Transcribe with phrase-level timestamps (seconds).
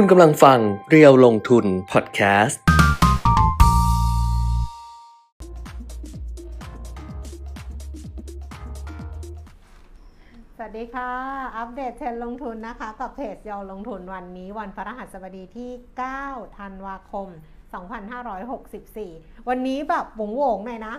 [0.00, 2.60] คุณกำลังฟังเรียวลงทุนพอดแคสต์
[10.56, 11.10] สวัสดีค่ะ
[11.56, 15.70] อัปเดตเทรนด์ลงทุนนะคะ กับเพจเยวลงทุนวันนี้วันพฤหัสบดีที่
[16.14, 17.28] 9 ธันวาคม
[18.62, 20.94] 2564 วันนี้แบบโหวงโหวงหน่อยนะ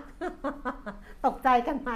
[1.26, 1.90] ตกใจกันไหม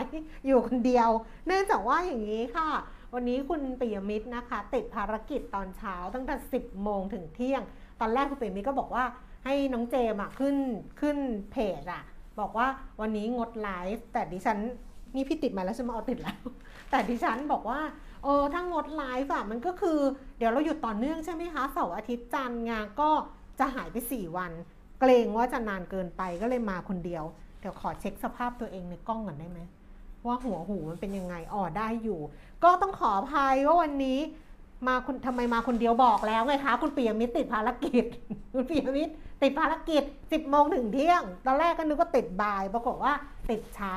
[0.46, 1.10] อยู่คนเดียว
[1.48, 2.70] เนื่องจากว่าอย่างนี้ค่ะ
[3.16, 7.62] วันนี้คุณปิยมิตรนะคะ ติดภารกิจตอนเช้าตั้งแต่ 10 โมงถึงเที่ยง
[8.02, 9.04] ตอนแรกคุณปิยมิตรก็บอกว่า
[9.46, 10.58] ให้น้องเจมอะขึ้น
[11.02, 11.18] ขึ้น
[11.52, 12.04] เพจอะ
[12.40, 12.68] บอกว่า
[13.02, 14.58] วันนี้งดไลฟ์แต่ดิฉัน
[15.16, 16.42] นี่พี่ติดมาแล้วใช่ไหมเอาติดแล้ว
[16.92, 17.82] แต่ดิฉันบอกว่า
[18.24, 20.00] เออถ้างดไลฟ์อะมันก็คือ
[20.38, 23.10] เดี๋ยวเราหยุดต่อเนื่องใช่ไหมคะเสาร์อาทิตย์จันทร์งานก็
[23.60, 24.52] จะหายไป 4 วัน
[25.00, 27.24] เกรงว่าจะนานเกินไปก็เลยมาคนเดียว
[27.60, 29.62] เดี๋ยวขอเช็คสภาพตัวเองในกล้องก่อนได้ไหม
[30.26, 32.20] ว่าหัวหูมันเป็นยังไงอ๋อได้อยู่
[32.64, 34.20] ก็ต้องขออภัยว่าวันนี้
[34.88, 38.06] มาคุณทำไมมาคนเดียวบอกแล้วไงคะ คุณปิยมิตรติดภารกิจ
[38.54, 43.14] คุณปิยมิตรติดภารกิจ 10โมงถึงเที่ยง ตอนแรกก็นึกว่าติดบ่าย ปรากฏว่า
[43.50, 43.94] ติดเช้า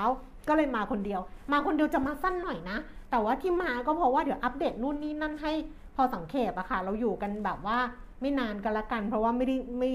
[0.48, 1.20] ก็เลยมาคนเดียว
[1.52, 2.78] มาคนเดียวจะมาสั้นหน่อยนะ
[3.10, 5.52] แต่ว่าที่มาก็เพราะว่าเดี๋ยวอัปเดตนู่นนี่นั่นให้
[5.96, 7.78] พอสังเขปอะค่ะ เราอยู่กันแบบว่า
[8.20, 9.92] ไม่นานกันละกัน เพราะว่าไม่ได้ไม่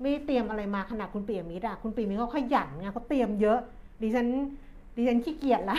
[0.00, 3.58] ไม่เตรียมอะไรมาขนาดคุณปิยมิตรอะคุณปิยมิตรเขาขยันไงเขาเตรียมเยอะ
[4.02, 4.28] ดิฉัน
[4.96, 5.78] ดิฉันขี้เกียจละ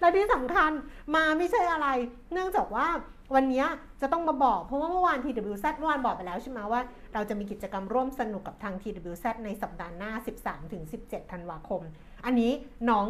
[0.00, 0.70] และที่สำคัญ
[1.14, 1.88] มาไม่ใช่อะไร
[2.32, 2.86] เนื่องจากว่า
[3.34, 3.64] วันนี้
[4.00, 6.80] จะต้องมาบอก เพราะว่าเมื่อวาน TWZ เมื่อวานบอกไปแล้วใช่ไหมว่า
[7.14, 10.12] เราจะมีกิจกรรมร่วมสนุกกับทาง TWZ ในสัปดาห์หน้า
[10.72, 11.82] 13-17 ธันวาคม
[12.24, 12.52] อันนี้
[12.90, 13.06] น้อง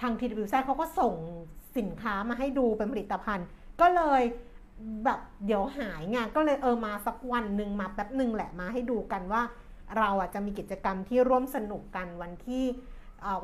[0.00, 1.14] ทาง TWZ เขาก็ส่ง
[1.78, 3.46] สินค้ามาให้ดูเป็นผลิตภัณฑ์
[3.80, 4.22] ก็เลย
[5.04, 9.42] แบบเดี๋ยวหายไงก็เลยเออมาสักวันหนึ่งมาแป๊บหนึ่งแหละมาให้ดูกันว่า
[9.98, 12.64] เราอะจะมีกิจกรรมที่ร่วมสนุกกันวันที่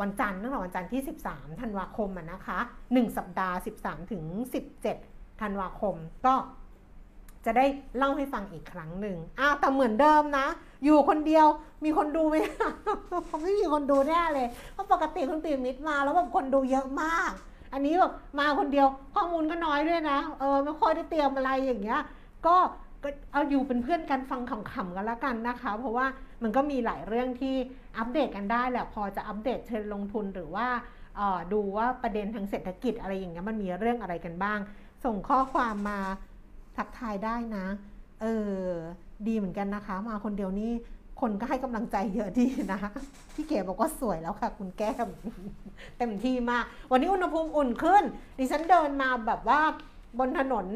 [0.00, 2.58] วันจันทร์ตั้งแต่วันจันทร์ที่ 13 ธันวาคมอะนะคะ
[2.90, 4.22] 1 สัปดาห์ 13 ถึง
[4.82, 5.94] 17 ธันวาคม
[6.26, 6.34] ก็
[7.46, 10.46] จะได้เล่าให้ฟังอีกครั้งหนึ่งอ้าวแต่เหมือนเดิมนะ
[10.84, 11.46] อยู่คนเดียว
[11.84, 12.34] มีคนดูไหม
[13.42, 17.32] ไม่มีคนดูแน่เลย เพราะปกติคุณตีมิตรมาแล้วแบบคนดูเยอะมาก
[17.72, 22.00] อันนี้แบบมาคนเดียว ข้อมูลก็น้อยด้วยนะ เออไม่ค่อยได้เตรียมอะไรอย่างเงี้ย
[22.46, 22.56] ก็
[23.02, 26.06] ก็เอาอยู่เป็นเพื่อนกันฟังขำๆกันแล้วกันนะคะ เพราะว่า
[26.42, 27.56] มันก็มีหลายเรื่องที่
[27.98, 30.66] อัปเดตกันได้แหละพอจะอัปเดตเทรนด์ลงทุนหรือว่า
[31.52, 34.58] ดูว่าประเด็นทางเศรษฐกิจอะไรอย่างเงี้ยมันมีเรื่องอะไรกันบ้าง
[35.04, 36.00] ส่งข้อความมา
[36.76, 37.66] ทักทายได้นะ
[38.20, 38.60] เออ
[39.26, 40.72] ดีเหมือนกันนะคะ มาคนเดียวนี่
[41.20, 42.80] คนก็ให้กำลังใจเยอะดีนะ
[43.34, 45.08] พี่เก๋บอกว่าสวยแล้วค่ะ คุณแก้ม
[45.98, 48.02] เต็มที่มาก วันนี้อุณหภูมิอุ่นขึ้น
[48.38, 49.60] ดิฉันเดินมาแบบว่า
[50.18, 50.66] บนถนน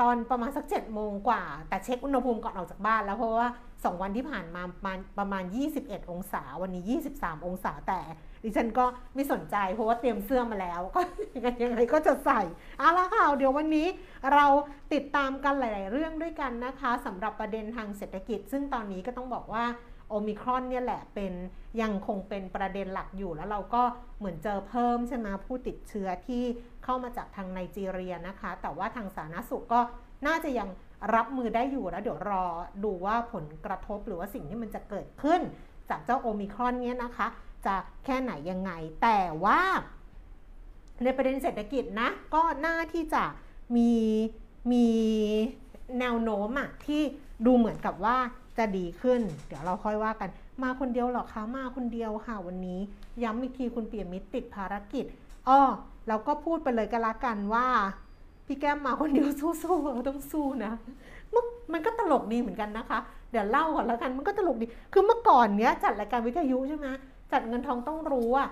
[0.00, 3.48] ตอนประมาณสัก7จ็ดโมงกว่า แต่เช็คอุณหภูมิก่อนออกจากบ้านแล้วเพราะว่า
[3.88, 5.44] 2 วันที่ผ่านมาประมาณประมาณ
[5.78, 6.82] 21 องศา วันนี้
[7.18, 8.00] 23 องศาแต่
[8.44, 8.84] ดิฉันก็
[9.14, 11.00] ไม่สนใจเพราะว่าเตรียมเสื้อมาแล้ว ก็
[11.62, 12.40] ยังไงก็จะใส่
[12.78, 13.86] เอาละค่ะเดี๋ยววันนี้
[14.34, 14.46] เรา
[14.92, 19.64] ติดตามกันหลาย ๆ เรื่องด้วยกันนะคะสำหรับประเด็นทางเศรษฐกิจ ซึ่งตอนนี้ก็ต้องบอกว่า
[20.08, 21.32] โอมิครอนเนี่ยแหละเป็น
[21.80, 23.82] ยังคงเป็นประเด็นหลักอยู่แล้วเราก็
[24.18, 26.42] เหมือนเจอเพิ่มใช่ไหมผู้ติดเชื้อที่
[26.84, 29.80] เข้ามาจากทางไนจีเรียนะคะ แต่ว่าทางสาธารณสุขก็
[30.26, 30.68] น่าจะยัง
[31.14, 32.44] รับมือได้อยู่แล้วเดี๋ยวรอ
[32.84, 35.40] ดูว่าผลกระทบหรือว่าสิ่งที่มันจะเกิดขึ้น
[35.90, 37.28] จากเจ้าโอมิครอนเนี่ยนะคะ
[37.66, 38.72] จะแค่ไหนยังไง
[39.02, 39.60] แต่ว่า
[41.04, 43.24] ในประเด็นเศรษฐกิจนะ ก็น่าที่จะ
[43.76, 43.92] มี
[44.72, 44.86] มี
[46.00, 47.02] แนวโน้มอะที่
[47.46, 48.16] ดูเหมือนกับว่า
[48.58, 50.30] จะดีขึ้น เดี๋ยวเราค่อยว่ากัน
[50.62, 52.80] มาคนเดียวหรอคะ มาคนเดียวค่ะวันนี้
[53.22, 55.04] ย้ำอีกทีคุณเปียมิตรติดภารกิจ
[55.48, 55.60] อ้อ
[56.08, 57.66] เราก็พูดไปเลยก็แล้วกันว่า
[58.46, 60.72] พี่แก้มมาคนเดียวสู้ๆเราต้องสู้นะ
[61.34, 62.98] มันมันก็ตลกดีเหมือนกันนะคะ
[63.30, 66.86] เดี๋ยวเล่าก่อนแล้วกันมันก็ตลกดี คือเมื่อก่อนเนี้ยจัดรายการวิทยุใช่ไหม
[67.32, 68.48] จัดเงินทองต้องรู้อะ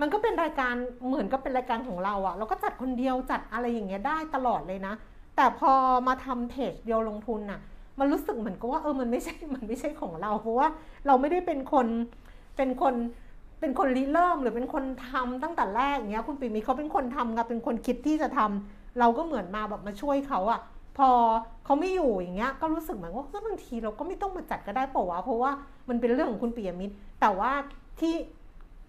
[0.00, 0.74] มันก็เป็นรายการ
[1.06, 4.94] เหมือนก็เป็นรายการของเราอะเราก็จัดคนเดียวจัดอะไรอย่างเงี้ยได้ตลอดเลยนะ
[5.36, 5.72] แต่พอ
[6.08, 7.60] มาทำเพจเดียวลงทุนน่ะ
[7.98, 10.68] มันรู้สึกเหมือนกับว่าเออมันไม่ใช่มันไม่ใช่ของเรา เพราะว่า
[11.06, 11.86] เราไม่ได้เป็นคน
[12.56, 12.94] เป็นคน
[13.60, 20.60] เป็นคนริเริ่มหรือเป็นคนทำตั้งแต่แรกอย่างเงี้ยคุณปิมีเขาเป็นคนทำค่ะเป็นคนคิดที่จะทำ เราก็เหมือนมาแบบมาช่วยเขาอะ
[20.98, 21.10] พอ
[21.64, 25.50] เขาไม่อยู่อย่างเงี้ยก็รู้สึกเหมือนว่าเฮ้ยบางทีเราก็ไม่ต้องมาจัดก็ได้เปล่าวะเพราะว่า
[25.88, 27.52] มันเป็นเรื่องของคุณปิยมิตร แต่ว่า
[28.00, 28.14] ที่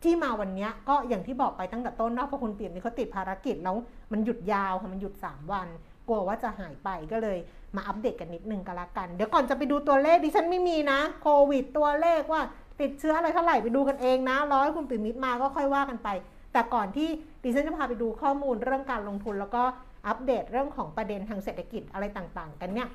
[0.03, 3.75] ที่มาวันเนี้ยก็อย่างที่บอกไปตั้งแต่ต้นนะเพราะคุณปิยมิตรเขาติดภารกิจแล้ว
[4.11, 5.67] มันหยุดยาวค่ะมันหยุด 3 วัน
[6.07, 7.37] กลัวว่าจะหายไปก็เลย
[7.75, 12.41] มาอัปเดตกันนิดนึงก็แล้วกัน เดี๋ยวก่อนจะไปดูตัวเลขดิฉันไม่มีนะโควิดตัวเลขว่า
[12.81, 16.09] ติดเชื้ออะไรเท่าไหร่ไปดูกันเองนะร้อยคุณปิ่มมิตรมาก็ค่อยว่ากันไป
[16.53, 17.09] แต่ก่อนที่
[17.43, 19.63] ดิฉันจะพาไปดูข้อมูลเรื่องการลงทุนแล้วก็
[20.07, 22.89] อัปเดตเรื่องของประเด็นทางเศรษฐกิจอะไรต่างๆ กันเนี่ย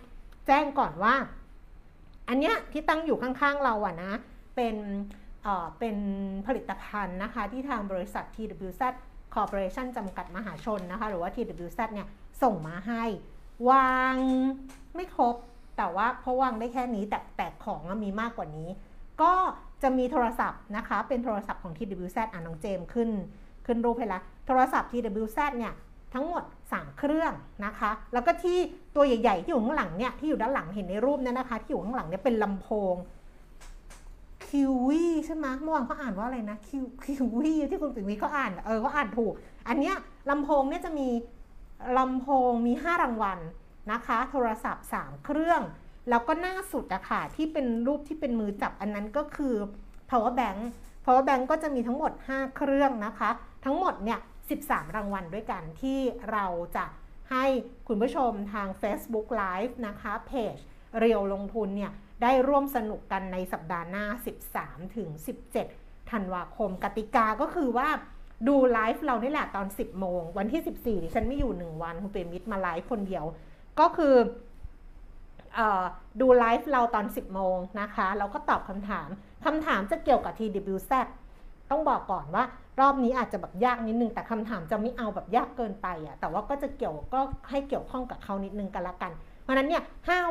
[0.46, 1.14] แจ้งก่อนว่า
[2.28, 4.12] อันเนี้ยที่ตั้งอยู่ข้างๆเราอะนะ
[4.56, 4.76] เป็น
[5.43, 5.96] เอ่อเป็น
[6.46, 8.82] ผลิตภัณฑ์นะคะ ที่ทางบริษัท TWZ
[9.34, 12.08] Corporation จำกัดมหาชนนะคะ หรือว่า TWZ เนี่ย
[12.43, 13.05] ส่งมาให้
[13.70, 14.16] วาง
[14.94, 15.37] ไม่ครบ
[15.76, 18.69] แต่ว่าเพราะวางได้แค่นี้แต่แต่ของมีมากกว่านี้
[19.22, 19.32] ก็
[19.82, 23.10] จะมีโทรศัพท์นะคะ เป็นโทรศัพท์ของ TWZ อ่าน้องเจมขึ้น
[23.66, 25.72] ขึ้นรูปให้ละโทรศัพท์ TWZ เนี่ย
[26.14, 26.42] ทั้งหมด
[26.72, 27.32] 3 เครื่อง
[27.64, 28.58] นะคะ แล้วก็ที่
[28.94, 32.94] ตัวใหญ่ๆ ที่อยู่ข้างหลังเนี่ยที่อยู่ด้านหลังเห็นในรูปเนี่ยนะคะ ที่อยู่ข้างหลังเนี่ยเป็นลำโพง
[34.46, 39.32] คิววีใช่ไหมเมื่อวานเขาอ่านว่าอะไรนะคิวคิวีที่คุณปิ่มวิเขาอ่านเออเขาอ่านถูก
[39.68, 39.96] อันเนี้ย
[40.30, 41.08] ลำโพงเนี่ยจะมี
[41.98, 43.38] ลำโพงมี 5 รางวัล
[43.92, 45.62] นะคะ โทรศัพท์ 3 เครื่อง
[46.08, 49.54] แล้วก็หน้าสุดอะค่ะที่เป็นรูปที่เป็นมือจับอันนั้นก็คือ
[50.10, 50.60] power bank
[51.04, 53.30] power bank ก็จะมีทั้งหมด 5 เครื่องนะคะ
[53.64, 54.18] ทั้งหมดเนี่ย
[54.60, 55.99] 13 รางวัลด้วยกันที่
[56.32, 56.46] เรา
[56.76, 56.87] จะ
[57.31, 57.44] ให้
[57.88, 60.56] คุณผู้ชมทาง Facebook Live นะคะเพจ
[60.99, 64.06] เรียวลงทุนเนี่ยได้ร่วมสนุกกันในสัปดาห์หน้า
[64.50, 65.08] 13 ถึง
[65.58, 67.88] 17 ธันวาคม กติกาก็คือว่า
[68.49, 73.25] ดูไลฟ์เรานี่แหละตอน 10 โมง วันที่ 14ดิฉันไม่อยู่ 1 วัน คุณเปรมิตรมาไลฟ์คนเดียว
[73.81, 74.14] ก็คือ
[75.58, 75.60] อ
[76.20, 79.08] ดูไลฟ์เราตอน 10 โมงนะคะ แล้วก็ตอบคำถาม
[79.44, 80.93] คำถามจะเกี่ยวกับ TWZ
[81.72, 82.44] ต้องบอกก่อนว่า
[82.80, 87.20] รอบนี้อาจจะแบบยากนิดนึง แต่คำถามจะไม่เอาแบบยากเกินไปอะแต่ว่าก็จะเกี่ยวก็
[87.50, 89.82] ให้เกี่ยวข้องกับเขานิดนึงกันละกัน เพราะนั้นเนี่ย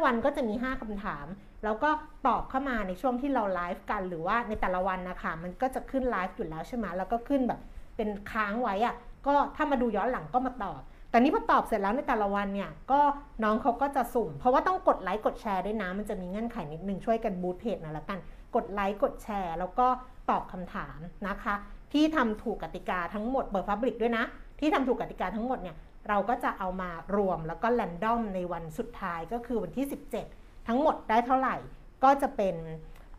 [0.02, 1.26] หวันก็จะมี 5คำถาม
[1.64, 1.90] แล้วก็
[2.28, 7.60] ตอบเข้ามาในช่วงที่เราไลฟ์กัน หรือว่าในแต่ละวันนะคะมันก็จะขึ้นไลฟ์อยู่แล้วใช่ไหมแล้วก็ขึ้นแบบ
[7.96, 8.96] เป็นค้างไว้อะ
[9.28, 13.02] ก็ถ้ามาดูย้อนหลังก็มาตอบแต่นี้พอตอบเสร็จแล้วในแต่ละวันเนี่ยก็
[13.44, 18.20] น้องเขาก็จะสุ่ม เพราะว่าต้องกดไลค์กดแชร์ด้วยนะ มันจะมีเงื่อนไขนิดนึงช่วยกันบูตเพจนะละกัน
[18.56, 19.88] กดไลค์กดแชร์ แล้วก็
[20.32, 21.56] ตอบคำถามนะคะ
[21.94, 24.26] ที่ทำถูกกติกาทั้งหมดเปิดพับลิกด้วยนะ
[24.60, 25.78] ที่ทำถูกกติกาทั้งหมดเนี่ย
[26.10, 29.86] เราก็จะเอามารวมแล้วก็แรนดอมในวันสุดท้ายก็คือวันที่
[30.28, 31.56] 17 ทั้งหมดได้เท่าไหร่
[32.04, 32.56] ก็จะเป็น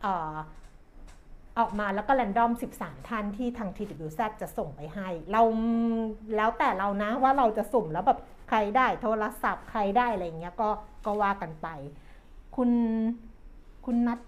[0.05, 0.35] ออ
[1.59, 5.41] ออกมาแล้วก็แรนดอม 13 ท่านที่ทาง TWZ จะส่งไปให้ เรา
[6.35, 8.19] แล้วแต่เรานะว่าเราจะสุ่มแล้วแบบ
[8.49, 10.69] ใครได้โทรศัพท์ใครได้อะไรเงี้ยก็
[11.05, 11.67] ก็ว่ากันไป
[12.55, 12.69] คุณ
[13.85, 14.19] คุณนัท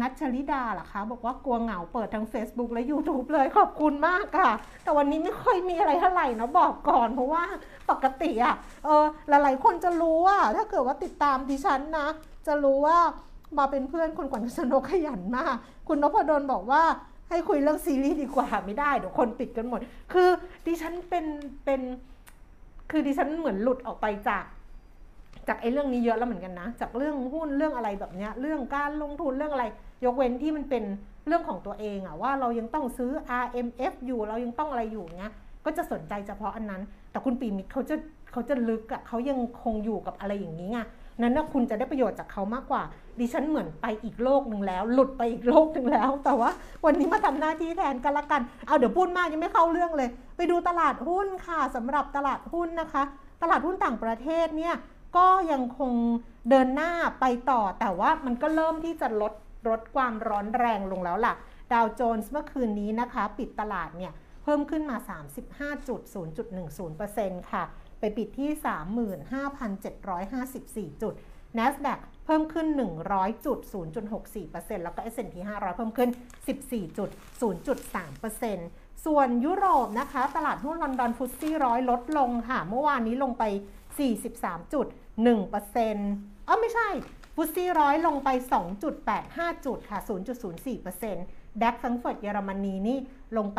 [0.00, 4.50] นัชลิดาล่ะคะ บอกว่ากลัวเหงาเปิดทั้ง Facebook และ YouTube เลยขอบคุณมากค่ะ
[4.82, 7.44] แต่วันนี้ไม่ค่อยมีอะไรเท่าไหร่นะบอกก่อน เพราะว่า
[7.90, 8.54] ปกติอะ
[8.84, 12.08] เออหลายๆคนจะรู้ว่าถ้าเกิดว่าติดตามดิฉันนะ
[12.46, 12.98] จะรู้ว่า
[13.58, 15.54] มาเป็นเพื่อนคนกวนสนกขยันมาก
[15.88, 16.82] คุณนพดลบอกว่า
[17.30, 19.80] ให้คุยเรื่องซีรีส์ดีกว่าไม่ได้เดี๋ยวคนปิดกันหมด
[20.12, 20.28] คือ
[20.66, 21.24] ดิฉันเป็น
[21.64, 21.80] เป็น
[22.90, 24.44] คือดิฉันเหมือนหลุดออกไปจาก
[25.48, 29.64] จากไอ้เรื่องนี้เยอะแล้วเหมือนกันนะ จากเรื่องหุ้นเรื่องอะไรแบบเนี้ยเรื่องการลงทุนเรื่องอะไร
[30.04, 30.84] ยกเว้นที่มันเป็น
[31.26, 33.10] เรื่องของตัวเองอะว่าเรายังต้องซื้อ
[33.42, 35.32] RMF อยู่เรายังต้องอะไรอยู่เงี้ย
[35.64, 37.96] ก็จะสนใจเฉพาะอันนั้น แต่คุณปีมิตรเขาจะ
[38.32, 40.78] เขาจะลึกอะเขายังคงอยู่กับอะไรอย่างนี้ไง
[41.22, 42.82] นั้นนะคุณจะได้ประโยชน์จากเขามากกว่า
[43.20, 46.50] ดิฉันเหมือนไปอีกโลกหนึ่งแล้ว หลุดไปอีกโลกหนึ่งแล้ว แต่ว่า
[46.84, 53.02] วันนี้มาทำหน้าที่แทนกันละกัน เอาเดี๋ยวพูดมากยังไม่เข้าเรื่องเลย ไปดูตลาดหุ้นค่ะสำหรับตลาดหุ้นนะคะ
[53.42, 54.74] ตลาดหุ้นต่างประเทศเนี่ย
[55.16, 55.92] ก็ยังคง
[56.50, 59.32] เดินหน้าไปต่อ แต่ว่ามันก็เริ่มที่จะลด
[59.68, 61.34] ลดความร้อนแรงลงแล้วล่ะ
[61.72, 64.12] ดาวโจนส์เมื่อคืนนี้นะคะ ปิดตลาดเนี่ย
[64.42, 64.96] เพิ่มขึ้นมา
[65.68, 67.62] 35.0.10%ค่ะ
[67.98, 68.50] ไปปิดที่
[70.92, 71.14] 35,754 จุด
[71.58, 72.66] NASDAQ เพิ่มขึ้น
[73.06, 73.58] 100จุด
[74.22, 76.10] 0.64%แล้วก็ S&P 500 เพิ่มขึ้น
[76.92, 83.44] 14.0.3%ส่วนยุโรปนะคะ ตลาดหุ้นลอนดอนฟุตซี่ร้อยลดลงค่ะ เมื่อวานนี้ลงไป
[85.18, 86.88] 43.1%เออไม่ใช่
[87.34, 88.28] ฟุตซี่ร้อยลงไป
[88.96, 89.98] 2.85 จุดค่ะ
[90.60, 92.98] 0.04%ดัคฟังเฟิร์ตเยอรมนีนี่
[93.36, 93.58] ลงไป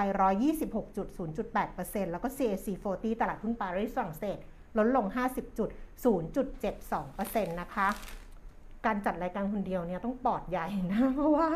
[0.82, 4.38] 126.0.8%แล้วก็ CAC 40 ตลาดหุ้นปารีสฝรั่งเศส
[4.78, 5.06] ลดลง
[6.16, 7.88] 50.0.72%นะคะ
[8.86, 11.50] การจัดรายการคนเดียวเนี่ยต้องปอดใหญ่นะ เพราะว่า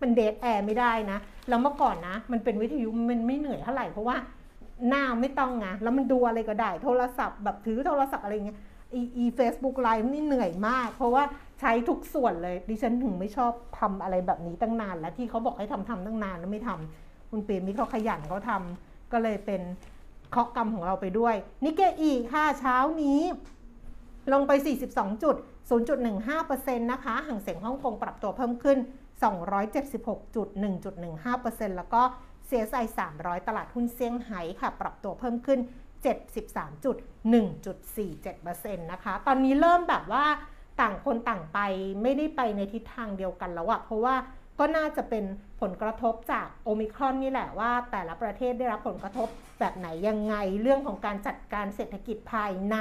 [0.00, 4.16] มันเดทแอร์ไม่ได้นะ แล้วเมื่อก่อนนะ มันเป็นวิทยุมันไม่เหนื่อยเท่าไหร่เพราะว่า
[4.88, 8.58] หน้าไม่ต้องไงแล้วมันดูอะไรก็ได้ โทรศัพท์แบบถือโทรศัพท์อะไรเงี้ย
[8.94, 11.22] อีเฟซบุ๊กไลฟ์นี่เหนื่อยมาก เพราะว่า
[11.60, 19.62] ใช้ทุกส่วนเลย ดิฉันถึงไม่ชอบทำอะไรแบบนี้ตั้งนาน แล้วที่เขาบอกให้ทำทำตั้งนานแล้วไม่ทำคุณเปรมมิเขาขยันเขาทำก็เลยเป็น
[20.30, 21.34] เคาะกรรมของเราไปด้วย
[21.64, 23.20] นิกเกอีค่ะเช้านี้
[24.32, 24.52] ลงไป
[24.88, 25.36] 42จุด
[26.08, 28.78] 0.15%นะคะห่างเสียงฮ่องกงปรับตัวเพิ่มขึ้น
[29.22, 32.02] 276.1.15%แล้วก็
[32.48, 32.84] CSI
[33.16, 35.58] 300 ตลาดหุ้นเซี่ยงไฮ้ค่ะ ปรับตัวเพิ่มขึ้น
[36.04, 40.24] 73.1.47%นะคะ ตอนนี้เริ่มแบบว่า
[40.80, 41.58] ต่างคนต่างไป
[42.02, 44.14] ไม่ได้ไปในทิศทางเดียวกันแล้วอะเพราะว่า
[44.58, 45.24] ก็น่าจะเป็น
[45.60, 49.28] ผลกระทบจากโอมิครอนนี่แหละว่า แต่ละประเทศได้รับผลกระทบ
[49.60, 52.76] แบบไหนยังไงเรื่องของการจัดการเศรษฐกิจภายใน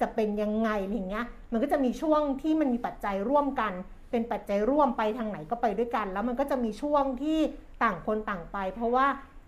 [0.00, 3.72] จะเป็นยังไงอย่างเงี้ย มันก็จะมีช่วงที่มันมีปัจจัยร่วมกัน
[4.10, 7.38] เป็นปัจจัยร่วมไปทางไหนก็ไปด้วยกัน แล้วมันก็จะมีช่วงที่
[7.82, 9.06] ต่างคนต่างไป เพราะว่า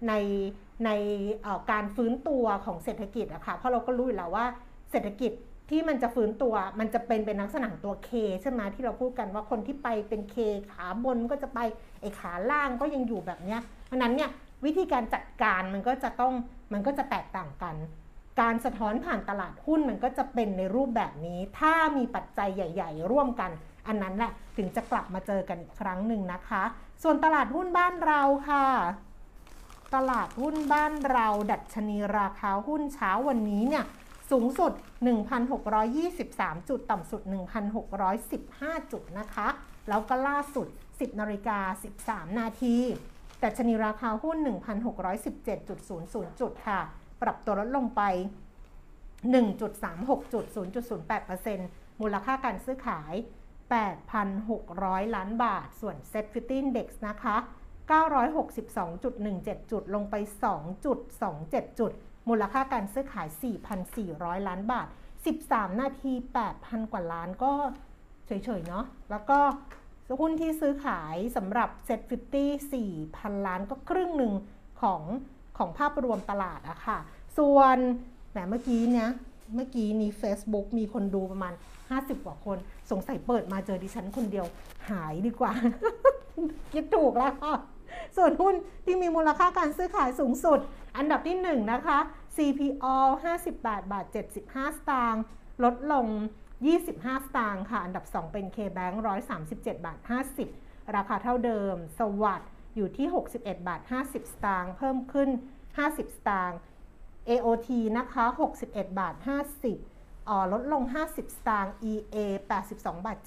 [0.09, 0.13] ใน
[0.85, 0.91] ใน
[1.71, 4.47] การฟื้นตัวของเศรษฐกิจอะค่ะเพราะเราก็รู้อยู่แล้วว่า
[4.91, 5.33] เศรษฐกิจ
[5.71, 8.11] ที่มันจะฟื้นตัวมันจะเป็นเป็นลักษณะตัวเค
[8.43, 10.37] ใช่ไหมที่เราพูดกันว่าคนที่ไปเป็นเค
[10.71, 11.59] ขาบนก็จะไป
[12.01, 14.31] ไอ้ขาล่างก็ยังอยู่แบบเนี้ยเพราะนั้นเนี่ย
[14.65, 16.33] วิธีการจัดการมันก็จะต้อง
[16.73, 17.75] มันก็จะแตกต่างกัน
[18.41, 23.51] การสะท้อนผ่านตลาดหุ้นมันก็จะเป็นในรูปแบบนี้ ถ้ามีปัจจัยใหญ่ ๆ ร่วมกัน
[23.87, 26.63] อันนั้นแหละถึงจะกลับมาเจอกันอีกครั้งหนึ่งนะคะ
[27.03, 28.67] ส่วนตลาดหุ้นบ้านเราค่ะ
[29.95, 33.85] ตลาดหุ้นบ้านเราดัชนีราคาหุ้นเช้าวันนี้เนี่ย
[34.31, 34.73] สูงสุด
[35.51, 37.23] 1,623 จุด ต่ำสุด
[38.07, 39.49] 1,615 จุดนะคะ
[39.89, 41.59] แล้วก็ล่าสุด 10นาฬิกา
[41.99, 42.77] 13 นาที
[43.43, 46.81] ดัชนีราคาหุ้น 1,617.00 จุดค่ะ
[47.23, 48.03] ปรับตัวลดลงไป
[49.23, 50.45] 1.36จุด
[51.23, 53.15] 0.08%มูลค่าการซื้อขาย
[54.35, 57.37] 8,600 ล้านบาท ส่วน Set 50 Index นะคะ
[57.91, 60.15] 962.17 จุด ลงไป
[60.97, 61.93] 2.27 จุด
[62.29, 63.29] มูลค่าการซื้อขาย
[63.89, 64.87] 4,400 ล้านบาท
[65.35, 66.13] 13 นาที
[66.53, 67.53] 8,000 กว่าล้านก็
[68.27, 69.39] เฉยๆ เนาะ แล้วก็
[70.21, 74.33] หุ้นที่ซื้อขายสำหรับ Set 50 4,000ล้านก็ครึ่งหนึ่ง
[74.83, 75.03] ของ
[75.59, 76.99] ของภาพรวมตลาดอะค่ะ
[77.39, 77.77] ส่วน
[78.31, 79.09] แหมเมื่อกี้เนี้ย
[79.55, 81.55] เมื่อกี้นี้ Facebook มีคนดูประมาณ
[81.89, 82.59] 50 กว่าคน
[82.91, 84.47] สงสัยเปิดมาเจอดิฉันคนเดียว
[84.91, 85.53] หายดีกว่า
[86.73, 87.55] คิดถูกแล้วค่ะ
[88.17, 90.59] ส่วนหุ้นที่มีมูลค่าการซื้อขายสูงสุด
[90.97, 91.99] อันดับที่ 1 นะคะ
[92.37, 92.97] CPO
[93.45, 94.05] 58 บาท
[94.43, 95.23] 75 สตางค์
[95.65, 96.07] ลดลง
[96.67, 98.95] 25 สตางค์ค่ะ อันดับ 2 เป็น KBank
[99.41, 99.99] 137 บาท
[100.47, 105.31] 50 ราคาเท่าเดิม สวัสด์อยู่ที่ 61 บาท 50 สตางค์เพิ่มขึ้น
[105.75, 106.59] 50 สตางค์
[107.29, 108.25] AOT นะคะ
[108.63, 109.15] 61 บาท
[109.73, 112.17] 50อ๋อลดลง 50 สตางค์ EA
[112.61, 112.75] 82
[113.07, 113.19] บาท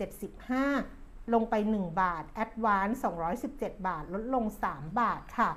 [0.47, 0.98] 75
[1.33, 2.95] ลงไป 1 บาท Advance
[3.41, 5.49] 217 บาท ลดลง 3 บาทค่ะ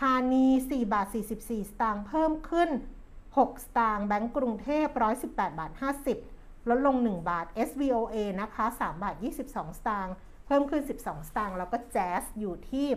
[0.00, 2.70] ธานี 4 บาท 44 สตางค์เพิ่มขึ้น
[3.18, 4.86] 6 สตางค์แบงก์กรุงเทพ
[5.22, 5.72] 118 บาท
[6.20, 10.14] 50 ลดลง 1 บาท SVOA นะคะ 3 บาท 22 สตางค์
[10.46, 12.88] เพิ่มขึ้น 12 สตางค์แล้วก็ Jazz อยู่ที่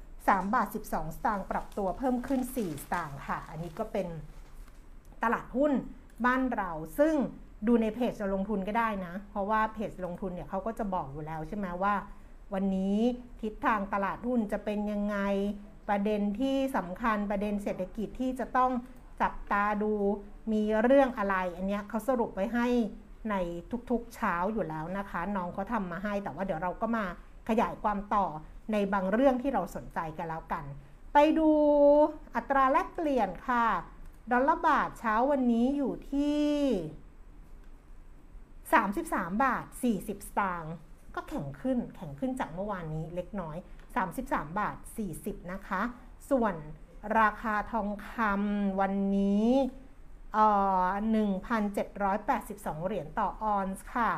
[0.00, 4.08] 3 บาท 12 สตางค์ปรับตัวเพิ่มขึ้น 4 สตางค์ค่ะ อันนี้ก็เป็น
[5.22, 5.72] ตลาดหุ้น
[6.26, 7.14] บ้านเราซึ่ง
[7.66, 11.94] ดูในเพจลงทุนก็ได้นะ เพราะว่าเพจลงทุนเนี่ยเขาก็จะบอกอยู่แล้วใช่ไหมว่า
[12.54, 12.98] วันนี้
[13.42, 15.16] ทิศทางตลาดหุ้นจะเป็นยังไง
[15.88, 18.70] ประเด็นที่สำคัญประเด็นเศรษฐกิจที่จะต้อง
[19.22, 19.92] จับตาดู
[20.52, 22.66] มีเรื่องอะไร อันเนี้ยเขาสรุปไว้ให้
[23.30, 23.34] ใน
[23.90, 27.04] ทุกๆเช้าอยู่แล้วนะคะ น้องเขาทำมาให้แต่ว่าเดี๋ยวเราก็มา
[27.48, 28.26] ขยายความต่อ
[28.72, 30.64] ในบางเรื่องที่เราสนใจกันแล้วกัน
[31.12, 31.50] ไปดู
[32.36, 33.66] อัตราแลกเปลี่ยนค่ะ
[34.32, 36.44] ดอลลาร์บาทเช้าวันนี้อยู่ที่
[38.78, 40.74] 33 บาท 40 สตางค์
[41.14, 43.56] ก็แข็งขึ้นแข็งขึ้นจากเมื่อวานนี้เล็กน้อย
[44.08, 44.76] 33 บาท
[45.14, 45.80] 40 นะคะ
[46.30, 46.54] ส่วน
[47.20, 49.48] ราคาทองคำวันนี้
[50.34, 50.46] เอ่
[50.84, 50.86] อ
[51.84, 54.10] 1,782 เหรียญต่อออนซ์ค่ะ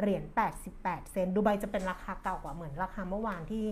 [0.00, 0.24] เหรียญ
[0.68, 3.66] 88 เซน ดูไบจะเป็นราคาเก่ากว่าเหมือนราคาเมื่อวานที่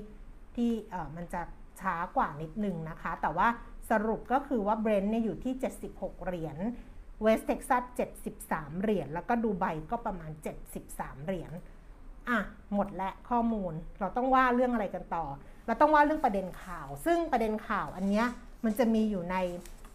[0.56, 1.42] ที่เออมันจะ
[1.80, 3.48] ช้ากว่านิดนึงนะคะ แต่ว่า
[3.90, 5.54] สรุปก็คือว่าเบรนท์เนี่ยอยู่ที่
[5.88, 6.56] 76 เหรียญ
[7.22, 7.82] เวสเท็กซัส
[8.32, 10.30] 73 เหรียญ แล้วก็ดูไบก็ประมาณ
[10.78, 11.52] 73 เหรียญ
[12.28, 12.38] อะ
[12.74, 15.24] หมดและข้อมูล เราต้องว่าเรื่องอะไรกันต่อ
[15.70, 18.26] เราต้องว่าเรื่องประเด็นข่าว ซึ่งประเด็นข่าวอันเนี้ย
[18.64, 19.36] มันจะมีอยู่ใน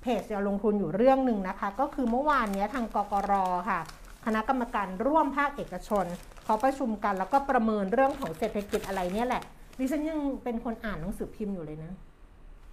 [0.02, 3.34] เพจเราลงทุนอยู่เรื่องหนึ่งนะคะ ก็คือเมื่อวานนี้ทางกกร
[3.70, 3.80] ค่ะ
[4.26, 6.06] คณะกรรมการร่วมภาคเอกชน
[6.46, 9.44] เขาประชุมกันแล้วก็ประเมินเรื่องของเศรษฐกิจอะไรเนี่ยแหละ
[9.80, 11.92] ดิฉันยังเป็นคนอ่านหนังสือพิมพ์อยู่เลยนะ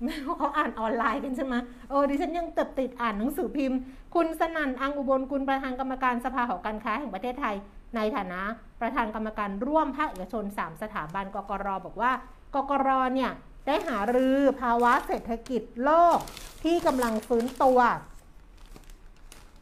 [0.02, 1.54] ไม่ว่าเขาอ่านออนไลน์กันใช่ไหม
[1.90, 3.78] เออดิฉันยังติดติดอ่านหนังสือพิมพ์
[4.14, 7.54] คุณสนั่นอังอุบลคุณประธานกรรมการสภาหอการค้าแห่งประเทศไทย
[7.97, 8.40] ในฐานะ
[8.80, 12.12] ประธานกรรมการร่วมภาคเอกชน 3 สถาบันกกรบอกว่า
[12.54, 13.32] กกรเนี่ย
[13.66, 16.18] ได้หารือภาวะเศรษฐกิจโลก
[16.64, 17.78] ที่กำลังฟื้นตัว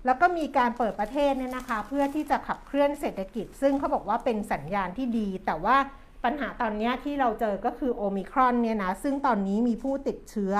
[0.04, 5.76] แล้วก็มีการเปิดประเทศเนี่ยนะคะ เพื่อที่จะขับเคลื่อนเศรษฐกิจ ซึ่งเขาบอกว่าเป็นสัญญาณที่ดี แต่ว่า
[6.24, 10.54] ปัญหาตอนนี้ที่เราเจอก็คือโอมิครอนเนี่ยนะ ซึ่งตอนนี้มีผู้ติดเชื้อ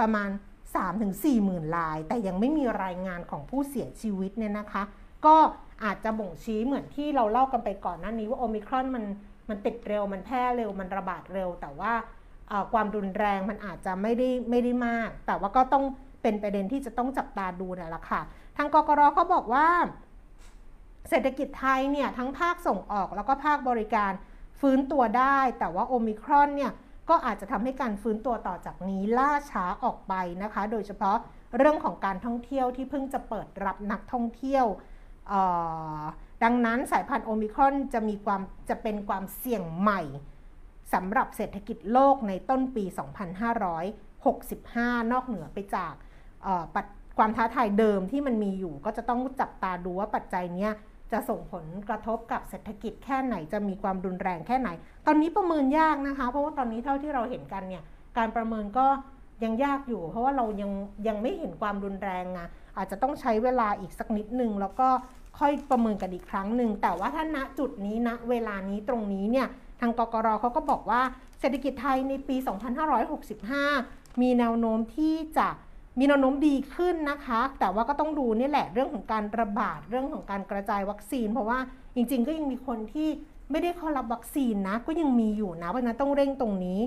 [0.00, 0.30] ประมาณ
[0.86, 4.82] 3-4หมื่นราย แต่ยังไม่มีรายงานของผู้เสียชีวิตเนี่ยนะคะ
[5.26, 5.36] ก็
[5.84, 9.04] อาจจะบ่งชี้เหมือนที่เราเล่ากันไปก่อนหน้านี้ว่าโอมิครอนมัน
[9.50, 11.92] มันติดเร็วมันแพร่เร็วมันระบาดเร็ว แต่ว่า
[12.72, 15.84] ความรุนแรงมันอาจจะไม่ได้ไม่ได้มาก แต่ว่าก็ต้อง
[16.22, 18.20] เป็นประเด็นที่จะต้องจับตาดูนั่นแหละค่ะ
[18.56, 19.68] ทางกกรเขาบอกว่า
[21.08, 24.12] เศรษฐกิจไทยเนี่ยทั้งภาคส่งออกแล้วก็ภาคบริการ
[24.60, 26.72] ฟื้นตัวได้ แต่ว่าโอมิครอนเนี่ย
[27.08, 31.16] ก็อาจจะทำให้การฟื้นตัวต่อจากนี้ล่าช้าออกไปนะคะ โดยเฉพาะ
[31.58, 34.66] เรื่องของการท่องเที่ยวที่เพิ่งจะเปิดรับนักท่องเที่ยว
[36.42, 40.00] ดังนั้นสายพันธุ์โอมิครอนจะมีความจะเป็นความเสี่ยงใหม่
[40.94, 42.84] สำหรับเศรษฐกิจโลกในต้นปี
[43.78, 45.92] 2565 นอกเหนือไปจาก
[47.18, 50.68] ความท้าทายเดิมที่มันมีอยู่ ก็จะต้องจับตาดูว่าปัจจัยนี้
[51.12, 54.68] จะส่งผลกระทบกับเศรษฐกิจแค่ไหนจะมีความรุนแรงแค่ไหน
[55.06, 57.82] ตอนนี้ประเมินยากนะคะ เพราะว่าตอนนี้เท่าที่เราเห็นกันเนี่ย
[58.18, 58.86] การประเมินก็
[59.44, 60.70] ยังยากอยู่ เพราะว่าเรายัง
[61.08, 64.88] ยังไม่เห็นความรุนแรงอะอาจจะต้องใช้เวลาอีกสักนิดนึงแล้วก็
[65.40, 69.46] ค่อยประเมินกันอีกครั้งหนึ่ง แต่ว่าถ้าณจุดนี้ณเวลานี้ตรงนี้เนี่ย
[69.80, 71.00] ทางกกรเขาก็บอกว่า
[71.40, 72.36] เศรษฐกิจไทยในปี
[73.48, 75.48] 2565 มีแนวโน้มที่จะ
[75.98, 81.58] มีแนวโน้มดีขึ้นนะคะ แต่ว่าก็ต้องดูนี่แหละเรื่องของการระบาดเรื่องของการกระจายวัคซีน เพราะว่า
[81.94, 83.08] จริง ๆ ก็ยังมีคนที่
[83.50, 86.80] ไม่ได้เข้ารับวัคซีนนะ ก็ยังมีอยู่นะเพราะนั้นต้องเร่งตรงนี้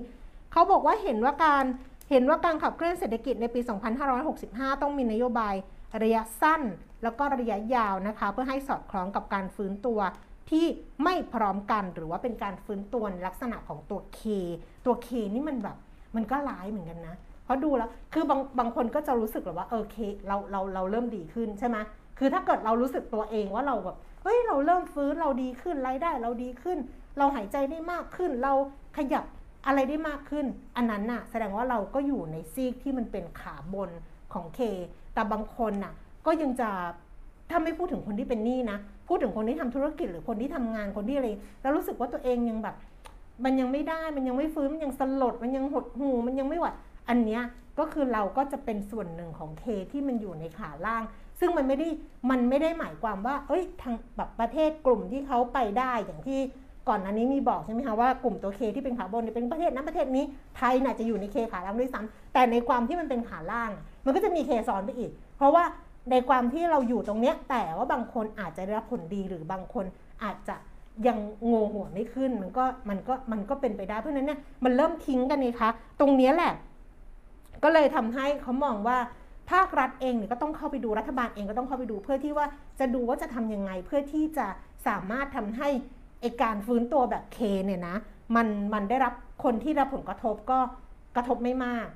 [0.51, 1.63] เขาบอกว่าเห็นว่าการ
[2.09, 3.59] เห็นว่าการขับเคลื่อนเศรษฐกิจในปี
[4.21, 5.53] 2565 ต้องมีนโยบาย
[6.03, 6.61] ระยะสั้น
[7.03, 9.99] แล้วก็ระยะยาวนะคะ เพื่อให้สอดคล้องกับการฟื้นตัว
[10.49, 10.65] ที่
[11.03, 14.21] ไม่พร้อมกันหรือว่าเป็นการฟื้นตัวลักษณะของตัว K
[14.85, 15.77] ตัว K นี่มันแบบ
[16.15, 19.95] มันก็ร้ายเหมือนกันนะเพราะดูแล้วคือบางบางคนก็จะรู้สึกแบบว่าเออเค
[20.27, 21.77] เราเราเราเริ่มดีขึ้นใช่ไหม
[22.19, 26.77] คือถ้าเกิดเรารู้สึกตัวเองว่าเราแบบเฮ้ยเราเริ่มฟื้นเราดีขึ้นรายได้เราดีขึ้น
[27.17, 28.53] เราหายใจได้มากขึ้น เรา
[28.97, 29.25] ขยับ
[29.67, 30.45] อะไรได้มากขึ้น
[30.77, 33.89] อันนั้นน่ะแสดงว่าเราก็อยู่ในซีกที่มันเป็นขาบน
[34.33, 34.59] ของเค
[35.13, 35.93] แต่บางคนน่ะ
[36.25, 36.69] ก็ยังจะ
[37.49, 38.77] ถ้าไม่พูดถึงคนที่เป็นหนี้นะ
[39.07, 41.27] พูดถึงคนที่ทำธุรกิจหรือคนที่ทำงานคนที่อะไร
[41.61, 42.75] แล้วรู้สึกว่าตัวเองยังแบบ
[43.45, 46.67] มันยังไม่ได้มันยังไม่ฟื้นมันยังสลดมันยังหดหูมันยังไม่ไหว
[47.09, 47.41] อันเนี้ย
[47.79, 51.03] ก็คือเราก็จะเป็นส่วนหนึ่งของเคที่มันอยู่ในขาล่าง
[51.39, 51.87] ซึ่งมันไม่ได้
[52.29, 56.39] มันไม่ได้หมายความว่า เอ้ยทางแบบประเทศกลุ่มที่เขาไปได้อย่างที่
[56.87, 60.23] ก่อนอันนี้มีบอกใช่ไหมคะว่ากลุ่มตัวเคที่เป็นขาบนเป็นประเทศนั้นประเทศนี้
[60.57, 63.71] ไทยน่ะจะอยู่ในเคขาล่างด้วยซ้ำแต่ในความที่มันเป็นขาล่าง
[64.05, 65.63] มันก็จะมีเคซ้อนไปอีก เพราะว่า
[66.11, 69.85] ในความที่เราอยู่ตรงเนี้ยแต่ว่าบางคนอาจจะได้รับผลดีหรือบางคน
[70.23, 70.55] อาจจะ
[71.07, 71.17] ยัง
[71.51, 76.53] งงหัวไม่ขึ้นมันก็มันก็มันก็เป็นไปได้เพราะนั้นเนี่ยมันเริ่มทิ้งกันนี่คะตรงนี้แหละ
[77.63, 78.97] ก็เลยทำให้เขามองว่า
[79.51, 82.45] ภาครัฐเองเนี่ยก็ต้องเข้าไปดูรัฐบาลเองก็ต้องเข้าไปดูเพื่อที่ว่า
[82.79, 84.47] จะดูว่าจะทํำยังไง เพื่อที่จะ
[84.87, 85.69] สามารถทำให้
[86.21, 87.95] ไอการฟื้นตัวแบบเคเนี่ยนะ
[88.35, 90.59] มันมันได้รับคนที่รับผลกระทบก็
[91.15, 91.87] กระทบไม่มาก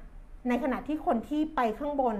[0.47, 2.15] ในขณะที่คนที่ไปข้างบน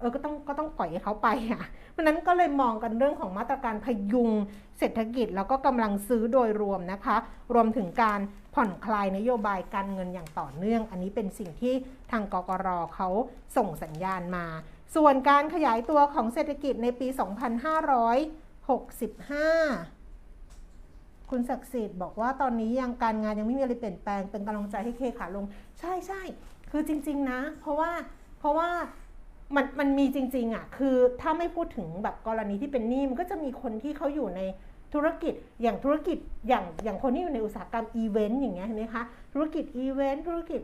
[0.00, 4.30] เออก็ต้องก็ต้องปล่อยให้เขาไปอะเพราะนั้นก็เลยมองกันเรื่องของมาตรการพยุง
[4.78, 7.16] เศรษฐกิจแล้วก็กำลังซื้อโดยรวมนะคะ
[7.54, 8.20] รวมถึงการ
[8.54, 11.74] ผ่อนคลายนโยบายการเงินอย่างต่อเนื่อง อันนี้เป็นสิ่งที่
[12.10, 13.08] ทางกกรเขา
[13.56, 14.46] ส่งสัญญาณมา
[14.96, 17.18] ส่วนการขยายตัวของเศรษฐกิจในปี 2565
[21.30, 25.44] คุณศักดิ์สิทธิ์บอกว่าตอนนี้ยังการงานยังไม่มีอะไรเปลี่ยนแปลงเป็นกำลังใจให้เคขาลง
[25.80, 26.22] ใช่ใช่
[26.70, 27.90] คือจริง ๆ นะ เพราะว่า
[28.38, 28.68] เพราะว่า
[29.56, 34.40] มันมันมีจริงๆอะคือถ้าไม่พูดถึงแบบกรณีที่เป็นหนี้มันก็จะมีคนที่เขาอยู่ใน
[34.94, 40.60] ธุรกิจอย่างธุรกิจอย่างอย่างคนที่อยู่ในอุตสาหกรรมอีเวนต์อย่างเงี้ยเห็นไหมคะธุรกิจอีเวนต์ธุรกิจ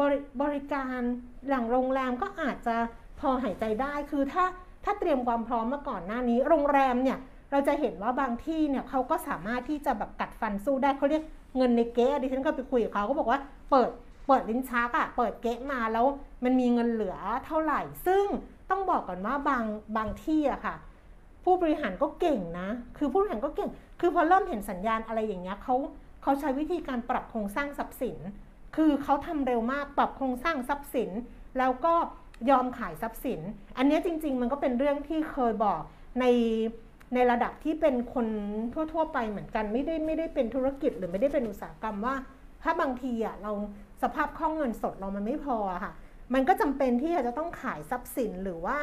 [0.00, 1.00] บริบริการ
[1.48, 2.76] หลังโรงแรมก็อาจจะ
[3.20, 4.44] พอหายใจได้คือถ้า
[4.84, 7.18] ถ้าเตรียมความพร้อมมาก่อนหน้านี้ โรงแรมเนี่ย
[7.50, 11.22] เราจะเห็นว่าบางที่เนี่ยเขาก็สามารถที่จะแบบกัดฟันสู้ได้เขาเรียก
[11.56, 13.40] เงินในเก๊ะดิฉันก็ไปคุยกับเขาก็บอกว่า
[13.70, 13.90] เปิด
[14.26, 16.06] เปิดลิ้นชักอะเปิดเก๊ะมาแล้ว
[16.44, 18.24] มันมีเงินเหลือเท่าไหร่ ซึ่ง
[18.70, 19.64] ต้องบอกก่อนว่าบาง
[19.96, 20.76] บางที่อะค่ะ
[21.44, 25.74] ผู้บริหารก็เก่งนะ คือผู้บริหารก็เก่ง คือพอเริ่มเห็นสัญญาณอะไรอย่างเงี้ยเขา
[26.22, 28.18] เขาใช้วิธีการปรับโครงสร้างทรัพย์สิน
[28.76, 31.10] คือเขาทำเร็วมากปรับโครงสร้างทรัพย์สิน
[31.58, 31.94] แล้วก็
[32.50, 33.40] ยอมขายทรัพย์สิน
[33.76, 35.80] อันนี้จริง ๆ มันก็เป็นเรื่องที่เคยบอก
[36.20, 36.24] ใน
[37.14, 38.26] ในระดับที่เป็นคน
[38.92, 42.14] ทั่ว ๆ ไปเหมือนกันไม่ได้ไม่ได้เป็นธุรกิจหรือไม่ได้เป็นอุตสาหกรรมว่า
[42.62, 43.52] ถ้าบางทีอะเรา
[44.02, 45.92] สภาพคล่องเงินสดเรามันไม่พอค่ะ
[46.34, 48.76] มันก็จำเป็นที่จะต้องขายทรัพย์สินหรือว่า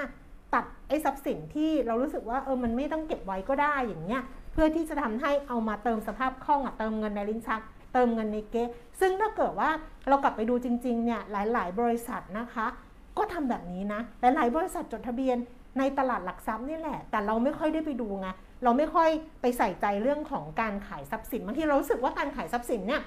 [0.53, 7.61] ตัดไอ้ทรัพย์สินที่เรารู้สึกว่าเออมันไม่ต้องเก็บไว้ก็ได้อย่างเงี้ยเพื่อที่จะทำให้เอามาเติมสภาพคล่องอะเติมเงินในลิ้นชัก
[7.93, 8.63] เติมเงินในเก๊
[8.99, 9.69] ซึ่งถ้าเกิดว่า
[10.07, 12.67] เรากลับไปดูจริงๆเนี่ยหลาย ๆ บริษัทนะคะ
[13.17, 15.37] ก็ทำแบบนี้นะหลายๆ บริษัทจดทะเบียน
[15.77, 18.27] ในตลาดหลักทรัพย์นี่แหละ แต่เราไม่ค่อยได้ไปดูไง
[18.63, 19.09] เราไม่ค่อย
[19.41, 23.01] ไปใส่ใจเรื่องของการขายทรัพย์สินบางทีเรารู้สึกว่าการขายทรัพย์สินเนี่ย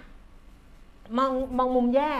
[1.18, 2.10] มองมองมุมแย่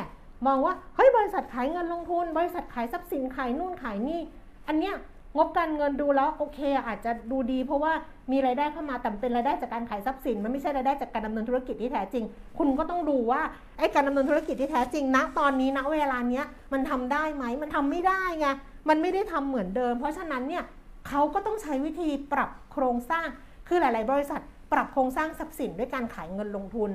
[0.46, 4.20] มองว่าเฮ้ยบริษัทขายเงินลงทุน บริษัทขายทรัพย์สินขายนู่นขายนี่
[4.68, 4.94] อันเนี้ย
[5.36, 7.92] งบการเงินดูแล้วโอเค อาจจะดูดี เพราะว่า
[8.32, 12.24] มีรายได้เข้ามาแต่เป็นรายได้จากการขายทรัพย์สิน มันไม่ใช่รายได้จากการดำเนินธุรกิจที่แท้จริง
[12.58, 13.40] คุณก็ต้องดูว่า
[13.78, 18.48] ไอ้การดำเนินธุรกิจที่แท้จริงณตอนนี้ณเวลาเนี้ยมันทำได้ไหมมันทำไม่ได้ไง
[18.88, 20.64] มันไม่ได้ทำเหมือนเดิม เพราะฉะนั้นเนี่ย
[21.08, 23.26] เขาก็ต้องใช้วิธีปรับโครงสร้าง
[23.68, 24.40] คือหลาย ๆ บริษัท
[24.72, 26.90] ปรับโครงสร้างทรัพย์สินด้วยการขายเงินลงทุน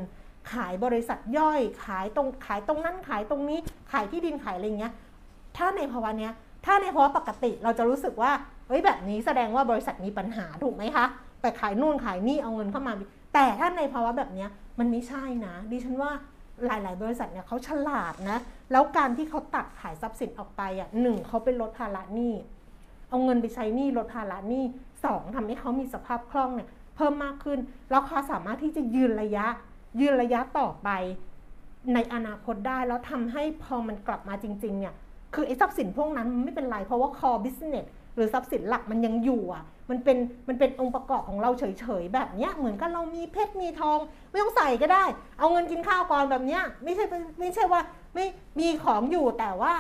[0.54, 3.60] ขายบริษัทย่อย ขายตรงขายตรงนั้นขายตรงนี้
[3.92, 4.94] ขายที่ดินขายอะไรเงี้ย
[5.58, 6.34] ถ้าในภาวะเนี้ย
[6.66, 8.32] ถ้าในภาวะปกติเราจะรู้สึกว่า
[8.68, 11.06] เฮ้ยแบบนี้แสดงว่าบริษัทมีปัญหาถูกไหมคะ
[11.42, 12.94] ไปขายนู่นขายนี่เอาเงินเข้ามา
[13.34, 14.46] แต่ถ้าในภาวะแบบนี้
[14.80, 16.12] มันไม่ใช่นะ ดิฉันว่า
[16.66, 18.38] หลาย ๆ บริษัทเนี่ยเขาฉลาดนะ
[18.72, 22.34] แล้วการที่เขาตัดขายทรัพย์สินออกไปอะหนึ่งเขาเป็นลดภาระหนี้
[23.10, 24.64] เอาเงินไปใช้หนี้ลดภาระหนี้
[25.06, 29.46] สองทำให้เขามีสภาพคล่องเนี่ยเพิ่มมากขึ้น แล้วเขาสามารถที่จะยืนระยะ
[30.00, 30.90] ยืนระยะต่อไป
[31.94, 34.94] ในอนาคตได้แล้วทำให้พอมันกลับมาจริงๆเนี่ย
[35.34, 45.04] คือไอ้ทรัพย์สินพวกนั้นมันไม่เป็นไร เพราะว่า core business หรือทรัพย์สินหลักมันยังอยู่อะ มันเป็นมันเป็นองค์ประกอบของเราเฉยๆแบบเนี้ยเหมือนกับเรามีเพชรมีทอง ไม่ต้องใส่ก็ได้
[45.40, 47.06] เอาเงินกินข้าวก่อนแบบเนี้ยไม่ใช่
[47.40, 47.82] ไม่ใช่ว่า
[48.14, 48.26] ไม่
[48.60, 49.74] มีของอยู่แต่ว่า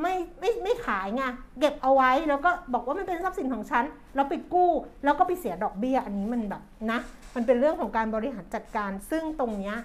[0.00, 1.22] ไม่ไม่ไม่ขายไง
[1.60, 4.70] เก็บเอาไว้แล้วก็บอกว่ามันเป็นทรัพย์สินของฉันแล้วไปกู้
[5.04, 6.98] แล้วก็ไปเสียดอกเบี้ยอันนี้มันแบบนะ
[7.36, 9.76] มันเป็นเรื่องของการบริหารจัดการ ซึ่งตรงเนี้ย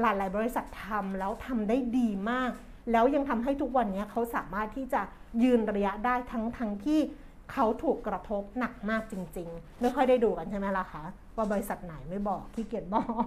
[0.00, 2.50] หลายบริษัททำแล้วทำได้ดีมาก
[2.92, 5.00] แล้วยังทำให้ทุกวันนี้เขาสามารถที่จะ
[5.42, 7.00] ยืนระยะได้ทั้งทั้งที่
[7.52, 11.02] เขาถูกกระทบหนักมากจริง ๆ ไม่ค่อยได้ดูกันใช่ไหมล่ะคะ
[11.36, 13.24] ว่าบริษัทไหนไม่บอกที่เกียรบอก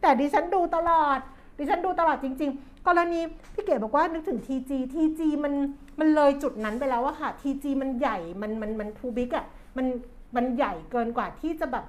[0.00, 1.18] แต่ดิฉันดูตลอด
[1.58, 3.20] ดิฉันดูตลอดจริง ๆ กรณี
[3.54, 5.54] พี่เก๋บอกว่านึกถึง TG TG มัน
[6.00, 9.86] มันเลยจุดนั้นไปแล้วอะค่ะ TG มันใหญ่มันมันมันทูบิกอะมัน
[10.36, 11.84] มันใหญ่เกินกว่าที่จะแบบ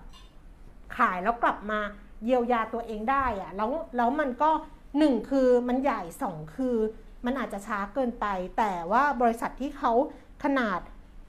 [0.98, 1.80] ขายแล้วกลับมา
[2.24, 4.50] เยียวยาตัวเองได้อะแล้วแล้วมันก็
[4.98, 6.76] หนึ่งคือมันใหญ่สองคือ
[7.26, 8.26] มันอาจจะช้าเกินไป
[8.58, 9.94] แต่ว่าบริษัทที่เขา
[10.44, 10.80] ขนาด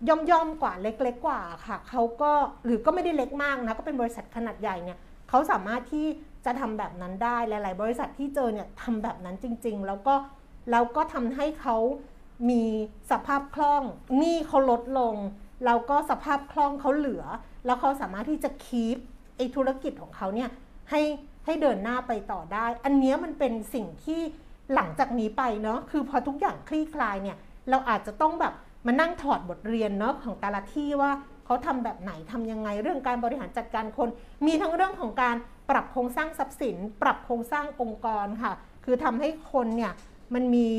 [0.09, 2.33] ย่อมย่อมกว่าเล็กๆกว่าค่ะเขาก็
[2.65, 6.07] หรือก็ไม่ได้เล็กมากนะก็เป็นบริษัทขนาดใหญ่เนี่ยเขาสามารถที่
[6.45, 10.15] จะทำแบบนั้นได้หลาย ๆ บริษัทที่เจอเนี่ยทำแบบนั้นจริง ๆ แล้วก็
[10.71, 11.77] แล้วก็ทำให้เขา
[12.51, 12.65] มี
[13.11, 13.83] สภาพคล่อง
[14.19, 15.15] หนี้เขาลดลง
[15.65, 17.25] แล้วก็สภาพคล่องเขาเหลือ
[17.67, 18.99] แล้วเขาสามารถที่จะคีป
[19.41, 20.49] อธุรกิจของเขาเนี่ย
[20.91, 21.03] ให้
[21.45, 24.21] ให้เดินหน้าไปต่อได้ อันนี้มันเป็นสิ่งที่
[24.75, 27.37] หลังจากนี้ไปเนาะคือพอทุกอย่างคลี่คลายเนี่ย
[27.71, 28.55] เราอาจจะต้องแบบ
[28.87, 31.11] มานั่งถอดบทเรียนเนาะของแต่ละที่ว่า
[31.45, 34.09] เขาทำแบบไหนทำยังไงเรื่องการบริหารจัดการคน
[34.47, 35.37] มีทั้งเรื่องของการ
[35.71, 38.53] ปรับโครงสร้างทรัพย์สิน ปรับโครงสร้างองค์กรค่ะ
[38.85, 39.93] คือทำให้คนเนี่ย
[40.35, 40.71] มันมี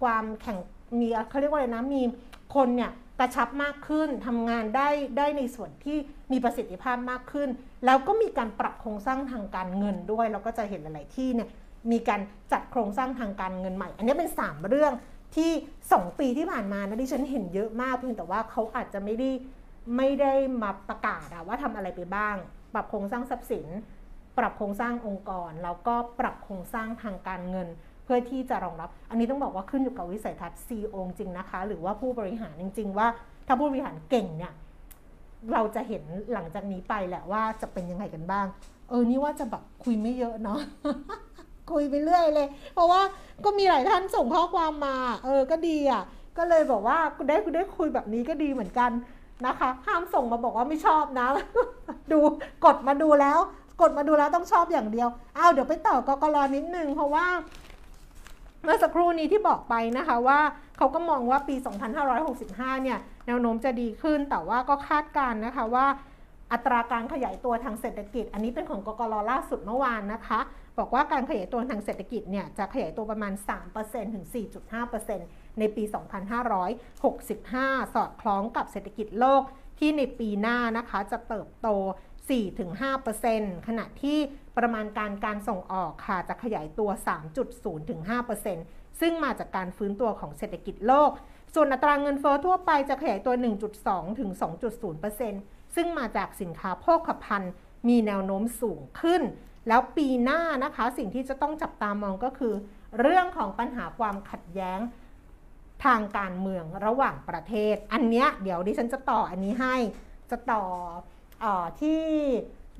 [0.00, 0.58] ความแข่ง
[1.00, 2.02] มีเขาเรียกว่าอะไรนะมี
[2.54, 5.98] คนเนี่ย กระชับมากขึ้นทำงานได้ได้ในส่วนที่
[6.32, 7.48] มีประสิทธิภาพมากขึ้น
[7.84, 11.48] แล้วก็มีการปรับโครงสร้างทางการเงินด้วยเราก็จะเห็นหลาย ๆ ที่เนี่ย
[11.92, 12.20] มีการ
[12.52, 14.92] จัดโครงสร้างทางการเงินใหม่ อันนี้เป็น 3 เรื่อง
[15.36, 15.52] ที่
[15.88, 19.30] 2 ปีที่ผ่านมานะดิฉันเห็นเยอะมากเพียงแต่ว่าเขาอาจจะไม่ได้
[19.96, 22.36] ไม่ได้มาประกาศว่าทำอะไรไปบ้าง
[22.74, 23.66] ปรับโครงสร้างทรัพย์สิน
[24.38, 27.68] ปรับโครงสร้างองค์กร แล้วก็ปรับโครงสร้างทางการเงิน
[28.04, 33.06] เพื่อที่จะรองรับ อันนี้ต้องบอกว่าขึ้นอยู่กับวิสัยทัศน์ CEO จริงนะคะ หรือว่าผู้บริหารจริง ๆ ว่า
[33.46, 34.52] ถ้าผู้บริหารเก่งเนี่ย
[35.52, 38.46] เราจะเห็นหลังจากนี้ไปแหละว่าจะเป็นยังไงกันบ้าง
[38.88, 40.58] เออนี่ว่าจะแบบคุยไม่เยอะเนาะ
[41.72, 43.00] คุยไปเรื่อยเลย เพราะว่า
[43.44, 46.02] ก็มีหลายท่านส่งข้อความมา เออก็ดีอะ
[46.38, 48.90] ก็เลยบอกว่าได้ได้คุยแบบนี้ก็ดีเหมือนกัน
[49.46, 51.26] นะคะ ห้ามส่งมาบอกว่าไม่ชอบนะ
[52.12, 52.18] ดู
[52.64, 53.38] กดมาดูแล้ว
[53.80, 57.26] กดมาดูแล้วต้องชอบอย่างเดียวอ้าวเดี๋ยวไปต่อกกรนิดนึงเพราะว่า
[58.64, 60.40] เมื่อสักครู่นี้ที่บอกไปนะคะว่า
[60.76, 61.56] เขาก็มองว่าปี
[62.20, 65.86] 2565 เนี่ยแนวโน้มจะดีขึ้น แต่ว่าก็คาดการนะคะว่า
[66.52, 70.40] อัตราการขยายตัวทางเศรษฐกิจ อันนี้เป็นของกกรล่าสุดเมื่อวานนะคะ
[70.78, 73.32] บอกว่าการขยายตัวทางเศรษฐกิจเนี่ยจะขยายตัวประมาณ
[73.74, 74.26] 3%ถึง
[74.92, 75.82] 4.5%ในปี
[76.68, 79.42] 2565 สอดคล้องกับเศรษฐกิจโลก
[79.78, 81.68] ที่ในปีหน้านะคะจะเติบโต
[82.88, 84.18] 4-5%ขณะที่
[84.58, 86.90] ประมาณการการส่งออกค่ะจะขยายตัว
[88.14, 91.10] 3.0-5%ซึ่งมาจากการฟื้นตัวของเศรษฐกิจโลก
[91.54, 93.34] ส่วนอัตราเงินเฟอ้อทั่วไปจะขยายตัว
[93.76, 94.30] 1.2ถึง
[95.02, 97.52] 2.0%ซึ่งมาจากสินค้าโภคภัณฑ์
[97.88, 99.22] มีแนวโน้มสูงขึ้น
[99.68, 102.54] แล้วปีหน้านะคะสิ่งที่จะต้องจับตามองก็คือ
[103.00, 104.80] เรื่องของปัญหาความขัดแย้ง
[105.84, 109.76] ทางการเมืองระหว่างประเทศ อันเนี้ยเดี๋ยวดิฉันจะต่ออันนี้ให้
[110.30, 110.64] จะต่อ
[111.44, 111.46] อ
[111.80, 112.04] ที่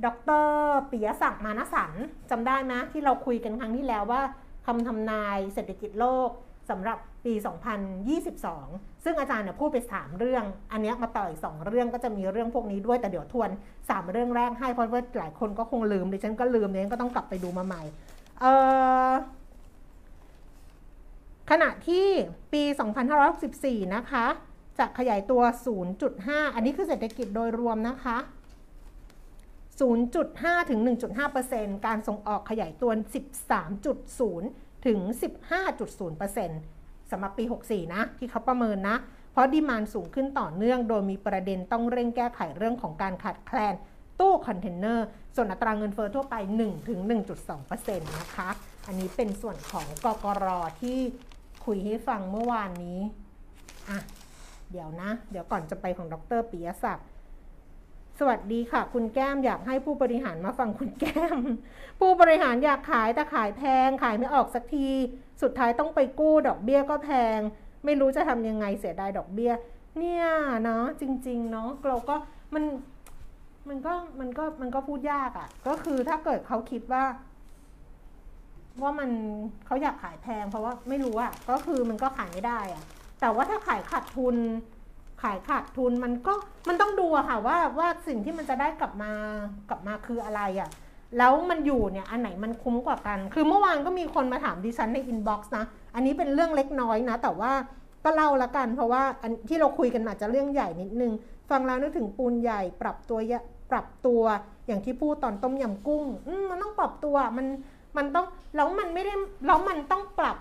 [0.05, 0.07] ด
[0.43, 0.45] ร
[0.91, 1.93] ปิยศักดิ์มานสัน
[2.31, 4.23] จำได้ไหมที่เราคุยกันครั้งที่แล้วว่า
[4.67, 6.31] คำทำนายเศรษฐกิจโลก
[6.71, 7.35] สำหรับปี
[8.19, 17.83] 2022 ซึ่งอาจารย์เนี่ยพูดไป 3 เรื่อง อันนี้มาต่ออีก 2 เรื่องก็จะมีเรื่องพวกนี้ด้วยแต่เดี๋ยวทวน 3 เรื่องแรกให้เพราะว่าหลายคนก็คงลืมดิฉันก็ลืมเนี่ยก็ต้องกลับไปดูมาใหม่
[21.51, 22.07] ขณะที่
[22.53, 22.63] ปี
[23.29, 24.27] 2564 นะคะ
[24.79, 25.43] จะขยายตัว
[25.99, 28.17] 0.5 อันนี้คือเศรษฐกิจโดยรวมนะคะ
[29.83, 30.81] 0.5 ถึง
[31.33, 32.93] 1.5%การส่งออกขยายตัว
[33.69, 34.99] 13.0 ถึง
[35.85, 38.97] 15.0%สำหรับปี 64 นะ ที่เขาประเมินนะ
[39.33, 43.75] เพราะดีมานสูงขึ้นต่อเนื่อง โดยมีประเด็นต้องเร่งแก้ไขเรื่องของการขาดแคลน
[44.21, 45.07] ตู้คอนเทนเนอร์
[45.37, 46.35] ส่วนอัตราเงินเฟอ้อทั่วไป
[47.17, 48.49] 1-1.2%นะคะ
[48.87, 50.47] อันนี้เป็นส่วนของกกร
[50.81, 50.99] ที่
[51.65, 53.01] คุยให้ฟังเมื่อวานนี้
[53.89, 53.99] อะ
[54.73, 57.07] เดี๋ยวนะ เดี๋ยวก่อนจะไปของดรปิยศักดิ์
[58.21, 61.39] สวัสดีค่ะ คุณแก้มอยากให้ผู้บริหารมาฟังคุณแก้ม
[62.01, 64.89] ผู้บริหารอยากขายแต่ขายแพง ขายไม่ออกสักที
[65.43, 67.39] สุดท้ายต้องไปกู้ดอกเบี้ยก็แพง
[67.85, 69.53] ไม่รู้จะทำยังไงเสียดายดอกเบี้ย
[69.99, 70.27] เนี่ย
[70.63, 72.17] เนาะจริงๆเนาะเราก็
[72.55, 72.65] มัน
[73.69, 77.05] มันก็มันก็มันก็พูดยากอะ่ะ ก็คือถ้าเกิดเขาคิดว่า
[78.83, 79.11] ว่ามัน
[79.67, 82.83] เขาอยากขายแพง เพราะว่าไม่รู้อะ่ะ ก็คือมันก็ขายไม่ได้อะ่ะ
[83.21, 84.37] แต่ว่าถ้าขายขาดทุน
[85.25, 86.35] ขายขาดทุนมันก็
[86.69, 89.11] มันต้องดูค่ะว่าว่าสิ่งที่มันจะได้กลับมา
[89.69, 90.69] กลับมาคืออะไรอะ่ะ
[91.19, 97.53] แล้วมันอยู่เนี่ยอันไหนมันคุ้มกว่ากัน คือเมื่อวานก็มีคนมาถามดิฉันในอินบ็อกซ์นะ อันนี้เป็นเรื่องเล็กน้อยนะ แต่ว่า
[98.05, 101.13] ก็เล่าละกัน เพราะว่าอันที่เราคุยกันอาจจะเรื่องใหญ่นิดนึง
[101.51, 103.19] ฟังแล้วนึกถึงปูนใหญ่ ปรับตัว
[103.71, 104.23] ปรับตัว
[104.67, 106.05] อย่างที่พูดตอนต้มยำกุ้ง
[106.41, 107.47] มันต้องปรับตัวมัน
[107.97, 109.15] มันต้องแล้วมันไม่ได้
[109.47, 110.37] แล้วมันต้องปรับ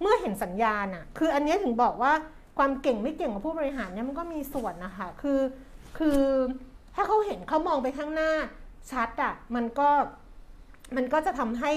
[0.00, 2.12] เมื่อเห็นสัญญาณอะคืออันนี้ถึงบอกว่า
[2.58, 5.40] ความเก่งไม่เก่งของผู้บริหารเนี่ยมันก็มีส่วนนะคะ คือ
[5.98, 6.20] คือ
[6.94, 8.30] ถ้าเขาเห็นเขามองไปข้างหน้า
[8.90, 9.88] ชัดอะมันก็
[10.96, 11.72] มันก็จะทำให้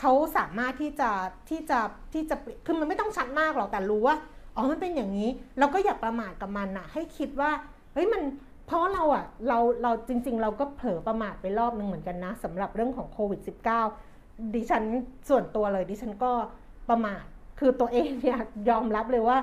[0.00, 1.10] เขาสามารถที่จะ
[1.48, 1.78] ที่จะ
[2.12, 4.16] ที่จะคือมันไม่ต้องชัดมากหรอกแต่รู้ว่า
[4.56, 7.50] อ๋อมันเป็นอย่างนี้ เราก็อย่าประมาทกับมันอะให้คิดว่า
[7.94, 8.22] เฮ้ยมัน
[8.66, 13.40] เพราะเราอะเราเราจริง ๆ เราก็เผลอประมาทไปรอบนึงเหมือนกันนะสำหรับเรื่องของโควิด
[13.96, 14.84] -19 ดิฉัน
[15.28, 16.32] ส่วนตัวเลยดิฉันก็
[16.90, 17.24] ประมาท
[17.58, 19.38] คือตัวเองเนี่ยยอมรับเลยว่า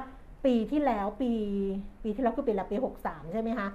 [0.46, 1.32] ปีที่แล้วปี
[2.04, 3.68] ปีที่แล้วคือปีละปี63 ใช่ไหมคะ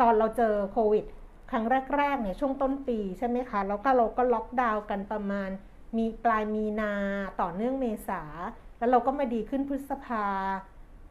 [0.00, 1.04] ตอนเราเจอโควิด
[1.50, 1.64] ครั้ง
[1.96, 5.50] แรกๆเนี่ยช่วงต้นปีใช่ไหมคะ แล้วก็เราก็ล็อกดาวน์กันประมาณ
[5.98, 6.92] มีปลายมีนา
[7.40, 8.22] ต่อเนื่องเมษา
[8.78, 10.26] แล้วเราก็มาดีขึ้นพฤษภา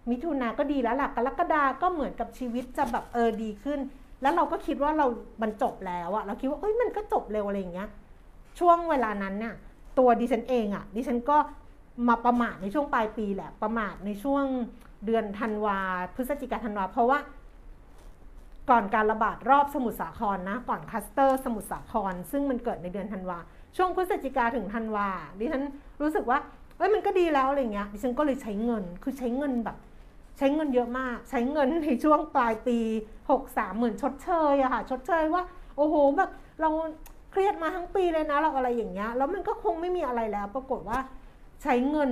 [0.09, 3.79] มิถุนาก็ดีแล้วหลักกรกฎาก็เหมือนกับชีวิตจะแบบเออดีขึ้น
[4.21, 5.07] แล้วเราก็คิดว่าเรา
[5.41, 7.89] มันจบแล้วอะเราคิดว่าเอ้ยมันก็จบเร็วอะไรอย่างเงี้ย
[8.59, 9.55] ช่วงเวลานั้นน่ะ
[9.97, 11.37] ตัวดิฉันเองอะดิฉันก็
[12.09, 14.45] มาประมาทในช่วงปลายปีแหละประมาทในช่วง
[15.05, 15.77] เดือนธันวา
[16.15, 17.19] พฤศจิกาธันวาเพราะว่า
[18.69, 23.37] ก่อนการระบาดรอบสมุทรสาครนะ ก่อนคัสเตอร์สมุทรสาคร ซึ่งมันเกิดในเดือนธันวา
[23.77, 25.07] ช่วงพฤศจิกาถึงธันวา
[25.39, 25.63] ดิฉัน
[26.01, 26.39] รู้สึกว่า
[26.77, 29.77] เอ้ยมันก็ดีแล้วอะไรเงี้ยดิฉันก็เลยใช้เงินคือใช้เงินแบบ
[30.37, 32.77] ใช้เงินเยอะมาก ใช้เงินในช่วงปลายปี
[33.27, 35.43] 63เหมือนชดเชยอะค่ะชดเชยว่า
[35.77, 36.29] โอ้โหแบบ
[36.61, 36.69] เรา
[37.31, 40.99] เครียดมาทั้งปีเลยนะเราอะไรอย่างเงี้ยแล้วมันก็คงไม่มีอะไรแล้ว ปรากฏว่า
[41.63, 42.11] ใช้เงิน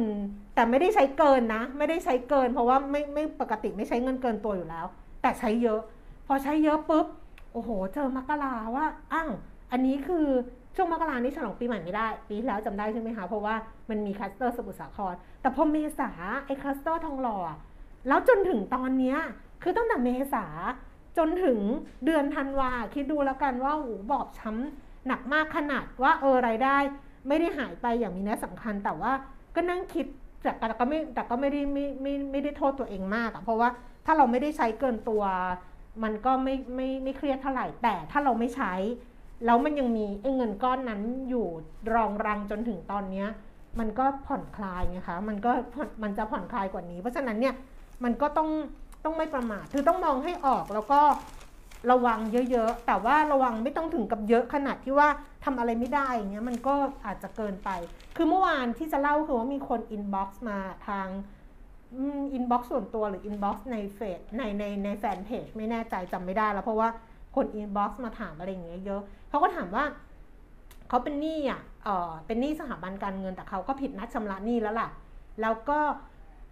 [0.57, 4.85] แต่ไม่ได้ใช้เกินนะ ไม่ได้ใช้เกิน เพราะว่าไม่ไม่ปกติไม่ใช้เงินเกินตัวอยู่แล้ว
[5.21, 5.79] แต่ใช้เยอะ
[6.27, 7.05] พอใช้เยอะปุ๊บ
[7.53, 9.31] โอ้โห เจอมกราว่าอ้าว
[9.71, 10.27] อันนี้คือ
[10.75, 13.55] ช่วงมกรานี้ฉลองปีใหม่ไม่ได้ ปีแล้วจำได้ใช่ไหมคะ เพราะว่า
[13.89, 16.09] มันมีคลัสเตอร์สมุทรสาคร แต่พอเมษา
[16.45, 17.37] ไอ้คลัสเตอร์ทองหล่อ
[18.07, 19.17] แล้วจนถึงตอนเนี้ย
[19.63, 20.45] คือตั้งแต่เมษา
[21.17, 21.59] จนถึง
[22.05, 26.77] เดือนธันวาคิดดูแล้วกันว่าหูยบอบช้ำหนักมากขนาดว่าเออรายได้
[27.27, 29.11] ไม่ได้หายไปอย่างมีนัยสำคัญแต่ว่า
[29.55, 30.05] ก็นั่งคิด
[30.41, 33.69] แต่ก็ไม่แต่ก็ไม่ได้ไม่ไม่ไม่ได้โทษตัวเองมากอะเพราะว่า
[34.05, 35.23] ถ้าเราไม่ได้ใช้เกินตัว
[36.03, 38.73] มันก็ไม่ไม่ไม่เครียดเท่าไหร่ แต่ถ้าเราไม่ใช้
[39.45, 41.47] แล้วมันยังมีไอ้เงินก้อนนั้นอยู่
[41.93, 43.27] รองรังจนถึงตอนเนี้ย
[43.79, 45.51] มันก็ผ่อนคลายไงคะมันก็
[46.03, 47.55] มันจะผ่อนคลายกว่านี้ เพราะฉะนั้นเนี่ย
[48.03, 48.49] มันก็ต้อง
[49.03, 50.99] ต้องไม่ประมาทคือต้องมองให้ออกแล้วก็
[51.91, 52.19] ระวัง
[52.51, 55.07] เยอะๆ แต่ว่าระวังไม่ต้องถึงกับเยอะขนาดที่ว่า
[55.45, 57.69] ทำอะไรไม่ได้อย่างเงี้ยมันก็อาจจะเกินไป
[58.15, 61.07] คือเมื่อวานที่จะเล่าคือว่ามีคนอินบ็อกซ์มาทาง
[62.33, 66.89] อินบ็อกซ์ส่วนตัวหรืออินบ็อกซ์ในเฟซในในในแฟนเพจไม่แน่ใจจำไม่ได้แล้ว เพราะว่า
[67.35, 69.83] คนอินบ็อกซ์มาถามอะไรอย่างเงี้ยเยอะเขาก็ถามว่า
[70.89, 74.89] เขาเป็นหนี้อะเออเป็นหนี้สถาบันการเงินแต่เขาก็ผิดนัดชำระหนี้แล้วล่ะ
[75.41, 75.79] แล้วก็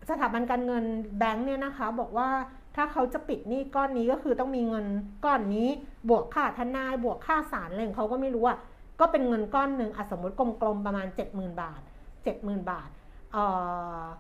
[0.10, 0.84] สถาบันการเงิน
[1.18, 2.30] แบงค์เนี่ยนะคะ บอกว่า
[2.76, 4.86] ถ้าเขาจะปิดหนี้ก้อนนี้ก็คือต้องมีเงิน
[5.26, 5.68] ก้อนนี้
[6.10, 8.58] บวกค่าทนายบวกค่าศาลอะไรของเขาก็ไม่รู้อะ
[9.00, 11.82] ก็เป็นเงินก้อนหนึ่งอสมมติกลมๆประมาณ 70,000 บาท
[12.26, 12.90] 70,000 บาท
[13.34, 13.36] เ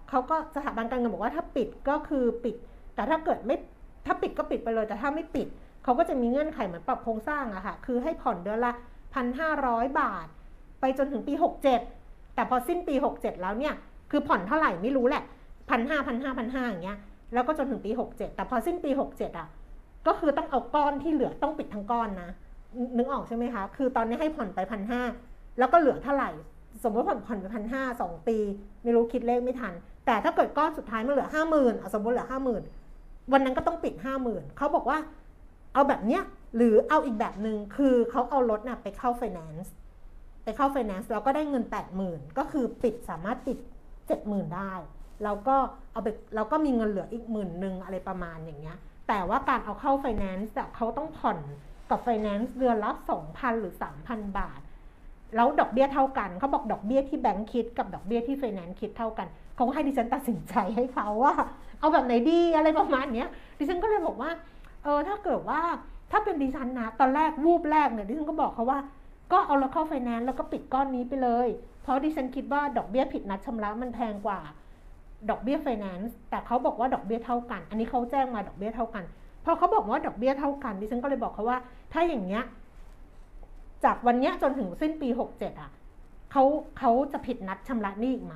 [0.10, 2.56] เขาก็สถาบันการเงินบอกว่าถ้าปิดก็คือปิด
[2.96, 3.56] แต่ถ้าเกิดไม่
[4.06, 5.48] ถ้าปิดก็ปิดไปเลย แต่ถ้าไม่ปิด
[5.84, 8.74] เขาก็จะมีเงื่อนไขเหมือนปรับโครงสร้างอะค่ะคือให้ผ่อนเดือนละ
[9.36, 10.28] 1,500 บาท
[10.80, 11.34] ไปจนถึงปี
[11.84, 13.74] 67 แต่พอสิ้นปี 67 แล้วเนี่ย
[14.12, 15.24] คือผ่อนเท่าไหร่ไม่รู้แหละ
[15.70, 16.98] พันห้าพันห้าพันห้าอย่างเงี้ย
[17.34, 19.48] แล้วก็จนถึงปี 67 แต่พอสิ้นปี 67 อะ
[20.08, 22.30] ก็คือต้องเอาก้อนที่เหลือต้องปิดทั้งก้อนนะ
[22.98, 25.02] นึกออกใช่ไหมคะ คือตอนนี้ให้ผ่อนไปพันห้า
[25.60, 26.30] แล้วก็เหลือเท่าไหร่
[26.84, 28.38] สมมติผ่อนผ่อนไปพันห้าสองปี
[28.84, 29.74] ไม่รู้คิดเลขไม่ทัน
[30.06, 32.64] แต่ถ้าเกิดก้อนสุดท้ายมันเหลือห้าหมื่นสมมติเหลือห้าหมื่น
[33.32, 34.98] วันนั้นก็ต้องปิดห้าหมื่นเขาบอกว่า
[35.74, 36.24] เอาแบบเนี้ย
[36.56, 39.74] หรือเอาอีกแบบหนึ่งคือเขาเอารถน่ะไปเข้าไฟแนนซ์
[40.44, 43.58] ไปเข้าไฟแนนซ์แล้วก็ได้เงินแปดหมื่นก็คือปิดสามารถปิด
[44.08, 44.74] เจ็ดหมื่นได้
[45.24, 45.56] เราก็
[45.92, 51.40] เอาไปเราก็มีเงินเหลืออีกหมื่นหนึ่งอะไรประมาณอย่างเงี้ย แต่ว่าการเอาเข้าไฟแนนซ์เขาต้องผ่อน
[51.90, 52.92] กับไฟแนนซ์เดือนละ
[53.26, 53.74] 2,000หรือ
[54.06, 54.60] 3,000บาท
[55.36, 61.36] แล้วดอกเบี้ยเท่ากันเขาบอกดอกเบี้ยที่แบงค์คิดกับดอกเบี้ยที่ไฟแนนซ์คิดเท่ากันเขาก็ให้ดิฉันตัดสินใจให้เขาว่า
[61.80, 64.32] เอาแบบไหนดีอะไรประมาณเนี้ยดิฉันก็เลยบอกว่า
[64.84, 65.62] เออถ้าเกิดว่า
[66.12, 68.80] ถ้าเป็นดิฉันนะตอนแรกวูบแรกเนี่ยดิฉันก็บอกเขาว่า
[69.32, 71.48] ก็เอาแล้วเข้าไฟแนนซ์แล้วก็ปิดก้อนนี้ไปเลย
[71.84, 74.40] เพราะดิฉันคิดว่าดอกเบี้ยผิดนัดชำระมันแพงกว่า
[75.30, 79.04] ดอกเบี้ยไฟแนนซ์แต่เขาบอกว่าดอกเบี้ยเท่ากัน อันนี้เขาแจ้งมาดอกเบี้ยเท่ากัน
[79.46, 81.58] พอเขาบอกว่าดอกเบี้ยเท่ากันดิฉันก็เลยบอกเขาว่า
[81.94, 82.44] ถ้าอย่างเงี้ย
[83.86, 85.72] จากวันเนี้ยจนถึงสิ้นปีหกเจ็ดอะ
[86.32, 86.44] เขา
[86.80, 88.36] เขาจะผิดนัดชำระหนี้อีกไหม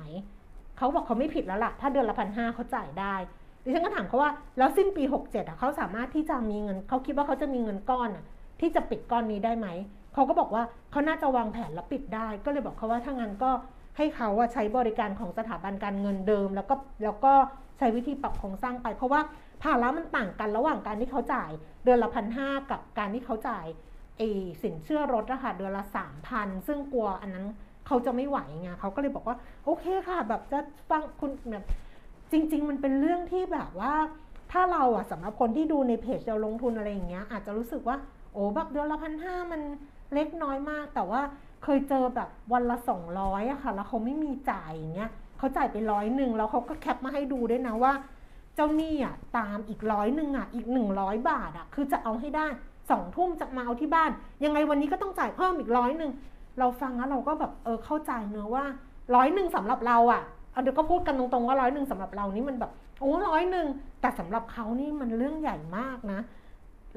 [0.78, 3.14] เขาบอกเขาไม่ผิดแล้วล่ะ ถ้าเดือนละพันห้าเขาจ่ายได้
[3.64, 8.24] ดิฉันก็ถามเขาว่าแล้วสิ้นปีหกเจ็ดอะเขาสามารถที่จะมีเงินเขาคิดว่าเขาจะมีเงินก้อนอะ
[8.60, 9.68] ที่จะปิดก้อนนี้ได้ไหม
[10.14, 13.50] เขาก็บอกว่าเขาน่าจะวางแผนแล้วปิดได้ ก็เลยบอกเขาว่าถ้างั้นก็
[13.96, 16.74] ให้เขาว่าใช้บริการของสถาบันการเงินเดิม แล้วก็
[17.04, 17.32] แล้วก็
[17.78, 19.20] ใช้วิธีปรับโครงสร้างไป เพราะว่า
[19.62, 21.50] ภาระมันต่างกันระหว่างการที่เขาจ่าย
[21.84, 23.66] เดือนละพันห้ากับการที่เขาจ่าย
[24.18, 24.28] ไอ้
[24.62, 27.46] สินเชื่อรถอะค่ะเดือนละสามพันซึ่งกลัวอันนั้น
[27.86, 30.58] เขาจะไม่ไหวไงเขาก็เลยบอกว่าโอเคค่ะ แบบจะ
[30.90, 31.64] ฟังคุณแบบ
[32.32, 33.94] จริง ๆ มันเป็นเรื่องที่แบบว่า
[34.52, 37.96] ถ้าเราอะสำหรับคนที่ดูในเพจเราลงทุนอะไรอย่างเงี้ยอาจจะรู้สึกว่า
[38.32, 39.60] โอ้แบบเดือนละพันห้ามัน
[40.14, 41.20] เล็กน้อยมาก แต่ว่า
[41.64, 47.92] เคยเจอแบบวันละสองร้อยอะค่ะ แล้วเขาไม่มีจ่ายอย่างเงี้ยเขาจ่ายไปร้อยหนึ่งแล้วเขาก็แคปมาให้ดูด้วยนะว่า
[48.54, 52.46] เจ้าหนี้อะตามอีกร้อยหนึ่งอะอีกหนึ่งร้อยบาทอะคือจะเอาให้ได้
[52.90, 54.10] สองทุ่มจะมาเอาที่บ้าน
[54.44, 56.10] ยังไงวันนี้ก็ต้องจ่ายเพิ่มอีกร้อยหนึ่ง
[56.58, 58.64] เราฟังแล้วเราก็แบบเออเข้าใจเนอะว่า
[59.14, 62.70] ร้อยหนึ่งสำหรับเราอะเอาเดี๋ยวก็พูดกันตรงๆว่าร้อยหนึ่งสำหรับเรานี่มันแบบ
[63.00, 63.66] โอ้ร้อยหนึ่ง
[64.00, 66.20] แต่สำหรับเขานี่มันเรื่องใหญ่มากนะ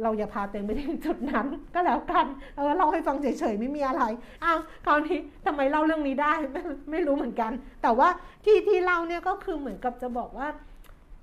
[0.02, 2.26] เราอย่าพาตัวเองไปถึงจุดนั้น ก็แล้วกัน
[2.56, 4.04] เออเราให้ฟังเฉยๆไม่มีอะไร
[4.44, 7.52] อ้าวคราวนี้ทำไมเล่าเรื่องนี้ได้ไม่ไม่รู้เหมือนกัน
[7.84, 8.10] แต่ว่า
[8.46, 10.48] ที่ที่เล่าเนี่ยก็คือเหมือนกับจะบอกว่า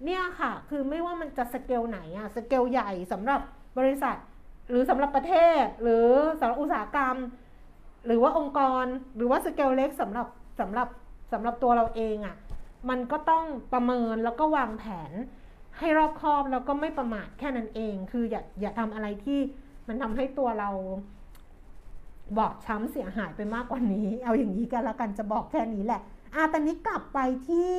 [0.04, 3.40] เนี่ยค่ะ คือไม่ว่ามันจะสเกลไหนอะสเกลใหญ่สำหรับ
[3.78, 4.16] บริษัท
[4.70, 6.08] หรือสำหรับประเทศ หรือ
[6.40, 7.16] สำหรับอุตสาหกรรม
[8.06, 8.84] หรือว่าองค์กร
[9.16, 10.26] หรือว่าสเกลเล็กสำหรับ
[10.60, 10.88] สำหรับ
[11.32, 12.36] สำหรับตัวเราเองอะ
[12.90, 15.12] มันก็ต้องประเมินแล้วก็วางแผน
[15.80, 19.38] ให้รอบคอบแล้วก็ไม่ประมาทแค่นั้นเอง คืออย่าอย่าทำอะไรที่
[19.88, 20.70] มันทำให้ตัวเรา
[22.38, 26.00] บอบช้ำเสียหายไปมากกว่านี้ เอาอย่างนี้กันแล้วกันจะบอกแค่นี้แหละ
[26.34, 27.74] อะตอนนี้กลับไปที่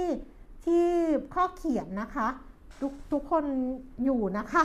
[0.66, 0.86] ที่
[1.34, 2.28] ข้อเขียนนะคะ
[2.82, 3.46] ทุกทุกคน
[4.04, 4.64] อยู่นะคะ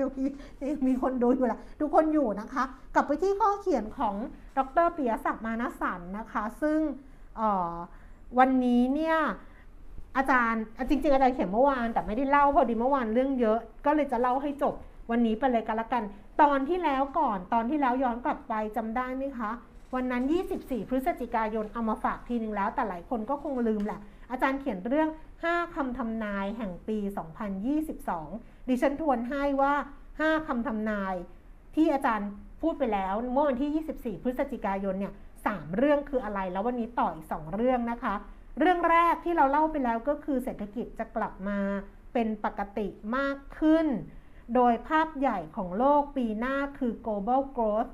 [0.00, 0.24] ยังมี
[0.70, 4.14] ยังมีคนดูอยู่แหละทุกคนอยู่นะคะ กลับไปที่ข้อเขียนของ
[4.56, 6.78] ดรเปิยศักดิ์มานสันนะคะ ซึ่ง
[8.38, 9.16] วันนี้เนี่ย
[10.16, 14.74] อาจารย์จริงๆอาจารย์เขียนเมื่อวานแต่ไม่ได้เล่าพอดีเมื่อวานเรื่องเยอะ ก็เลยจะเล่าให้จบ
[15.10, 16.04] วันนี้ไปเลยกันละกัน
[16.42, 19.50] ตอนที่แล้วก่อนตอนที่แล้วย้อนกลับไปจำได้ไหมคะ
[19.94, 20.22] วันนั้น
[20.56, 25.08] 24 พฤศจิกายนเอามาฝากทีนึงแล้ว แต่หลายคนก็คงลืมแหละ อาจารย์เขียนเรื่อง
[25.42, 26.98] 5คำทำนายแห่งปี
[27.82, 29.74] 2022 ดิฉันทวนให้ว่า
[30.10, 31.14] 5คำทำนาย
[31.76, 32.28] ที่อาจารย์
[32.62, 35.12] พูดไปแล้วเมื่อวันที่ 24 พฤศจิกายนเนี่ย
[35.46, 38.14] สามเรื่องคืออะไรแล้ววันนี้ต่ออีก 2 เรื่องนะคะ
[38.58, 41.58] เรื่องแรกที่เราเล่าไปแล้วก็คือเศรษฐกิจจะกลับมา
[42.12, 42.86] เป็นปกติ
[43.16, 43.86] มากขึ้น
[44.54, 47.90] โดยภาพใหญ่ของโลกปีหน้าคือ global growth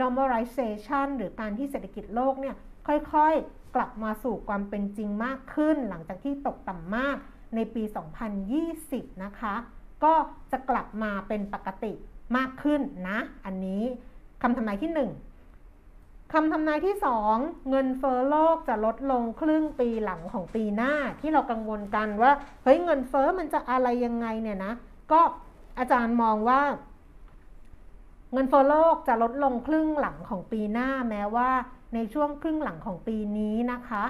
[0.00, 7.16] normalization หรือการที่เศรษฐกิจโลกเนี่ยค่อยๆ กลับมาสู่ความเป็นจริงมากขึ้น หลังจากที่ตกต่ำมาก
[7.54, 7.82] ในปี
[8.52, 9.54] 2020 นะคะ
[10.04, 10.14] ก็
[10.52, 11.92] จะกลับมาเป็นปกติ
[12.36, 13.82] มากขึ้นนะ อันนี้
[14.42, 15.29] คำทำนายที่ 1
[16.32, 16.96] คำทำนายที่
[17.32, 24.72] 2 เงินเฟ้อโลกจะลดลงครึ่งปีหลังของปีหน้าที่เรากังวลกันว่าเฮ้ยเงินเฟ้อมันจะอะไรยังไงเนี่ยนะ
[25.12, 25.20] ก็
[25.78, 26.60] อาจารย์มองว่า
[28.32, 31.50] เงินเฟ้อโลกจะลดลงครึ่งหลังของปีหน้าแม้ว่า
[31.94, 34.04] ในช่วงครึ่งหลังของปีนี้นะคะ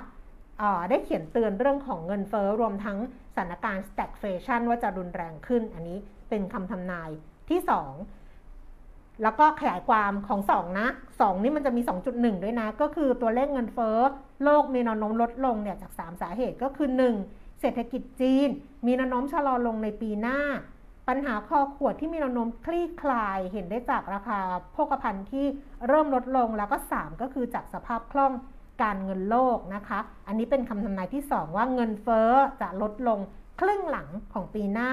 [0.91, 2.99] ได้เขียนเตือนเรื่องของเงินเฟ้อรวมทั้ง
[3.35, 7.11] สถานการณ์ stagflation ว่าจะรุนแรงขึ้น อันนี้เป็นคำทำนาย
[7.51, 8.20] ที่ 2
[9.23, 13.99] แล้วก็ขยายความของ 2 นะ 2 นี่มันจะมี 2.1 ด้วยนะ ก็คือตัวเลขเงินเฟ้อ
[14.45, 16.89] โลกมีแนวโน้มลดลงเนี่ยจาก 3 สาเหตุก็คือ
[17.25, 17.61] 1.
[17.61, 18.49] เศรษฐกิจจีน
[18.87, 20.39] มีแนวโน้มชะลอลงในปีหน้า
[21.09, 24.41] ปัญหาคอขวดที่มีแนวโน้มคลี่คลายเห็นได้จากราคา
[24.73, 25.47] โภคภัณฑ์ที่
[25.89, 28.33] เริ่มลดลงแล้วก็ 3 ก็คือจากสภาพคล่อง
[28.83, 33.19] การเงินโลกนะคะ อันนี้เป็นคำทำนายที่ 2 ว่าเงินเฟ้อจะลดลง
[33.61, 34.91] ครึ่งหลังของปีหน้า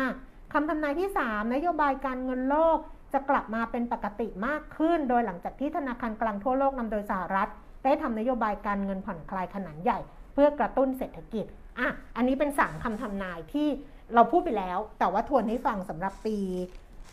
[0.54, 2.78] คำทำนายที่ 3 นโยบายการเงินโลก
[3.14, 7.50] จะกลับมาเป็นปกติมากขึ้น โดยหลังจากที่ธนาคารกลางทั่วโลกนำโดยสหรัฐ
[7.84, 10.00] ได้ทำนโยบายการเงินผ่อนคลายขนาดใหญ่
[10.34, 11.46] เพื่อกระตุ้นเศรษฐกิจ
[11.80, 13.68] อะอันนี้เป็นสามคำทำนายที่
[14.14, 16.38] เราพูดไปแล้ว แต่ว่าทวนให้ฟังสำหรับปี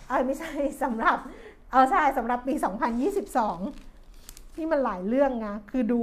[0.08, 1.16] เออไม่ใช่สำหรับ
[1.70, 2.54] เออใช่สำหรับปี
[3.24, 3.93] 2022
[4.58, 6.02] นี่มันหลายเรื่องไงคือดู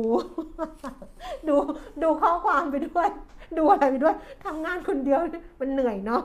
[1.47, 1.55] ดู
[2.01, 3.07] ดูข้อความไปด้วย
[3.57, 5.19] ดูอะไรไปด้วยทำงานคนเดียว
[5.59, 6.23] มันเหนื่อยเนาะ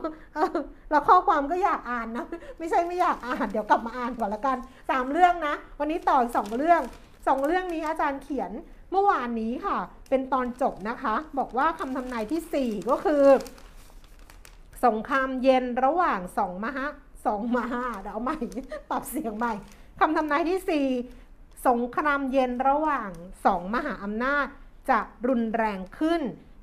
[0.91, 2.25] แล้วข้อความก็อยากอ่านนะ
[2.59, 4.57] ไม่ใช่ไม่อยากอ่าน เดี๋ยวกลับมาอ่านก่อนละกัน
[4.89, 6.81] สามเรื่องนะ วันนี้ต่อสองเรื่อง
[7.27, 8.51] สองเรื่องนี้อาจารย์เขียน
[8.91, 9.77] เมื่อวานนี้ค่ะ
[10.09, 13.23] เป็นตอนจบนะคะ บอกว่าคำทำนายที่ 4 ก็คือ
[14.85, 16.85] สงครามเย็นระหว่างสองมหา
[17.25, 18.37] สองมหาเดี๋ยวเอาใหม่
[18.89, 19.53] ปรับเสียงใหม่
[19.99, 21.26] คำทำนายที่ 4
[21.67, 23.11] สงครามเย็นระหว่าง
[23.45, 24.47] สองมหาอำนาจ
[24.89, 26.21] จะรุนแรงขึ้น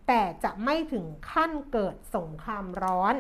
[0.09, 3.15] แต่จะไม่ถึงขั้นเกิดสงครามร้อน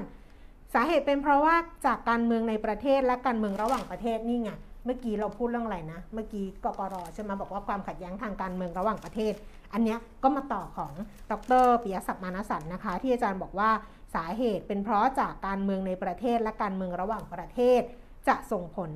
[0.74, 1.56] สาเหตุเป็นเพราะว่า
[1.86, 4.50] จากการเมืองในประเทศและการเมืองระหว่างประเทศนี่ไง
[4.84, 9.32] เมื่อกี้เราพูดเรื่องอะไรนะ เมื่อกี้กกรใช่ไหมบอกว่าความขัดแย้งทางการเมืองระหว่างประเทศ
[9.72, 10.92] อันนี้ก็มาต่อของ
[11.30, 11.32] ด
[11.62, 13.70] รปิยศักดิ์มานสันนะคะ ที่อาจารย์บอกว่า
[14.14, 17.80] สาเหตุเป็นเพราะจากการเมืองในประเทศและการเมืองระหว่างประเทศ
[18.28, 18.90] จะส่งผล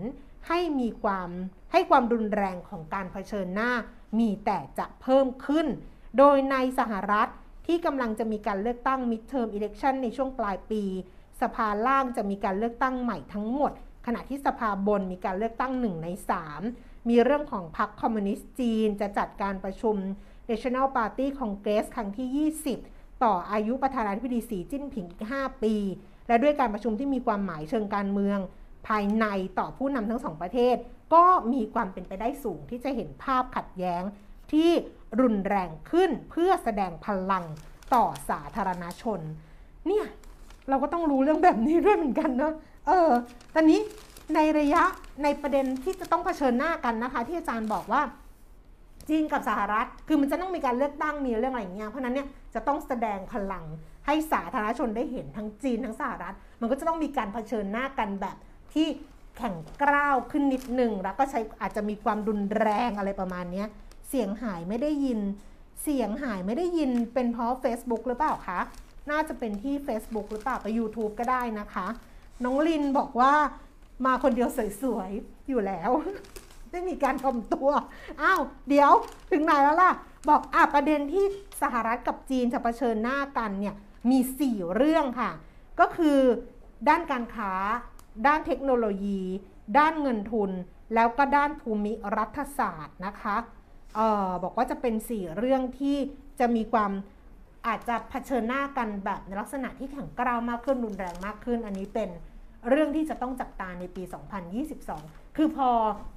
[0.46, 1.30] ให้มีความ
[1.72, 3.72] ให้ความรุนแรงของการเผชิญหน้า
[4.18, 5.66] มีแต่จะเพิ่มขึ้น
[6.18, 7.28] โดยในสหรัฐ
[7.66, 10.84] ที่กำลังจะมีการเลือกตั้ง midterm election ในช่วงปลายปี
[11.40, 13.72] สภาล่างจะมีการเลือกตั้งใหม่ทั้งหมด
[14.06, 16.08] ขณะที่สภาบนมีการเลือกตั้งหนึ่งใน
[16.58, 19.96] 3 มีเรื่องของพรรคคอมมิวนิสต์จีน จะจัดการประชุม
[20.50, 25.74] National Party Congress ครั้งที่ 20 ต่ออายุประธานาธิบดีสีจิ้นผิงอีก 5 ปี
[26.28, 28.38] และด้วยการประชุมที่มีความหมายเชิงการเมือง
[28.88, 29.26] ภายใน
[29.58, 30.76] ต่อผู้นำทั้งสองประเทศ
[31.14, 34.02] ก็มีความเป็นไปได้สูงที่จะเห็นภาพขัดแย้ง
[34.52, 34.70] ที่
[35.20, 37.44] รุนแรงขึ้นเพื่อแสดงพลัง
[37.94, 39.20] ต่อสาธารณชน
[39.86, 40.06] เนี่ย
[40.68, 42.52] เราก็ต้องรู้เรื่องแบบนี้ด้วยเหมือนกันเนาะ
[42.86, 43.10] เออ
[43.54, 43.80] ตอนนี้
[44.34, 44.82] ในระยะ
[45.22, 48.02] ในประเด็นที่จะต้องเผชิญหน้ากันนะคะ ที่อาจารย์บอกว่า
[49.08, 53.64] จีนกับสหรัฐ คือมันจะต้องมีการเลือกตั้งมีเรื่องอะไรอย่างเงี้ยเพราะนั้นเนี่ยจะต้องแสดงพลัง
[54.06, 58.36] ให้สาธารณชนได้เห็นทั้งจีนทั้งสหรัฐ มันก็จะต้องมีการเผชิญหน้ากันแบบ
[58.74, 58.86] ที่
[59.36, 63.64] แข่งกล้าวขึ้นนิดหนึ่งแล้วก็ใช้อาจจะมีความรุนแรงอะไรประมาณนี้
[64.08, 65.20] เสียงหายไม่ได้ยิน
[65.82, 68.60] เสียงหายไม่ได้ยินเป็นเพราะ Facebook หรือเปล่าคะ
[69.10, 71.86] น่าจะเป็นที่ Facebook หรือเปล่ากับ YouTube ก็ได้นะคะ
[72.44, 73.32] น้องลินบอกว่า
[74.06, 74.48] มาคนเดียว
[74.82, 75.90] สวยๆ อยู่แล้ว
[76.70, 77.70] ได้มีการทำตัว
[78.22, 78.90] อ้าวเดี๋ยว
[79.30, 79.92] ถึงไหนแล้วล่ะ
[80.28, 81.24] บอกอะประเด็นที่
[81.62, 83.74] สหรัฐกับจีนจะะเผชิญหน้ากันเนี่ย
[84.10, 85.30] มี 4 เรื่องค่ะ
[85.80, 86.18] ก็คือ
[86.88, 87.52] ด้านการค้า
[88.26, 89.20] ด้านเทคโนโลยี
[89.78, 90.50] ด้านเงินทุน
[90.94, 93.36] แล้วก็ด้านภูมิรัฐศาสตร์นะคะ
[93.98, 95.96] ออบอกว่าจะเป็น 4 เรื่องที่
[96.40, 96.92] จะมีความ
[97.66, 102.10] อาจจะะเผชิญหน้ากันแบบในลักษณะที่แข็งกร้าวมากขึ้นรุนแรงมากขึ้น อันนี้เป็น
[102.68, 104.02] เรื่องที่จะต้องจับตาในปี
[104.70, 105.68] 2022 คือพอ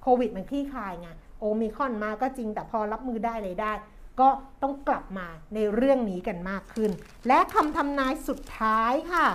[0.02, 3.74] โควิดมันคลี่คลายไงโอมิคอนมาก็จริงแต่พอรับมือได้เลยได้
[4.20, 4.30] ก็
[4.62, 6.92] ต้องกลับมาในเรื่องนี้กันมากขึ้น
[7.28, 9.26] และคำทำนายสุดท้ายค่ะ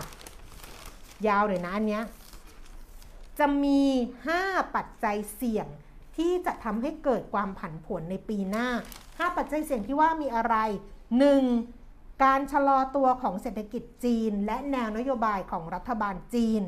[1.28, 2.04] ยาวเลยนะอันเนี้ย
[3.39, 3.82] จะมี
[4.28, 5.66] 5 ปัจจัยเสี่ยง
[6.16, 8.68] ที่จะทำให้เกิดความผันผวนในปีหน้า
[9.03, 10.57] 5 ปัจจัยเสี่ยงที่ว่ามีอะไร
[11.41, 12.24] 1.
[12.24, 16.62] การชะลอตัวของเศรษฐกิจจีน และแนวนโยบายของรัฐบาลจีน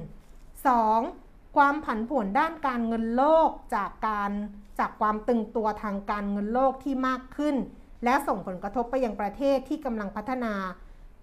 [0.96, 1.56] 2.
[1.56, 4.30] ความผันผวนด้านการเงินโลกจากการ
[4.78, 7.56] จากความตึงตัวทางการเงินโลกที่มากขึ้น
[8.04, 10.54] และส่งผลกระทบไปยังประเทศที่กำลังพัฒนา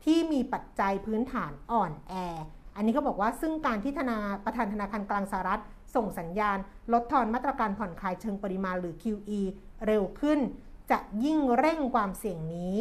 [0.05, 2.13] ที่มีปัจจัยพื้นฐานอ่อนแอ
[2.75, 5.61] อันนี้เขาบอกว่าซึ่งการที่ธนาประธานธนาคารกลางสหรัฐ
[5.95, 6.57] ส่งสัญญาณ
[6.93, 9.41] ลดทอนมาตรการผ่อนคลายเชิงปริมาณหรือ QE
[9.85, 10.39] เร็วขึ้น
[10.91, 12.77] จะยิ่งเร่งความเสี่ยงนี้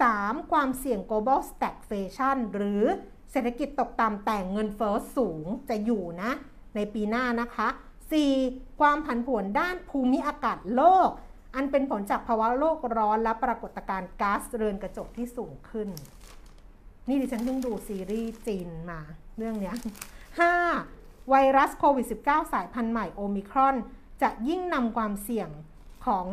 [0.00, 0.52] 3.
[0.52, 2.84] ความเสี่ยง global stagflation หรือ
[3.30, 6.30] เศรษฐกิจตกต่ำแต่เงินเฟ้อสูงจะอยู่นะ
[6.74, 7.68] ในปีหน้านะคะ
[8.24, 8.80] 4.
[8.80, 11.08] ความผันผวนด้านภูมิอากาศโลก
[11.54, 15.88] อันเป็นผลจากภาวะโลกร้อนและปรากฏการณ์ก๊าซเรือนกระจกที่สูงขึ้น
[17.08, 19.00] นี่ดิฉันเพิ่งดูซีรีส์จีนมา
[19.38, 19.76] เรื่องเนี้ย
[20.52, 21.30] 5.
[21.30, 23.76] ไวรัสโควิด -19 สายพันธุ์ใหม่โอมิครอน
[24.22, 25.50] จะยิ่งนำความเสี่ยง
[26.06, 26.26] ของ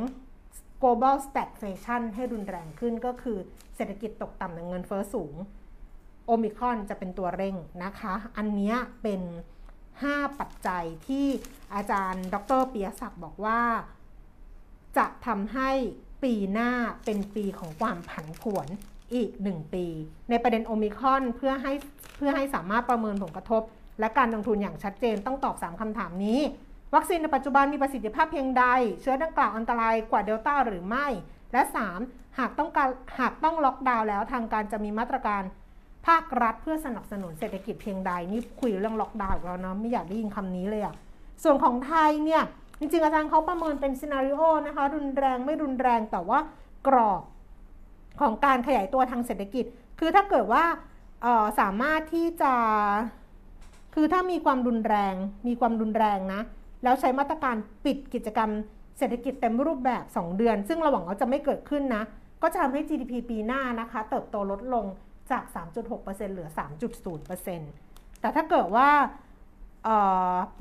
[0.81, 3.37] global stagflation ให้รุนแรงขึ้นก็คือ
[3.75, 5.33] เศรษฐกิจตกต่ำแต่เงินเฟ้อสูง
[6.25, 8.73] โอมิครอนจะเป็นตัวเร่งนะคะ อันนี้
[9.03, 9.21] เป็น
[9.81, 11.27] 5 ปัจจัยที่
[11.73, 13.61] อาจารย์ ดรเปียศักดิ์บอกว่า
[14.97, 15.71] จะทำให้
[16.23, 16.71] ปีหน้า
[17.05, 18.67] เป็นปีของความผันผวน
[19.13, 19.85] อีก 1 ปี
[20.29, 21.73] ในประเด็นโอมิคอนเพื่อให้
[22.17, 23.61] เพื่อให้สามารถประเมินผลกระทบ
[23.99, 26.39] และการลงทุนอย่างชัดเจนต้องตอบ 3คำถามนี้
[26.95, 28.65] วัคซีนในปัจจุบันมีประสิทธิภาพเพียงใด
[29.01, 31.07] เชื้อดังกล่าวอันตรายกว่าเดลต้าหรือไม่
[31.53, 31.61] และ
[31.99, 32.39] 3.
[32.39, 32.89] หากต้องการ
[33.19, 35.43] หากต้องล็อกดาวน์แล้วทางการจะมีมาตรการ
[36.07, 40.95] ภาครัฐเพื่อสนับสนุนเศรษฐกิจเพียงใดนี่คุยเรื่องล็อกดาวน์แล้วนะไม่อยากได้ยินคำนี้เลยอะ
[41.43, 42.43] ส่วนของไทยเนี่ย
[42.79, 46.39] จริงๆอาจารย์เขาประเมินเป็น scenario นะคะรุนแรงไม่รุนแรงแต่ว่า
[46.87, 47.21] กรอบ
[48.21, 49.65] ของการขยายตัวทางเศรษฐกิจ
[49.99, 50.63] คือถ้าเกิดว่า
[51.59, 52.53] สามารถที่จะ
[53.95, 55.15] คือถ้ามีความรุนแรง
[55.47, 56.41] มีความรุนแรงนะ
[56.83, 57.55] แล้วใช้มาตรการ
[57.85, 58.49] ปิดกิจกรรม
[58.97, 62.03] เศรษฐกิจเต็มรูปแบบ 2 เดือน ซึ่งเราหวังว่าจะไม่เกิดขึ้นนะ
[62.41, 64.85] ก็จะทำให้ GDP ปีหน้านะคะ เติบโตลดลง
[65.31, 65.43] จาก
[65.89, 66.49] 3.6%เหลือ
[67.15, 68.89] 3.0%แต่ถ้าเกิดว่า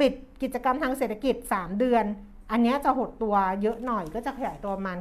[0.01, 2.05] ปิดกิจกรรมทางเศรษฐกิจ 3 เดือน
[2.51, 4.99] อันนี้จะหดตัวเยอะหน่อยก็จะขยายตัวประมาณ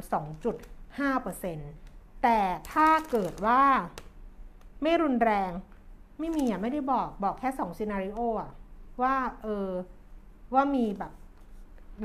[1.22, 1.81] 2.5%
[2.22, 2.38] แต่
[2.72, 3.62] ถ้าเกิดว่า
[4.82, 5.50] ไม่รุนแรง
[6.18, 8.50] ไม่มีอะไม่ได้บอกบอกแค่2 scenario อะ
[9.02, 9.68] ว่าเออ
[10.54, 11.12] ว่ามีแบบ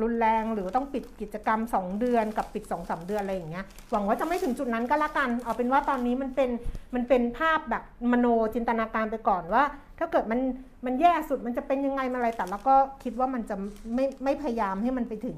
[0.01, 6.49] รุนแรงหรือต้องปิดกิจกรรม 2 เดือนกับปิด2อสเดือนอะไรอย่างเงี้ยหวังว่าจะไม่ถึงจุดนั้นก็แล้วกัน เอาเป็นว่าตอนนี้มันเป็น
[6.95, 9.63] มันเป็นภาพแบบมโนจินตนาการไปก่อนว่า
[9.99, 10.39] ถ้าเกิดมัน
[10.85, 13.55] มันแย่สุดมันจะเป็นยังไงมาอะไรแต่แล้วก็คิดว่ามันจะ
[13.93, 15.37] ไม่ไม่พยายามให้มันไปถึง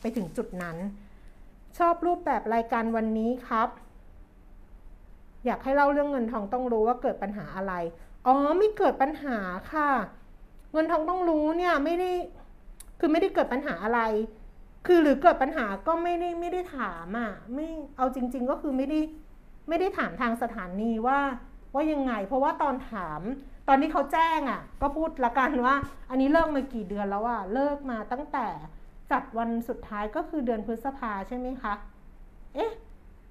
[0.00, 0.76] ไปถึงจุดนั้น
[1.78, 3.68] ชอบรูปแบบรายการวันนี้ครับ
[5.46, 7.74] อยากให้เล่าเรื่องเงินทองต้องรู้ว่าเกิดปัญหาอะไร
[8.26, 9.36] อ๋อไม่เกิดปัญหา
[9.72, 9.90] ค่ะ
[10.72, 12.10] เงินทองต้องรู้เนี่ยไม่ได้
[12.98, 14.00] คือไม่ได้เกิดปัญหาอะไร
[14.86, 17.66] คือหรือเกิดปัญหาก็ไม่ได้ไม่ได้ถามอะ ไม่
[17.96, 19.00] เอาจริง ๆ ก็คือไม่ได้
[19.68, 21.18] ไม่ได้ถามทางสถานีว่า
[21.74, 23.20] ว่ายังไง เพราะว่าตอนถาม
[23.68, 25.74] ตอนที่เขาแจ้งอะ ก็พูดละกันว่า
[26.10, 28.46] อันนี้เลิกมากี่เดือนแล้วอะเลิกมาตั้งแต่
[29.12, 31.74] จัดวันสุดท้ายก็คือเดือนพฤษภาใช่ไหมคะ
[32.54, 32.70] เอ๊ะ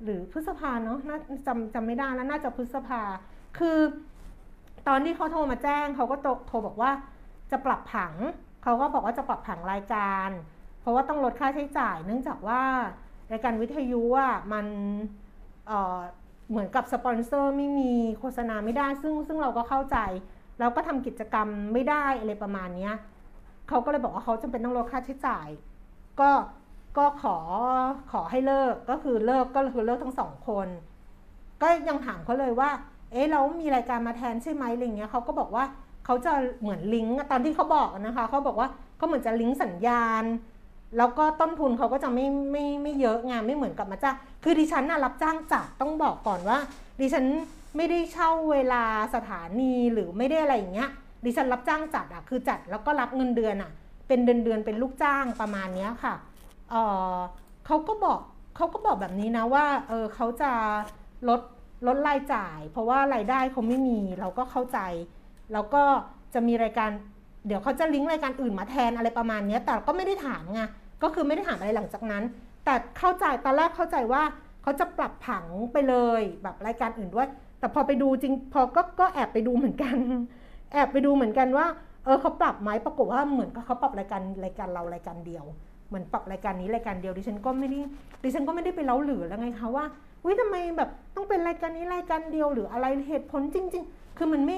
[0.04, 3.02] หรือพฤษภาเนาะน่าจำจำไม่ได้แล้วน่าจะพฤษภา
[3.58, 3.78] คือ
[4.88, 6.16] ตอนที่เขาโทรมาแจ้งเขาก็
[6.48, 6.92] โทรบอกว่า
[7.52, 8.14] จะปรับผัง
[8.64, 10.30] เขาก็บอกว่าจะปรับผังรายการ
[10.82, 12.62] เพราะว่าต้องลดค่าใช้จ่าย เนื่องจากว่า
[13.32, 14.66] รายการวิทยุอะมัน
[15.68, 19.98] เเหมือนกับสปอนเซอร์ไม่มีโฆษณาไม่ได้ ซึ่งซึ่งเราก็เข้าใจ
[20.60, 22.90] เราก็ทำกิจกรรมไม่ได้อะไรประมาณนี้
[23.70, 25.48] เขาก็เลยบอกว่าเขาจำเป็นต้องลดค่าใช้จ่าย
[26.20, 26.30] ก็
[26.98, 27.36] ก็ขอ
[28.12, 30.68] ขอให้เลิกก็คือเลิกก็คือเลิกทั้งสองคน
[31.62, 32.70] ก็ยังถามเขาเลยว่า
[33.12, 35.64] เอ๊ะเรามีรายการมาแทนใช่ไหมอะไรเงี้ยเขาก็บอกว่า
[36.06, 36.32] เขาจะ
[36.62, 38.68] เหมือนลิงก์ตอนที่เขาบอกนะคะเขาบอกว่า
[38.98, 40.24] เขาเหมือนจะลิงก์สัญญาณ
[40.98, 46.58] แล้วก็ต้นทุนเขาก็จะไม่ไม่ไม่เยอะงานไม่เหมือนกับมาจ้างคือดิฉันน่ะรับจ้างจัดต้องบอกก่อนว่า
[47.00, 47.26] ดิฉัน
[47.78, 48.84] ไม่ได้เช่าเวลา
[49.16, 50.90] สถานีหรือไม่ได้อะไรอย่างเงี้ย
[51.26, 53.72] ดิฉันรับจ้างจัดอะคือจัดแล้วก็รับเงินเดือนอะ
[54.08, 56.14] เป็นเดือนเดือนเป็นลูกจ้างประมาณเนี้ยค่ะ
[57.66, 58.20] เขาก็บอก
[58.56, 60.52] เขาก็บอกแบบนี้นะว่าเออเขาจะ
[61.30, 61.42] ลด
[61.88, 64.80] ลดรายจ่าย เพราะว่ารายได้เขาไม่มีเราก็เข้าใจ
[65.54, 65.84] แล้วก็
[66.34, 66.90] จะมีรายการ
[67.48, 70.62] เดี๋ยวเขาจะลิงก์รายการอื่นมาแทนอะไรประมาณนี้แต่ก็ไม่ได้ถามไง
[71.04, 72.24] ก็คือไม่ได้ถามอะไรหลังจากนั้น
[72.66, 74.24] แต่เข้าใจตอนแรกเข้าใจว่า
[74.64, 77.28] เขาจะปรับผังไปเลยแบบรายการอื่นด้วย
[77.60, 79.96] แต่พอไปดูจริงพอก็ก็แอบไปดูเหมือนกัน
[80.74, 81.68] แอบไปดูเหมือนกันว่า
[82.06, 85.46] เออเขาปรับไหมปรากฏว่าเหมือนกับเขาปรับรายการรายการเรารายการเดียว
[85.88, 87.80] เหมือนปรับรายการนี้รายการเดียวดิฉันก็ไม่ได้
[88.24, 89.86] ดิฉันก็ไม่ได้ไปเล้าหรือแล้วไงคะว่า
[90.26, 94.58] วิทำไมแบบต้องเป็นรายการนี้รายการเดียวหรืออะไรเหตุผลจริง ๆ คือมันไม่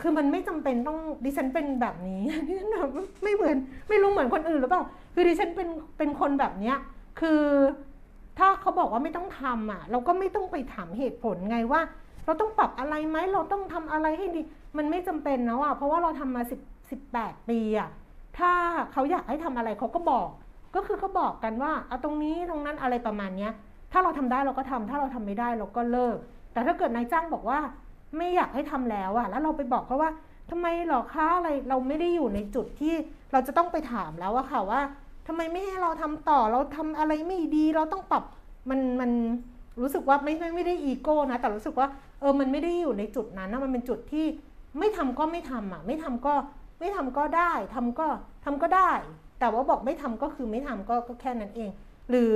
[0.00, 2.90] คือมันไม่จำเป็นต้องดิฉันเป็นแบบนี้ดิฉันแบบ
[3.22, 3.56] ไม่เหมือน
[3.88, 4.82] ไม่รู้เหมือนคนอื่นหรือเปล่า
[5.14, 5.68] คือดิฉันเป็น
[5.98, 6.76] เป็นคนแบบเนี้ย
[7.20, 7.42] คือ
[8.38, 11.80] ถ้าเขาบอกว่าไม่ต้องทำอะ เราก็ไม่ต้องไปถามเหตุผลไงว่า
[12.24, 14.42] เราต้องปรับอะไรไหมเราต้องทำอะไรให้ดี
[14.76, 16.60] มันไม่จำเป็นนะอะเพราะว่าเราทำมาสิบ
[16.90, 17.88] สิบแปดปีอะ
[18.38, 18.52] ถ้า
[18.92, 20.28] เขาอยากให้ทำอะไรเขาก็บอก
[20.74, 23.52] ก็คือเขาบอกกันว่าเอาตรงนี้ตรงนั้นอะไรประมาณเนี้ย
[23.92, 26.16] ถ้าเราทำได้เราก็ทำถ้าเราทำไม่ได้เราก็เลิก
[26.52, 27.58] แต่ถ้าเกิดนายจ้างบอกว่า
[28.16, 30.10] ไม่อยากให้ทำแล้วอะแล้วเราไปบอกเขาว่า
[30.50, 32.94] ทำไมหรอคะอะไรเราไม่ได้อยู่ในจุดที่
[33.32, 34.80] เราจะต้องไปถามแล้วอะค่ะว่า
[35.26, 38.24] ทำไมไม่ให้เราทำต่อเราทำอะไรไม่ดีเราต้องปรับ
[38.70, 39.10] มันมัน
[39.80, 41.88] รู้สึกว่าไม่ไม่ไม่ได้อีโก้นะ แต่รู้สึกว่า
[42.20, 44.26] เออมันไม่ได้อยู่ในจุดนั้นนะมันเป็นจุดที่
[44.78, 46.34] ไม่ทำก็ไม่ทำอะ ไม่ทำก็
[46.80, 48.06] ไม่ทำก็ได้ทำก็
[48.44, 48.90] ทำก็ได้
[49.40, 51.70] แต่ว่าบอกไม่ทำก็คือไม่ทำก็ก็แค่นั้นเอง
[52.10, 52.34] หรือ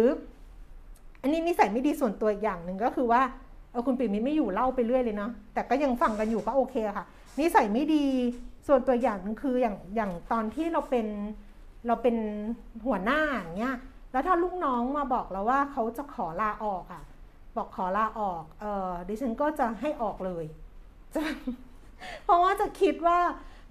[1.23, 3.23] อันนี้นิสัยไม่ดีส่วนตัวอย่างหนึ่งก็คือว่า
[3.71, 7.05] เออคุณปิ่มมิตรไม่อยู่เล่าไปเรื่อยเลยเนาะแต่ก็ยังฟังกันอยู่ก็โอเคค่ะ
[7.41, 8.05] นิสัยไม่ดี
[8.67, 11.07] ส่วนตัวอย่างนึงคืออย่างอย่างตอนที่เราเป็น
[11.87, 12.17] เราเป็น
[12.87, 13.77] หัวหน้าอย่างเงี้ย
[14.13, 17.03] แล้วถ้าลูกน้องมาบอกเราว่าเขาจะขอลาออกอะ
[17.57, 20.45] บอกขอลาออกเออดิฉันก็จะให้ออกเลย
[22.25, 23.19] เพราะว่าจะคิดว่า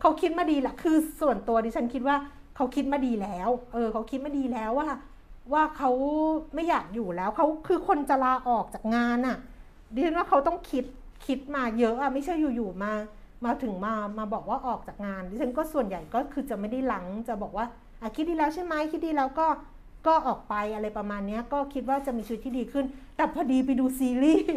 [0.03, 2.17] เขาคิดมาดีแหละคือส่วนตัวดิฉันคิดว่า
[2.55, 4.89] เขาคิดมาดีแล้ว เออ เขาคิดมาดีแล้วว่า
[5.53, 5.91] ว่าเขา
[6.53, 9.37] ไม่อยากอยู่แล้วเขาคือคนจะลาออกจากงานอะ่ะ
[9.93, 10.85] ดิฉันว่าเขาต้องคิด
[11.25, 12.93] คิดมาเยอะอะไม่ใช่อยู่ๆมา
[13.45, 17.65] มาถึงมามาบอกว่าออกจากงานดิฉันก็ส่วนใหญ่ก็คือจะไม่ได้หลังจะบอกว่า
[18.01, 19.47] อะคิดดีแล้วใช่ไหมคิดดีแล้วก็
[20.07, 22.85] ก็ออกไปอะไรประมาณนี้ก็คิดว่าจะมีชีวิตที่ดีขึ้น
[23.15, 24.47] แต่พอดีไปดูซีรีส์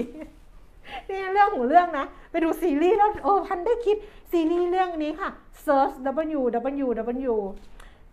[1.08, 3.96] นี่เรื่องของเรื่องนะ ไปดูซีรีส์แล้วโอ้พันได้คิด
[4.30, 5.30] ซีรีส์เรื่องนี้ค่ะ
[5.64, 5.94] Search
[6.38, 6.40] W
[6.84, 6.88] W
[7.30, 7.34] W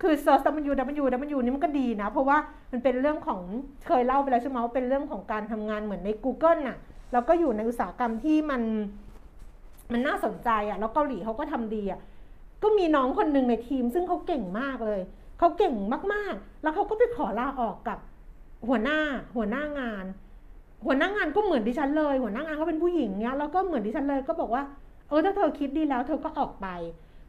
[0.02, 1.06] คือ search W W
[1.36, 2.38] W นี่มันก็ดีนะ เพราะว่า
[2.72, 3.42] มันเป็นเรื่องของ
[3.88, 6.78] เคยเล่าไปแล้วใช่ไหมว่าเป็นเรื่องของการทำงานเหมือนใน Google น่ะ
[7.14, 8.62] แล้วก็อยู่ในอุตสาหกรรมที่มัน
[9.92, 12.00] มันน่าสนใจอะ แล้วเกาหลีเขาก็ทำดีอะ
[12.64, 15.02] ก็มีน้องคนหนึ่งในทีม ซึ่งเขาเก่งมากเลย
[15.40, 15.76] เขาเก่ง
[16.14, 17.98] มากๆ แล้วเขาก็ไปขอลาออกกับ
[18.68, 19.00] หัวหน้า
[19.36, 20.06] หัวหน้างาน
[20.86, 24.64] หัวหน้างานก็เหมือนดิฉันเลย หัวหน้างานเขาเป็นผู้หญิงเนี้ยแล้วก็เหมือนดิฉันเลยก็บอกว่า
[25.10, 26.68] เออถ้าเธอคิดดีแล้ว เธอก็ออกไป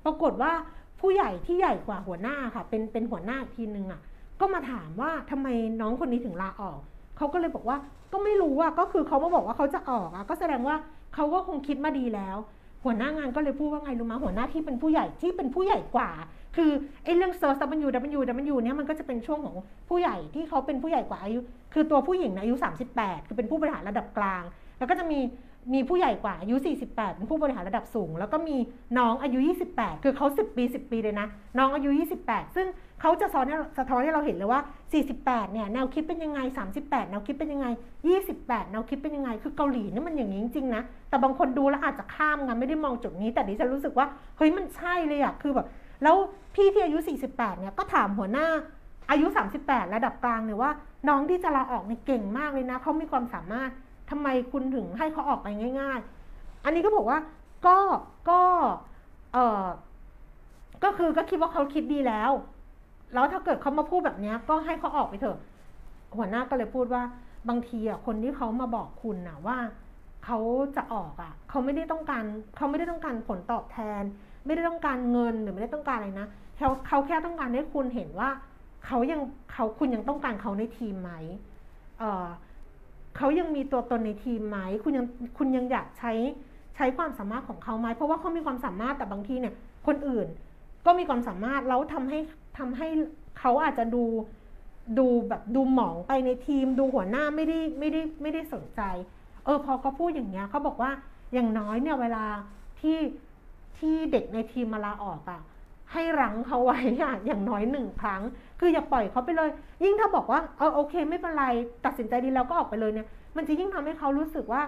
[0.04, 0.52] ปรากฏว่า
[1.00, 4.00] ผู้ใหญ่ที่ใหญ่กว่าหัวหน้าค่ะ เป็นเป็นหัวหน้าทีนึงอะ
[4.40, 5.48] ก็มาถามว่าทำไม
[5.80, 6.80] น้องคนนี้ถึงลาออก
[7.16, 7.76] เขาก็เลยบอกว่า
[8.12, 10.76] ก็ไม่รู้อะก็คือเขามาบอกว่าเขาจะออกอะก็แสดงว่า
[11.14, 12.36] เขาก็คงคิดมาดีแล้ว
[12.84, 16.10] หัวหน้างานก็เลยพูดว่าไงรู้ไหหัวหน้าที่เป็นผู้ใหญ่ที่เป็นผู้ใหญ่กว่า
[16.54, 16.70] คือ
[17.04, 19.56] ไอ้เรื่องเซอร์สบันยูดับยูดับยูเนี่ยมันก็จะเป็นช่วงของ
[19.88, 21.40] ผู้ใหญ่ที่เขาเป็นผู้ใหญ่กว่าอายุ
[21.74, 22.56] คือตัวผู้หญิงนะอายุ
[22.92, 24.42] 38 คือเป็นผู้บริหารระดับกลาง
[24.78, 25.20] แล้วก็จะมี
[25.74, 28.56] มีผู้ใหญ่กว่าอายุ 48 เป็นผู้บริหารระดับสูง แล้วก็มี
[28.98, 29.38] น้องอายุ
[29.72, 31.26] 28 คือเขา 10 ปี 10 ปีเลยนะ
[31.58, 31.90] น้องอายุ
[32.22, 32.66] 28 ซึ่ง
[33.00, 33.46] เขาจะสอน
[33.78, 34.60] สะท้อนให้เราเห็นเลยว่า
[35.06, 36.40] 48 เนี่ยแนวคิดเป็นยังไง
[36.76, 37.66] 38 แนวคิดเป็นยังไง
[38.20, 45.66] 28 แนวคิดเป็นยังไง คือเกาหลีนี่มันอย่างนี้จริงๆนะ แต่บางคนดูแล้วอาจจะข้ามไงไม่ได้มองจุดนี้ แต่ดิฉันรู้สึกว่าเฮ้ยมันใช่เลยอะคือแบบ
[46.02, 46.16] แล้ว
[46.54, 46.98] พี่ที่อายุ
[47.30, 48.46] 48 เนี่ยก็ถามหัวหน้า
[49.10, 49.26] อายุ
[49.60, 50.70] 38 ระดับกลางเนี่ยว่า
[51.08, 53.70] น้องที่จะลาออกเนี่ยเก่งมากเลยนะเขามีความสามารถ
[54.10, 55.48] ทำไมคุณถึงให้เขาออกไป
[55.80, 55.98] ง่าย
[56.32, 57.18] ๆ อันนี้ก็บอกว่า
[57.66, 57.78] ก็
[58.30, 58.40] ก็
[59.32, 59.64] เออ
[60.84, 62.30] ก็คือก็คิดว่าเขาคิดดีแล้ว
[63.14, 65.38] แล้วถ้าเกิดเขามาพูดแบบนี้ก็ให้เขาออกไปเถอะ
[66.16, 67.02] หัวหน้าก็เลยพูดว่า
[67.48, 69.58] บางทีอะคนที่เขามาบอกคุณนะว่า
[70.24, 70.38] เขา
[70.76, 72.24] จะออกอะเขาไม่ได้ต้องการ
[72.56, 74.02] เขาไม่ได้ต้องการผลตอบแทน
[74.46, 78.30] ไม่ได้ต้องการเงินหรือไม่ได้ต้องการอะไรนะเขาเขาแค่ต้องการให้คุณเห็นว่า
[78.86, 79.20] เขายัง
[79.52, 81.12] เขาคุณยังต้องการเขาในทีมไหม
[81.98, 82.26] เออ
[83.16, 85.06] เขายังมีตัวตนในทีมไหมคุณยัง
[85.38, 86.12] คุณยังอยากใช้
[86.76, 89.54] ใช้ความสามารถของเขาไหมเพราะว่าเขามีความสามารถแต่บางทีเนี่ย
[89.86, 90.26] คนอื่น
[90.86, 92.18] ก็มีความสามารถแล้วทำให้
[92.58, 92.88] ทำให้
[93.38, 94.04] เขาอาจจะดู
[94.98, 98.80] ดูแบบดูหมองไปในทีม ดูหัวหน้าไม่ได้ไม่ได้ไม่ได้สนใจ
[99.44, 100.90] เออพอเขาพูดอย่างเงี้ยเขาบอกว่า
[101.34, 102.24] อย่างน้อยเนี่ยเวลา
[102.80, 102.96] ที่
[103.78, 105.40] ที่เด็กในทีมมาลาออกอะ
[105.92, 108.22] ให้รั้งเขาไว้อะอย่างน้อยหนึ่งครั้ง
[108.60, 109.50] คืออย่าปล่อยเขาไปเลย
[109.84, 111.44] ยิ่งถ้าบอกว่าเออโอเค ไม่เป็นไร
[111.84, 114.62] ตัดสินใจดีแล้วก็ออกไปเลยเนี่ย มันจะยิ่งทำให้เขารู้สึกว่า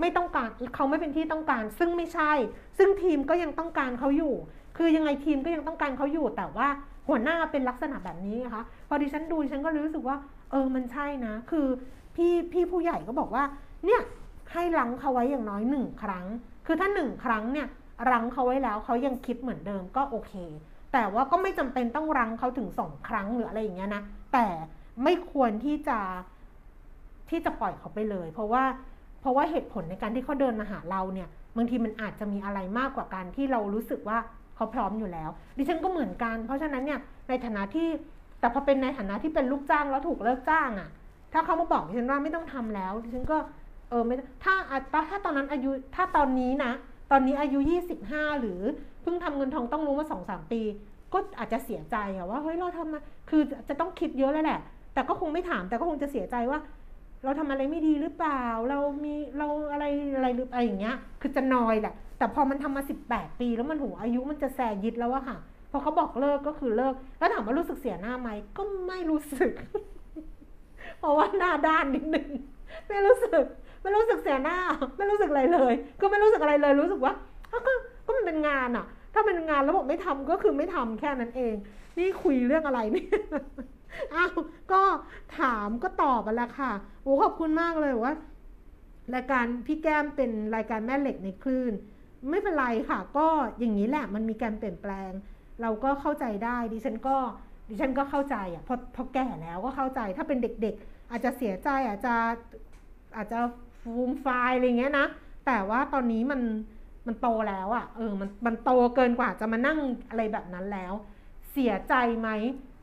[0.00, 2.32] ไม่ต้องการเขาไม่เป็นที่ต้องการ ซึ่งไม่ใช่
[2.78, 4.34] ซึ่งทีมก็ยังต้องการเขาอยู่
[4.76, 6.68] คือยังไงทีมก็ยังต้องการเขาอยู่ แต่ว่า
[7.08, 10.16] หัวหน้าเป็นลักษณะแบบนี้นะคะพอดิฉันดูฉันก็รู้สึกว่า
[10.50, 11.66] เออมันใช่นะ คือ
[12.16, 13.44] พี่พี่ผู้ใหญ่ก็บอกว่า
[13.84, 14.00] เนี่ย
[14.52, 16.26] ให้รั้งเขาไว้อย่างน้อยหนึ่งครั้ง
[16.66, 17.66] คือถ้าหนึ่งครั้งเนี่ย
[18.10, 20.32] รั้งเขาไว้แล้วเขายังคิดเหมือนเดิมก็โอเค
[20.92, 24.46] แต่ว่าก็ไม่จำเป็นต้องรั้งเขาถึงสองครั้งหรืออะไรอย่างเงี้ยนะแต่
[25.04, 25.98] ไม่ควรที่จะ
[27.30, 28.64] ที่จะปล่อยเขาไปเลย เพราะว่า
[29.20, 34.18] เพราะว่าเหตุผลในการที่เขาเดินมาหาเราเนี่ยบางทีมันอาจจะมีอะไรมากกว่าการที่เรารู้สึกว่า
[34.56, 37.88] เขาพร้อมอยู่แล้ว ดิฉันก็เหมือนกัน เพราะฉะนั้นเนี่ยในฐานะที่
[38.40, 40.88] แต่พอเป็นในฐานะที่เป็นลูกจ้างแล้วถูกเลิกจ้างอะ่ะ
[41.32, 43.38] ถ้าเขามาบอกดิฉันว่าไม่ต้องทำแล้วดิฉันก็
[43.90, 44.54] เออไม่ถ้า
[45.10, 46.72] ถ้าตอนนั้นอายุถ้าตอนนี้นะ
[47.10, 47.58] ตอนนี้อายุ
[48.00, 48.60] 25 หรือ
[49.02, 50.60] เพิ่งทำเงินทองต้องรู้มาสองสามปี
[51.12, 53.00] ก็อาจจะเสียใจอะว่าเฮ้ยเราทำมา
[53.30, 54.60] คือจะต้องคิดเยอะเลยแหละ
[54.94, 56.58] แต่ก็คงไม่ถามแต่ก็คงจะเสียใจว่า
[57.24, 59.84] เราทำอะไรไม่ดีหรือเปล่า เรามีเราอะไร
[60.16, 65.38] อะไรหรืออะไรอย่างเงี้ย คือจะนอยแหละ แต่พอมันทำมา 18 ปีแล้วมันหูอายุมันจะแซยิดแล้วอะค่ะ
[65.70, 69.52] พอเขาบอกเลิกก็คือเลิก แล้วถามว่ารู้สึกเสียหน้าไหมก็ไม่รู้สึก
[70.98, 72.28] เพราะว่าหน้าด้านนิดนึง
[72.88, 73.44] ไม่รู้สึก
[73.82, 74.58] ไม่รู้สึกเสียหน้า
[74.96, 77.12] ไม่รู้สึกอะไรเลย ก็ไม่รู้สึกอะไรเลย รู้สึกว่า
[77.52, 77.58] ก็
[78.06, 81.54] ก็มันเป็นงานอะถ้าเป็นงานแล้วบอกไม่ทำก็คือไม่ทำแค่นั้นเอง
[81.98, 83.08] นี่คุยเรื่องอะไรเนี่ย
[84.14, 84.32] อ้าว
[84.72, 84.82] ก็
[85.38, 86.72] ถามก็ตอบไปแล้วค่ะ
[87.02, 88.14] โอ้ขอบคุณมากเลยว่า
[89.14, 91.72] รายการพี่แก้มเป็นรายการแม่เหล็กในคลื่น
[92.30, 93.26] ไม่เป็นไรค่ะ ก็
[93.58, 95.10] อย่างนี้แหละมันมีการเปลี่ยนแปลง
[95.62, 97.16] เราก็เข้าใจได้ดิฉันก็
[97.68, 102.14] ดิฉันก็เข้าใจอะพอพอแก่แล้วก็เข้าใจถ้าเป็นเด็กๆ อาจจะเสียใจอาจจะ
[103.16, 103.38] อาจจะ
[103.94, 104.26] ฟูมไฟ
[104.56, 105.06] อะไรเงี้ยนะ
[105.46, 106.40] แต่ว่าตอนนี้มัน
[107.06, 109.78] มันโตแล้วอะ่ะเออมันมันโตเกินกว่าจะมานั่ง
[110.10, 110.92] อะไรแบบนั้นแล้ว
[111.52, 112.28] เสียใจไหม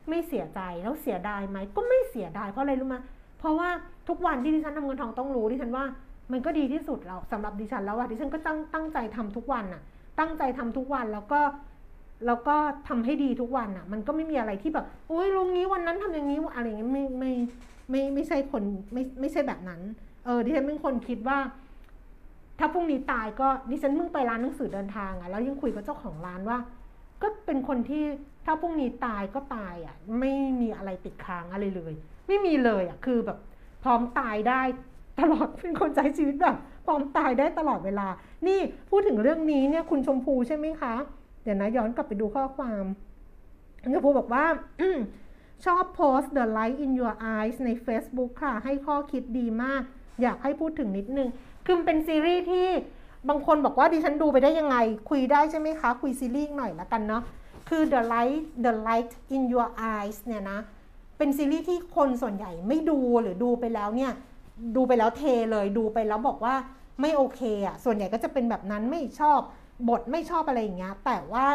[0.08, 2.96] ไม่เสียใจแล้วเสียดายไหมก็ไม่เสียดายเพราะอะไรรู้ไหม
[3.38, 3.68] เพราะว่า
[4.08, 5.84] ทุกวันที่ดิฉันทำเงินทองต้องรู้ดิฉันว่า
[6.32, 9.82] มันก็ดีที่สุดแล้วสำหรับดิฉันแล้วอะดิฉันก็ตั้งตั้งใจทำทุกวันอะ
[10.18, 11.40] ตั้งใจทำทุกวันแล้วก็
[12.26, 12.56] แล้วก็
[12.88, 17.32] ทำให้ดีทุกวันอะมันก็ไม่มีอะไรที่แบบโอ้ยลุงนี้วันนั้นทำอย่างนี้อะไรเงี้ยไม่ไม่
[17.90, 19.80] ไม่ไม่ใช่คนไม่ไม่ใช่แบบนั้น
[20.26, 21.38] เออดิฉันเป็นคนคิดว่า
[22.58, 26.58] ถ้าพรุ่งนี้ตายก็ดิฉันเพิ่งไปร้านหนังสือเดินทางอะแล้วยังคุยกับเจ้าของร้านว่า
[27.22, 28.04] ก็เป็นคนที่
[28.44, 31.92] ถ้าพรุ่งนี้ตายก็ตายอะ ไม่มีอะไรติดค้างอะไรเลย
[32.26, 33.38] ไม่มีเลยอะ คือแบบ
[33.84, 34.62] พร้อมตายได้
[35.20, 36.56] ตลอดเป็นคนใช้ชีวิตแบบ
[36.86, 38.08] พร้อมตายได้ตลอดเวลา
[38.46, 38.60] นี่
[38.90, 40.94] พูดถึงเรื่องนี้เนี่ยคุณชมพูใช่ไหมคะ
[41.42, 42.84] เดี๋ยวนะย้อนกลับไปดูข้อความ
[43.94, 44.44] ชมพูบอกว่า
[45.64, 49.82] ชอบโพส the light in your eyes ใน Facebook ค่ะ ให้ข้อคิดดีมาก
[50.22, 51.28] อยากให้พูดถึงนิดนึง
[51.66, 52.66] คือเป็นซีรีส์ที่
[53.28, 54.76] บางคนบอกว่าดิฉันดูไปได้ยังไง
[55.10, 57.22] คุยได้ใช่ไหมคะ คุยซีรีส์หน่อยละกันเนาะ
[57.68, 60.58] คือ The Light The Light in Your Eyes เนี่ยนะ
[61.18, 64.12] เป็นซีรีส์ที่คนส่วนใหญ่ไม่ดูหรือดูไปแล้วเนี่ย
[64.76, 66.54] ดูไปแล้วเทเลยดูไปแล้วบอกว่า
[67.00, 69.40] ไม่โอเคอะ่ะ ส่วนใหญ่ก็จะเป็นแบบนั้นไม่ชอบ
[69.88, 71.46] บทไม่ชอบอะไรอย่างเงี้ย แต่ว่า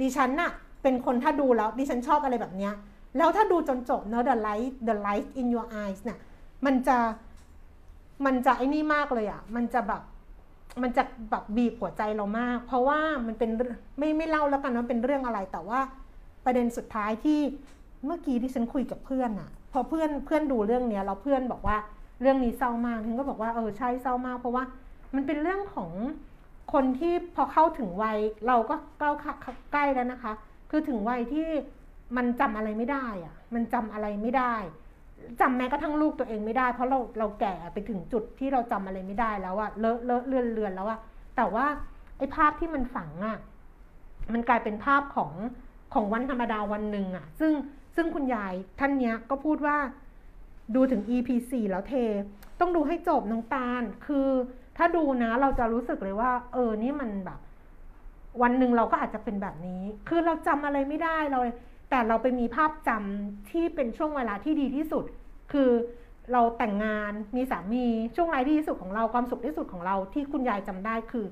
[0.00, 0.50] ดิฉันน่ะ
[0.82, 2.72] เป็นคนถ้าดูแล้วดิฉันชอบอะไรแบบเนี้ย
[3.18, 6.18] แล้วถ้าดูจนจบเนอะ The Light The Light in Your Eyes เนี่ย
[6.66, 6.96] มันจะ
[8.24, 10.02] มันจะไอ้นี่มากเลยอะ่ะ มันจะแบบ
[10.82, 13.50] มันจะแบบบีบหัวใจเรามาก เพราะว่ามันเป็น
[13.98, 15.80] ไม่ไม่เล่าแล้วกันว่าเป็นเรื่องอะไร แต่ว่า
[16.44, 17.40] ประเด็นสุดท้ายที่
[18.04, 21.76] เมื่อกี้ที่ฉันคุยกับเพื่อนอะพอเพื่อนเพื่อนดูเรื่องเนี้ยแล้วเพื่อนบอกว่า
[22.20, 24.64] เรื่องนี้เศร้ามากฉันก็บอกว่าเออใช่เศร้ามาก เพราะว่า
[25.14, 25.90] มันเป็นเรื่องของ
[26.72, 29.12] คนที่พอเข้าถึงวัยเราก็ก้า
[29.72, 30.32] ใกล้แล้วนะคะ
[30.70, 31.46] คือถึงวัยที่
[32.16, 34.54] มันจำอะไรไม่ได้อะมันจำอะไรไม่ได้
[35.40, 40.98] จำแม้กระทั่งลูกตัวเองไม่ได้ เพราะเราเราแก่ไปถึงจุดที่เราจำอะไรไม่ได้แล้วอะเลอะเลอะเลือนเลือนแล้วอะ
[41.36, 41.66] แต่ว่า
[42.18, 43.38] ไอ้ภาพที่มันฝังอะ
[44.32, 45.32] มันกลายเป็นภาพของ
[45.94, 47.52] ของวันธรรมดาวันหนึ่งอะซึ่ง
[47.96, 49.76] ซึ่งคุณยายท่านเนี้ยก็พูดว่า
[50.74, 51.94] ดูถึง EP 4แล้วเท
[52.60, 54.28] ต้องดูให้จบน้องตาล คือ
[54.76, 57.38] ถ้าดูนะเราจะรู้สึกเลยว่า เออนี่มันแบบ
[58.42, 61.40] วันหนึ่งเราก็อาจจะเป็นแบบนี้ คือเราจำอะไรไม่ได้เรา
[61.90, 65.04] แต่เราไปมีภาพจำที่เป็นช่วงเวลาที่ดีที่สุด
[65.52, 65.70] คือ
[66.32, 67.84] เราแต่งงานมีสามี
[68.16, 71.26] ช่วงเวลาที่ดีที่สุดของเราความสุขที่สุดของเราที่คุณยายจำได้คือ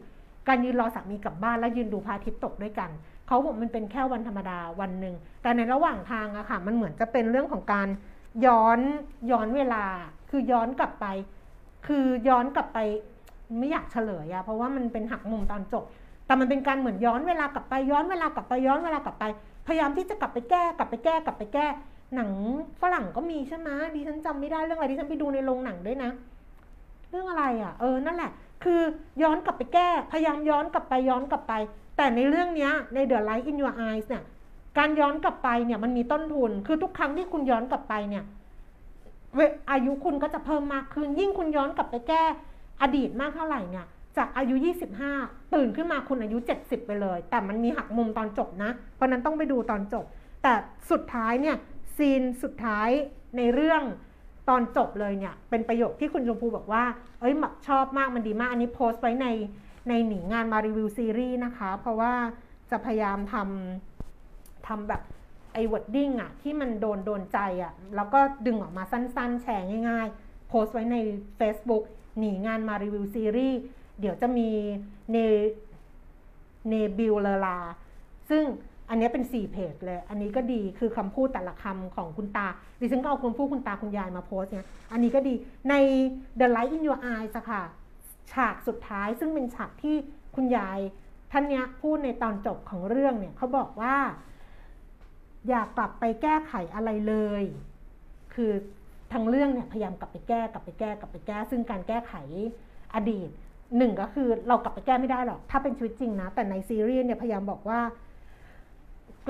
[0.48, 2.90] การยืนรอสามีกลับบ้านแล้วยืนดูพระอาทิตย์ตกด้วยกัน
[3.26, 7.88] เขาบอกมันเป็นแค่วันธรรมดาวันหนึ่งแต่ในระหว่างทางอะค่ะ มันเหมือนจะเป็นเรื่องของการ
[8.46, 8.78] ย้อน
[9.30, 9.84] ย้อนเวลา
[10.30, 11.06] คือย้อนกลับไป
[11.86, 12.78] คือย้อนกลับไป
[13.58, 15.84] ไม่อยากเฉลยอะเพราะว่ามันเป็นหักมุมตอนจบ
[16.26, 19.24] แต่มันเป็นการเหมือนย้อนเวลากลับไปย้อนเวลากลับไปย้อนเวลากลับไป
[19.66, 21.66] พยายามที่จะกลับไปแก้กลับไปแก้กลับไปแก้
[22.14, 22.30] หนัง
[22.80, 26.10] ฝรั่งก็มีใช่ไหมดิฉันจำไม่ได้เรื่องอะไรดิฉันไปดูในโรงหนังด้วยนะ
[27.10, 28.30] เรื่องอะไรอะ เออนั่นแหละ
[28.64, 28.80] คือ
[29.22, 31.52] ย้อนกลับไปแก้ พยายามย้อนกลับไปย้อนกลับไป
[31.96, 34.22] แต่ในเรื่องนี้ใน The Light in Your Eyes เนี่ย
[34.78, 38.24] การย้อนกลับไปเนี่ยมันมีต้นทุน คือทุกครั้งที่คุณย้อนกลับไปเนี่ย
[39.70, 42.22] อายุคุณก็จะเพิ่มมากขึ้นยิ่งคุณย้อนกลับไปแก้
[42.82, 43.86] อดีตมากเท่าไหร่เนี่ย
[44.16, 44.54] จากอายุ
[45.04, 50.04] 25 ตื่นขึ้นมาคุณอายุ 70 ไปเลย แต่มันมีหักมุมตอนจบนะ เพราะนั้นต้องไปดูตอนจบ
[50.42, 50.52] แต่
[50.90, 51.56] สุดท้ายเนี่ย
[51.96, 52.88] ซีนสุดท้าย
[53.36, 53.82] ในเรื่อง
[54.48, 56.84] ตอนจบเลยเนี่ยเป็นประโยคที่คุณชมพูบอกว่า
[57.20, 59.26] เอ้ยหมักชอบมากมันดีมาก อันนี้โพสต์ไว้ใน
[59.88, 62.12] ในหนีงานมารีวิวซีรีส์นะคะ เพราะว่า
[62.70, 65.02] จะพยายามทำทำแบบ
[65.52, 70.96] ไอ้วอดดิ้งอะที่มันโดนโดนใจอะแล้วก็ดึงออกมาสั้นๆ แชร์ง่ายๆ โพสต์ไว้ใน
[71.40, 71.82] Facebook
[72.18, 73.58] หนีงานมารีวิวซีรีส์
[74.00, 74.48] เดี๋ยวจะมี
[75.10, 75.16] เน
[76.68, 77.58] เนบิลเลลา
[78.30, 78.44] ซึ่ง
[78.88, 82.46] อันนี้เป็น 4 เพจเลย อันนี้ก็ดีคือคำพูดแต่ละคำของคุณตา
[82.80, 85.34] ดิฉันก็เอาคำพูดคุณตาคุณยายมาโพสเนี่ย อันนี้ก็ดี
[85.70, 85.74] ใน
[86.40, 87.62] The Light in Your Eyes ค่ะ
[88.32, 89.96] ฉากสุดท้ายซึ่งเป็นฉากที่
[90.36, 90.78] คุณยาย
[91.32, 93.96] ท่านเนี้ยพูดในตอนจบของเรื่องเนี่ยเขาบอกว่า
[95.48, 97.44] อยากกลับไปแก้ไขอะไรเลย
[98.34, 98.52] คือ
[99.12, 102.14] ทั้งเรื่องเนี่ยพยายามกลับไปแก้กลับไปแก้กลับไปแก้ ซึ่งการแก้ไข
[102.94, 103.28] อดีต
[103.76, 107.80] หนึ่งก็คือเรากลับไปแก้ไม่ได้หรอก ถ้าเป็นชีวิตจริงนะ แต่ในซีรีส์เนี่ยพยายามบอกว่า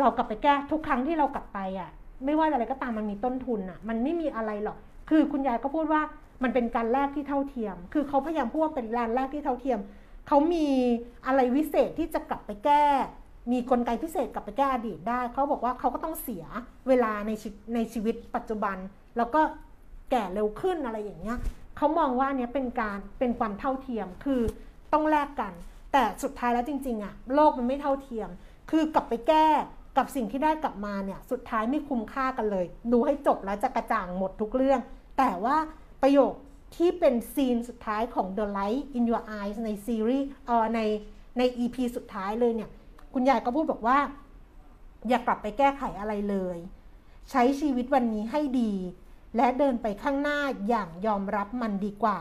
[0.01, 1.91] เรากลับไปแก้ทุกครั้งที่เรากลับไปอะ
[2.25, 4.79] ไม่ว่าอะไรก็ตามมันมีต้นทุนอะ มันไม่มีอะไรหรอก
[5.11, 6.03] คือคุณยายก็พูดว่า
[6.43, 9.79] มันเป็นการแลกที่เท่าเทียม คือเขาพยายามพูดว่าเป็นการแลกที่เท่าเทียม
[10.29, 10.67] เขามี
[11.27, 12.85] อะไรวิเศษที่จะกลับไปแก้
[13.53, 16.45] มีกลไกพิเศษกลับไปแก้อดีตได้ เขาบอกว่าเขาก็ต้องเสีย
[16.89, 17.31] เวลาใน
[17.75, 18.77] ในชีวิตปัจจุบัน
[19.17, 19.41] แล้วก็
[20.11, 21.39] แก่เร็วขึ้นอะไรอย่างเงี้ย
[21.77, 24.43] เขามองว่าเนี้ยเป็นการเป็นความเท่าเทียมคือ
[24.93, 25.53] ต้องแลกกัน
[25.93, 28.29] แต่สุดท้ายแล้วจริง ๆอะโลกมันไม่เท่าเทียม
[28.71, 29.47] คือกลับไปแก้
[29.97, 34.81] กับสิ่งที่ได้กลับมาเนี่ยสุดท้ายไม่คุ้มค่ากันเลย ดูให้จบแล้วจะกระจ่างหมดทุกเรื่อง
[35.19, 35.57] แต่ว่า
[36.03, 36.33] ประโยค
[36.77, 40.81] ที่เป็นซีนสุดท้ายของ The Light in Your Eyes ในซีรีส์เออใน
[41.39, 42.71] ใน EP สุดท้ายเลยเนี่ย
[43.15, 43.99] คุณยายก็พูดบอกว่า
[45.09, 46.57] อย่ากลับไปแก้ไขอะไรเลย
[47.31, 48.73] ใช้ชีวิตวันนี้ให้ดี
[49.37, 52.21] และเดินไปข้างหน้าอย่างยอมรับมันดีกว่า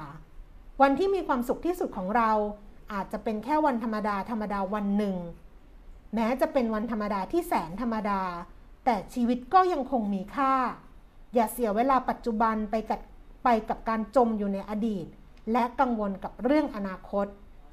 [0.82, 2.32] วันที่มีความสุขที่สุดของเรา
[2.94, 5.16] อาจจะเป็นแค่วันธรรมดาธรรมดาวันหนึ่ง
[6.16, 8.22] แม้จะเป็นวันธรรมดาที่แสนธรรมดา
[8.86, 10.54] แต่ชีวิตก็ยังคงมีค่า
[11.34, 13.02] อย่าเสียเวลาปัจจุบันไปกับ
[13.44, 15.06] ไปกับการจมอยู่ในอดีต
[15.52, 17.28] และกังวลกับเรื่องอนาคต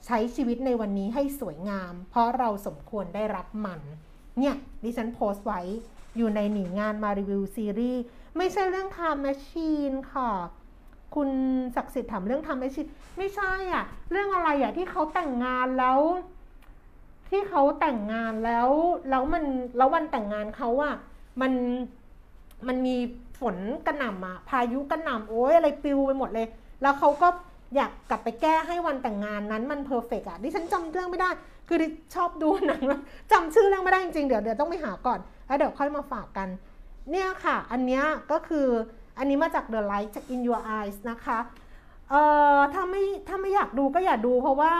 [0.06, 3.80] ใช้ชีวิตในวันนี้ให้สวยงาม เพราะเราสมควรได้รับมัน
[4.38, 5.60] เนี่ยดิฉันโพสต์ไว้
[6.16, 8.02] อยู่ในหนีงานมารีวิวซีรีส์
[8.36, 10.30] ไม่ใช่เรื่อง time machine ค่ะ
[11.14, 11.30] คุณ
[11.76, 12.86] ศักดิ์สิทธิ์ถามเรื่อง time machine
[13.18, 16.00] ไม่ใช่อะ เรื่องอะไรอะที่เขาแต่งงานแล้ว
[17.30, 18.68] ที่เขาแต่งงานแล้ว
[19.10, 19.44] แล้วมัน
[19.76, 20.94] แล้ววันแต่งงานเขาอะ
[21.40, 21.52] มัน
[22.68, 22.96] มันมี
[23.40, 23.56] ฝน
[23.86, 26.46] กระหน่ำอะพายุกระหน่ำโอ้ยอะไรปิวไปหมดเลย
[26.82, 27.28] แล้วเขาก็
[27.76, 31.30] อยากกลับไปแก้ให้วันแต่งงานนั้นมัน perfect อะดิฉันจำเรื่องไม่ได้
[31.68, 33.00] คือดิชอบดูหนังแล้ว
[33.32, 36.48] จำชื่อเรื่องไม่ได้จริงๆ เดี๋ยวเดี๋ยวต้องไปหาก่อน แล้วเดี๋ยวค่อยมาฝากกัน
[37.10, 38.02] เนี่ยค่ะ อันนี้
[38.32, 38.66] ก็คือ
[39.18, 41.38] อันนี้มาจาก The Light จาก In Your Eyes นะคะ
[42.10, 42.22] เอ่
[42.56, 44.72] อถ้าไม่ถ้าไม่อยากดูก็อย่าดูเพราะว่า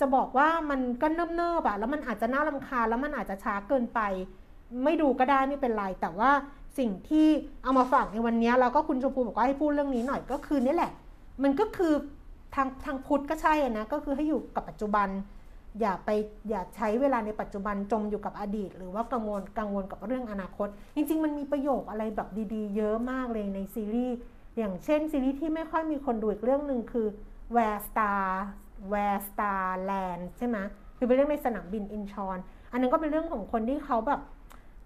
[0.00, 4.00] จะบอกว่ามันก็เนิบๆอะแล้วมันอาจจะน่ารำคาญแล้วมันอาจจะช้าเกินไป
[4.84, 6.30] ไม่ดูก็ได้ไม่เป็นไร แต่ว่า
[6.78, 7.28] สิ่งที่
[7.62, 10.92] เอามาฝากในวันนี้แล้วก็คุณชมพูบอกว่าให้พูดเรื่องนี้หน่อยก็คือนี่แหละ
[11.42, 11.92] มันก็คือ
[12.54, 15.08] ทางทางพุทธก็ใช่นะก็คือให้อยู่กับปัจจุบัน
[15.80, 16.10] อย่าไป
[16.50, 24.16] อย่าใช้เวลาในปัจจุบันจมอยู่กับอดีต หรือว่ากังวลกังวลกับเรื่องอนาคต จริง ๆ มันมีประโยคอะไรแบบดีๆ เยอะมากเลยในซีรีส์
[24.58, 27.06] อย่างเช่นซีรีส์ที่ไม่ค่อยมีคนดูอีกเรื่องหนึ่งคือ
[27.54, 28.26] Where Star
[28.92, 30.56] Where Star Land ใช่ไหม
[30.96, 32.38] คือเป็นเรื่องในสนามบินอินชอน
[32.72, 34.20] อันนั้นก็เป็นเรื่องของคนที่เขาแบบ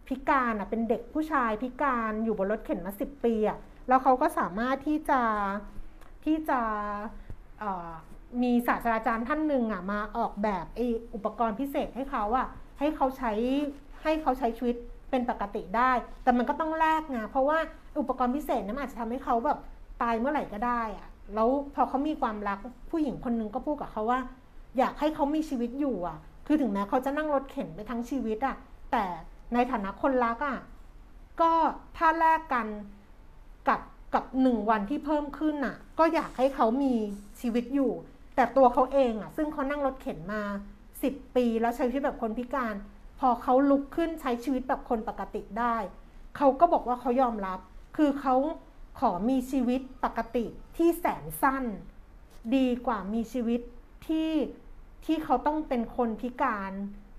[0.09, 3.59] พิการอะเป็นเด็กผู้ชายพิการอยู่บนรถเข็นมาสิบปีอะ
[3.89, 5.21] แล้วเขาก็สามารถที่จะ
[6.25, 6.61] ที่จะ
[8.43, 10.81] มีศาสตราจารย์ท่านหนึ่งอะมาออกแบบไอ
[11.15, 12.47] อุปกรณ์พิเศษให้เขาอะ
[12.79, 13.33] ให้เขาใช้
[14.03, 14.77] ให้เขาใช้ชีวิต
[15.11, 17.59] เป็นปกติได้ แต่มันก็ต้องแลกไงเพราะว่า
[18.01, 19.59] อุปกรณ์พิเศษนั้นอาจจะทำให้เขาแบบ
[20.03, 22.59] ตายเมื่อไหร่ก็ได้อะแล้วพอเขามีความรัก
[22.91, 24.21] ผู้หญิงคนหนึงก็พูดกับเขาว่า
[24.79, 28.57] อยากให้เขามีชีวิตอยู่อะ คือถึงแม้เขาจะนั่งรถเข็นไปทั้งชีวิตอะ
[28.93, 29.05] แต่
[29.55, 30.59] ในฐานะคนรักอะ
[31.41, 31.53] ก็
[31.97, 32.67] ถ้าแลกกัน
[33.69, 33.81] กับ
[34.15, 36.95] กับหนึ่งวันที่เพิ่มขึ้นอะ ก็อยากให้เขามี
[37.41, 37.93] ชีวิตอยู่
[38.35, 40.43] แต่ตัวเขาเองอะซึ่งเขานั่งรถเข็นมา
[41.03, 42.75] สิบปีแล้วใช้ชีวิตแบบคนพิการ
[43.21, 45.77] พอเขาลุกขึ้นใช้ชีวิตแบบคนปกติได้
[46.37, 47.59] เขาก็บอกว่าเขายอมรับ
[47.97, 48.35] คือเขา
[49.01, 50.45] ขอมีชีวิตปกติ
[50.77, 51.65] ที่แสนสั้น
[52.57, 53.61] ดีกว่ามีชีวิต
[54.07, 54.31] ที่
[55.05, 56.73] ที่เขาต้องเป็นคนพิการ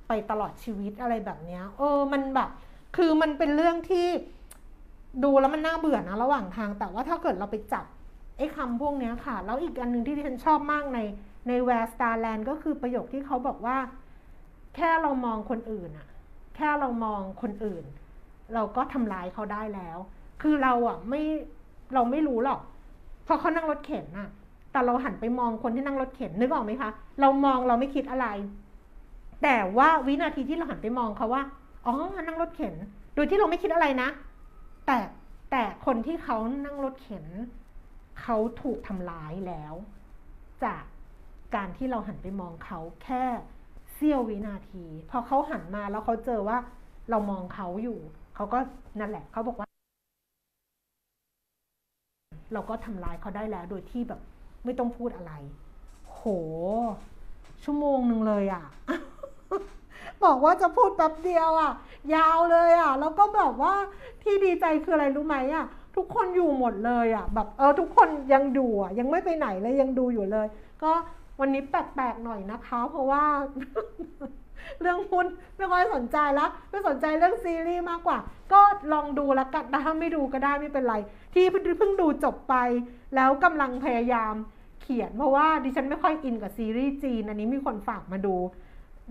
[0.07, 2.49] ไปตลอดชีวิตอะไรแบบนี้เออมันแบบ
[2.95, 4.07] คือมันเป็นเรื่องที่
[5.23, 7.85] ดูแล้วมันน่าเบื่อนะระหว่างทาง แต่ว่าถ้าเกิดเราไปจับ
[8.37, 10.99] ไอ้คำพวกเนี้ยค่ะ แล้วอีกอันหนึ่งที่ดิฉันชอบมากใน
[11.47, 13.77] ใน Where Starland ก็คือประโยคที่เขาบอกว่า
[14.75, 16.07] แค่เรามองคนอื่นอะ
[16.55, 17.83] แค่เรามองคนอื่น
[18.53, 19.97] เราก็ทำร้ายเขาได้แล้ว
[20.41, 21.21] คือเราอะไม่
[21.93, 22.59] เราไม่รู้หรอก
[23.23, 24.29] เพราะเขานั่งรถเข็นอะ
[24.71, 26.89] แต่เราหันไปมองคนที่นั่งรถเข็นนึกออกไหมคะ
[27.21, 28.27] เรามองเราไม่คิดอะไร
[29.43, 31.43] แต่ว่าวินาทีที่เราหันไปมองเขาว่า
[31.85, 31.95] อ๋อ
[32.27, 32.75] นั่งรถเข็น
[33.15, 34.09] โดยที่เราไม่คิดอะไรนะ
[34.85, 34.97] แต่
[35.51, 37.25] แต่คนที่เขานั่งรถเข็น
[38.21, 39.73] เขาถูกทำร้ายแล้ว
[40.63, 40.83] จาก
[41.55, 43.23] การที่เราหันไปมองเขาแค่
[43.93, 46.57] เสี้ยววินาที พอเขาหันมาแล้วเขาเจอว่า
[47.09, 47.99] เรามองเขาอยู่
[48.35, 48.59] เขาก็
[48.99, 49.67] นั่นแหละเขาบอกว่า
[52.53, 54.21] เราก็ทำร้ายเขาได้แล้วโดยที่แบบ
[54.65, 55.33] ไม่ต้องพูดอะไร
[56.11, 56.21] โห
[57.63, 58.63] ชั่วโมงหนึ่งเลยอะ
[60.23, 61.71] บอกว่าจะพูดแป๊บเดียวอะ
[62.15, 63.73] ยาวเลยอะ แล้วก็แบบว่า
[64.23, 65.65] ที่ดีใจคืออะไรรู้ไหมอะ
[65.95, 70.47] ทุกคนอยู่หมดเลยอะแบบเออทุกคนยังดูอะยังไม่ไปไหนเลยยังดูอยู่เลย
[70.83, 70.91] ก็
[71.39, 73.23] วันนี้แปลกๆหน่อยนะคะ เพราะว่า
[74.81, 75.25] เรื่องหุ้น
[75.57, 78.17] ไม่ค่อยสนใจแล้วไม่สนใจเรื่องซีรีส์มากกว่า
[78.53, 78.61] ก็
[78.93, 80.95] ลองดูแล้วกันถ้าไม่ดูก็ได้ไม่เป็นไร
[81.33, 82.55] ที่เพิ่งดูจบไป
[83.15, 84.33] แล้วกำลังพยายาม
[84.81, 88.35] เขียน เพราะว่าดิฉันไม่ค่อยอินกับซีรีส์จีน อันนี้มีคนฝากมาดู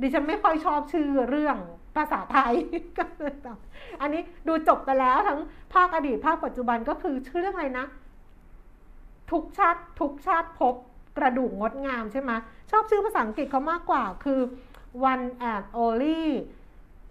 [0.00, 1.56] ดิฉันไม่ค่อยชอบชื่อเรื่อง
[1.96, 2.54] ภาษาไทย
[2.98, 3.34] ก็เลย
[4.00, 5.40] อันนี้ดูจบไปแล้วทั้ง
[5.74, 7.86] ภาคอดีตภาคปัจจุบันก็คือชื่อเรื่องอะไรนะ
[9.30, 10.74] ทุกชาติทุกชาติพบ
[11.18, 12.32] กระดูกงดงามใช่ไหม
[12.70, 14.40] ชอบชื่อภาษาอังกฤษเขามากกว่าคือ
[15.12, 16.22] one and only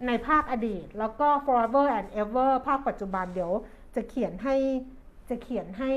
[0.06, 3.52] ในภาคอดีต แล้วก็ forever and ever ภาคปัจจุบันเดี๋ยว
[3.94, 4.56] จะเขียนให้
[5.28, 5.92] จะเขียนให้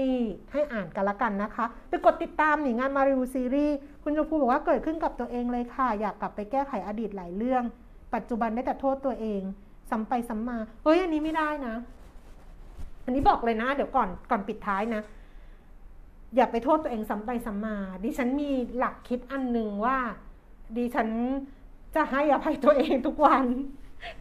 [0.52, 7.64] ให้อ่านกันละกันนะคะ ไปกดติดตามหนีงานมารีวิวซีรีส์คุณชมพูบอกว่าเกิดขึ้นกับตัวเองเลยค่ะ อยากกลับไปแก้ไขอดีตหลายเรื่อง
[8.16, 9.42] ปัจจุบันได้แต่โทษตัวเอง
[9.90, 11.76] ซ้ำไปซ้ำมาเฮ้ยอันนี้ไม่ได้นะ
[13.06, 15.02] อันนี้บอกเลยนะ เดี๋ยวก่อนก่อนปิดท้ายนะ
[16.36, 19.98] อย่าไปโทษตัวเองซ้ำไปซ้ำมา ดิฉันมีหลักคิดอันหนึ่งว่า
[20.78, 21.08] ดิฉัน
[21.96, 23.44] จะให้อภัยตัวเองทุกวัน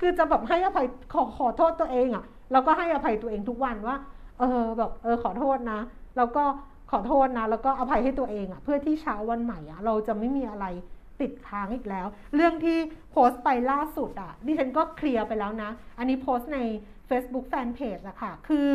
[0.00, 3.96] คือจะแบบให้อภัยขอขอโทษตัวเองอะ่ะแล้วก็ให้อภัยตัวเองทุกวันว่า
[4.38, 5.80] เออแบบเออขอโทษนะ
[6.16, 6.44] แล้วก็
[6.90, 10.66] ขอโทษนะ แล้วก็อภัยให้ตัวเองอะ่ะ เพื่อที่เช้าวันใหม่อะ่ะ เราจะไม่มีอะไร
[11.20, 12.78] ติดค้างอีกแล้ว เรื่องที่
[13.10, 16.58] โพสต์ไปล่าสุดอะ่ะดิฉันก็เคลียร์ไปแล้วนะ อันนี้โพสต์ใน
[17.08, 18.68] Facebook Fanpage อะค่ะ คือ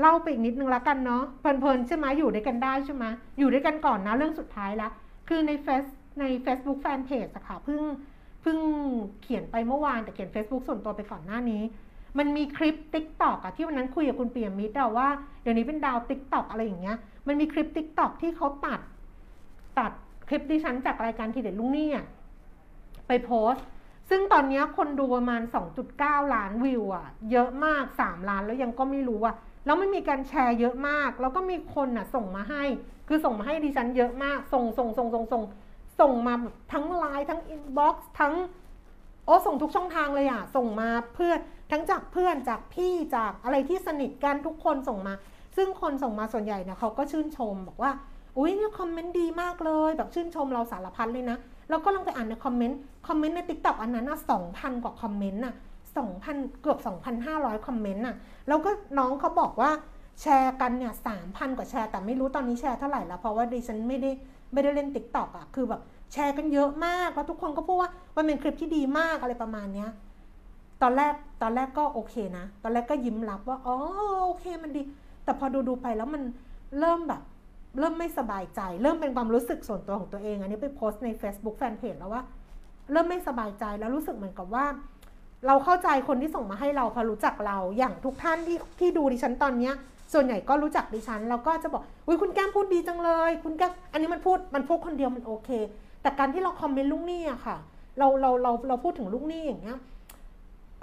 [0.00, 3.04] เล่าไปอีกนิดนึงละกันเนาะเพลินๆใช่ไหมอยู่ด้วยกันได้ใช่ไหม
[3.38, 4.88] อยู่ด้วยกันก่อนนะเรื่องสุดท้ายละ
[5.28, 5.84] คือในเฟซ
[6.20, 7.80] ใน Facebook Fanpage อะค่ะเพิ่ง
[8.42, 8.58] เพิ่ง
[9.22, 11.62] เขียนไปเมื่อวานแต่เขียน Facebook ส่วนตัวไปก่อนหน้านี้
[12.18, 15.08] มันมีคลิป t ิ k t o k อะที่วันนั้นคุยกับคุณเปียมิตรอะว่า
[15.42, 16.96] เดี๋ยวนี้เป็นดาว t ิ k t o k อะไรอย่างเงี้ย
[17.26, 18.80] มันมีคลิป t ิ k t o k ที่เขาตัด
[19.78, 19.92] ตัด
[20.28, 22.06] คลิปดิฉันจากรายการทีเด็ดลุงนี่อะ
[23.06, 23.64] ไปโพสต์
[24.10, 25.42] ซึ่งตอนนี้คนดูประมาณ
[25.86, 29.34] 2.9 ล้านวิวอะเยอะมาก 3 ล้านแล้วยังก็ไม่รู้อะ
[29.66, 32.64] แล้วมันมีการแชร์เยอะมาก แล้วก็มีคนอะส่งมาให้
[33.08, 35.42] คือส่งมาให้ดิฉันเยอะมาก ส่งส่งส่งส่งส่ง
[36.00, 36.34] ส่งมา
[36.72, 38.34] ทั้งไลน์ทั้งอินบ็อกซ์ทั้ง
[39.24, 41.32] โอ้ส่งทุกช่องทางเลยอะส่งมาเพื่อ
[41.70, 45.14] ทั้งจากเพื่อนจากพี่จากอะไรที่สนิทกันทุกคนส่งมา
[45.56, 47.92] ซึ่งคนส่งมาส่วนใหญ่เนี่ยเขาก็ชื่นชมบอกว่า
[48.36, 51.36] อุ้ยเนี่ยคอมเมนต์ดีมากเลยแบบชื่นชมเราสารพัดเลยนะ
[51.68, 55.54] แล้วก็ลองไปอ่านในคอมเมนต์คอมเมนต์ในติ๊กต็อกอันนั้นน่ะสองพันกว่าคอมเมนต์น่ะ
[55.96, 56.78] สองพันเกือบ
[57.22, 58.16] 2,500 คอมเมนต์น่ะ
[58.48, 59.70] แล้วก็น้องเขาบอกว่า
[60.22, 64.10] แชร์กันเนี่ยสามพันกว่าแชร์แต่ไม่รู้ตอนนี้แชร์เท่าไหร่แล้ว เพราะว่าดิฉันไม่ได้
[64.52, 65.80] ไม่ได้เล่นติ๊กต็อกอะคือแบบ
[66.12, 69.90] แชร์กันเยอะมากแล้วทุกคนก็พูดว่ามันเป็นคลิปที่ดีมากอะไรประมาณเนี้ย
[70.84, 73.76] ตอนแรกตอนแรกก็โอเคนะ ตอนแรกก็ยิ้มรับว่า อ๋อ
[74.26, 74.82] โอเคมันดี
[75.24, 76.22] แต่พอดูดูไปแล้วมัน
[76.78, 77.22] เริ่มแบบ
[77.78, 82.22] เริ่มไม่สบายใจ เริ่มเป็นความรู้สึกส่วนตัวของตัวเอง อันนี้ไปโพสต์ใน Facebook Fanpage แล้วว่า
[82.92, 84.66] เริ่มไม่สบายใจแล้วรู้สึกเหมือนกับว่า
[85.46, 89.74] เราเข้าใจคนที่ส่งมาให้เราพอรู้จักเราอย่างทุกท่านที่ที่ดูดิฉันตอนเนี้ย
[90.12, 95.50] ส่วนใหญ่ก็รู้จักดิฉันแล้วก็จะบอกอุ้ยคุณแก้มพูดดีจังเลย คุณแก้มอันนี้มันพูดมันพูดคนเดียวมันโอเค
[96.02, 97.56] แต่การที่เราคอมเมนต์ลูกหนี้อะค่ะ
[97.98, 99.78] เราเราเราเราพูดถึงลูกหนี้อย่างเงี้ย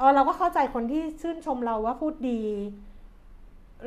[0.01, 2.41] ออเราก็เข้าใจคนที่ชื่นชมเราว่าพูดดี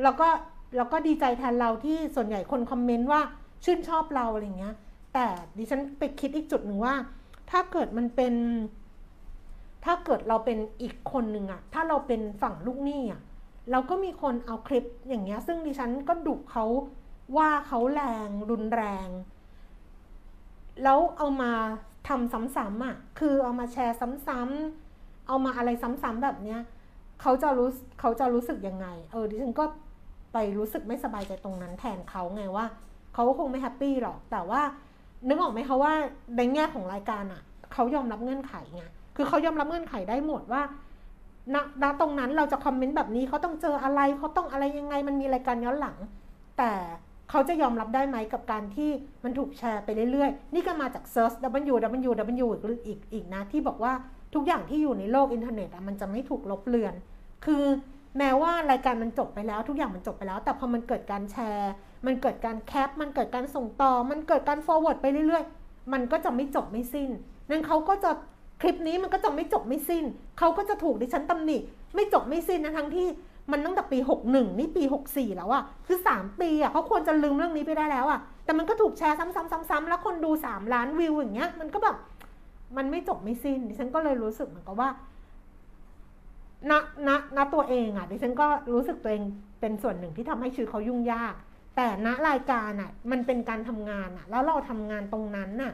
[0.03, 0.27] แล้วก็
[0.75, 3.21] แล้วก็ดีใจแทนเราที่ส่วนใหญ่คนคอมเมนต์ว่า
[3.63, 4.75] ชื่นชอบเราอะไรเงี้ย
[5.13, 5.25] แต่
[5.57, 6.95] ดิฉันไปคิดอีกจุดหนึ่งว่า
[7.51, 8.33] ถ้าเกิดมันเป็น
[9.85, 13.21] ถ้าเกิดเราเป็นอีกคนหนึ่งอะถ้าเราเป็นฝั่งลูกหนี้อะ
[13.71, 16.65] เราก็มีคนเอาคลิปอย่างเงี้ย ซึ่งดิฉันก็ดุเขา
[17.37, 19.07] ว่าเขาแรงรุนแรง
[20.83, 21.51] แล้วเอามา
[22.07, 23.97] ทำซ้ำๆอะคือเอามาแชร์
[24.27, 24.84] ซ้ำๆ
[25.27, 26.59] เอามาอะไรซ้ำๆแบบเนี้ย
[27.21, 27.69] เขาจะรู้
[27.99, 29.65] เขาจะรู้สึกยังไง เออดิฉันก็
[30.33, 32.65] ไปรู้สึกไม่สบายใจตรงนั้นแทนเขาไงว่า
[33.13, 34.61] เขาคงไม่แฮปปี้หรอก แต่ว่า
[35.27, 35.93] นึกออกไหมคะว่า
[36.37, 37.41] ในแง่ของรายการอะ
[37.73, 38.83] เขายอมรับเงื่อนไขไง
[39.15, 40.61] คือเขายอมรับเงื่อนไขได้หมดว่า
[41.53, 45.97] ณณตรงนั้นเราจะคอมเมนต์แบบนี้เขาต้องเจออะไรเขาต้องอะไรยังไงมันมีรายการย้อนหลัง
[46.57, 46.71] แต่
[47.29, 48.89] เขาจะยอมรับได้ไหมกับการที่
[49.23, 53.93] มันถูกแชร์ไปเรื่อยๆ นี่ก็มาจาก search w w w อีกอีกอีกนะที่บอกว่า
[54.35, 56.93] ทุกอย่างที่อยู่ในโลกอินเทอร์เน็ตอะมันจะไม่ถูกลบเลือน
[57.45, 57.63] คือ
[58.17, 61.71] แม้ว่ารายการมันจบไปแล้ว ทุกอย่างมันจบไปแล้ว แต่พอมันเกิดการแชร์
[62.05, 67.09] มันเกิดการแคป มันเกิดการส่งต่อ มันเกิดการ forward ไปเรื่อยๆ มันก็จะไม่จบไม่สิ้น
[67.49, 68.11] นั้นเขาก็จะ
[68.61, 70.03] คลิปนี้มันก็จะไม่จบไม่สิ้น
[70.39, 71.57] เขาก็จะถูกดิฉันตำหนิ
[71.95, 73.07] ไม่จบไม่สิ้นนะทั้งที่
[73.51, 81.95] มันตั้งแต่ปี 61 นี่ปี 64 แล้วอะคือ 3 ปีอะเขาควรจะลืมเรื่องนี้ไปได้แล้วอะแต่มันก็ถูกแชร์ซ้ำๆๆ ๆ แล้วคนดู 3 ล้านวิวอย่างเงี้ย มันก็แบบ
[82.77, 84.89] มันไม่จบไม่สิ้น ดิฉันก็เลยรู้สึกเหมือนกับว่า
[86.69, 86.71] ณ
[87.07, 89.23] ณณตัวเองอะดิฉันก็รู้สึกตัวเอง
[89.59, 91.33] เป็นส่วนหนึ่งที่ทำให้ชีวิตเขายุ่งยาก
[91.75, 95.73] แต่ณรายการอะ มันเป็นการทำงานอะ แล้วเราทำงานตรงนั้นน่ะ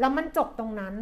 [0.00, 0.94] แล้วมันจบตรงนั้น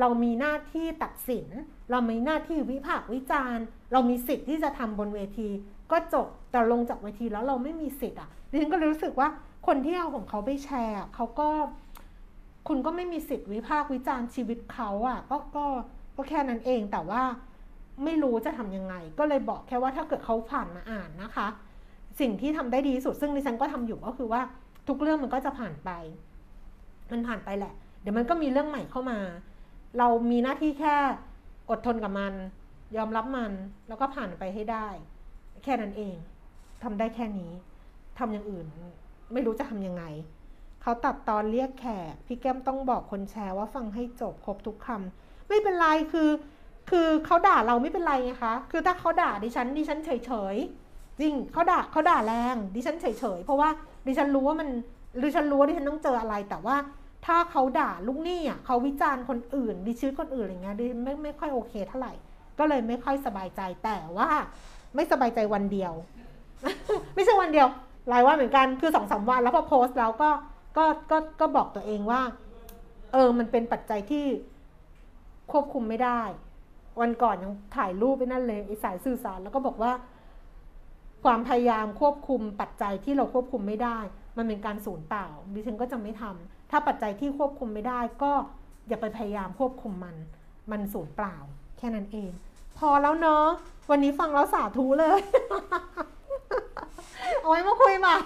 [0.00, 1.46] เรามีหน้าที่ตัดสิน
[1.90, 5.48] เรามีหน้าที่วิพากษ์วิจารณ์ เรามีสิทธิ์ที่จะทำบนเวที
[5.90, 9.28] ก็จบแต่ลงจากเวทีแล้วเราไม่มีสิทธิ์อะดิฉันก็รู้สึกว่า
[9.66, 11.48] คนที่เอาของเขาไปแชร์เขาก็
[12.68, 15.64] คุณก็ไม่มีสิทธิ์วิพากษ์วิจารณ์ชีวิตเขาอะก็ก็
[16.16, 17.22] ก็แค่นั้นเองแต่ว่า
[18.04, 21.46] ไม่รู้จะทำยังไง ก็เลยบอกแค่ว่าถ้าเกิดเขาผ่านมาอ่านนะคะ
[22.20, 24.40] สิ่งที่ทำได้ดีสุดซึ่งดิฉันก็ทำอยู่ก็คือว่า
[24.88, 25.90] ทุกเรื่องมันก็จะผ่านไป
[27.10, 29.18] มันผ่านไปแหละ เดี๋ยวมันก็มีเรื่องใหม่เข้ามา
[29.98, 30.96] เรามีหน้าที่แค่
[31.70, 32.34] อดทนกับมัน
[32.96, 33.52] ยอมรับมัน
[33.88, 34.86] แล้วก็ผ่านไปให้ได้
[35.62, 36.14] แค่นั้นเอง
[36.82, 37.52] ทำได้แค่นี้
[38.18, 38.66] ทำอย่างอื่น
[39.32, 40.04] ไม่รู้จะทำยังไง
[40.82, 46.30] เขาตัดตอนเรียกแขก พี่แก้มต้องบอกคนแชร์ว่าฟังให้จบครบทุกคำไม่เป็นไรคือ
[46.90, 53.68] คือเขาด่าเราไม่เป็นไรไงคะ คือถ้าเขาด่าดิฉันดิฉันเฉยเฉยๆจริงเขาด่าเขาด่าแรง ดิฉันเฉยเฉยๆเพราะว่า
[54.06, 54.68] ดิฉันรู้ว่ามัน
[55.22, 56.76] ดิฉันรู้ว่าดิฉันต้องเจออะไรแต่ว่า
[57.26, 62.12] ถ้าเขาด่าลูกหนี้อะเขาวิจารณ์คนอื่นดิชีวิตคนอื่นอะไรเงี้ยดิไม่ไม่ค่อยโอเคเท่าไหร่
[62.58, 64.28] ก็เลยไม่ค่อยสบายใจแต่ว่า
[64.94, 65.92] ไม่สบายใจวันเดียว
[67.14, 67.68] ไม่ใช่วันเดียว
[68.08, 70.30] หลายวันเหมือนกันคือสองสามวันแล้วพอโพสต์แล้วก็
[70.76, 72.22] ก็ก็ก็บอกตัวเองว่า
[73.12, 74.26] เออมันเป็นปัจจัยที่
[75.52, 76.22] ควบคุมไม่ได้
[77.00, 79.92] วันก่อนยังถ่ายรูปไปนั่นเลยไอ้สายสื่อสารแล้วก็บอกว่า
[81.24, 83.98] ความพยายามควบคุมปัจจัยที่เราควบคุมไม่ได้
[84.36, 88.32] มันเป็นการสูญเปล่าดิฉันก็จะไม่ทำถ้าปัจจัยที่ควบคุมไม่ได้ ก็
[88.88, 90.16] อย่าไปพยายามควบคุมมัน
[90.70, 91.36] มันสูญเปล่า
[91.78, 92.30] แค่นั้นเอง
[92.78, 93.46] พอแล้วเนาะ
[93.90, 95.20] วันนี้ฟังแล้วสาธุเลย
[97.40, 98.18] เอาไว้มาคุยใหม่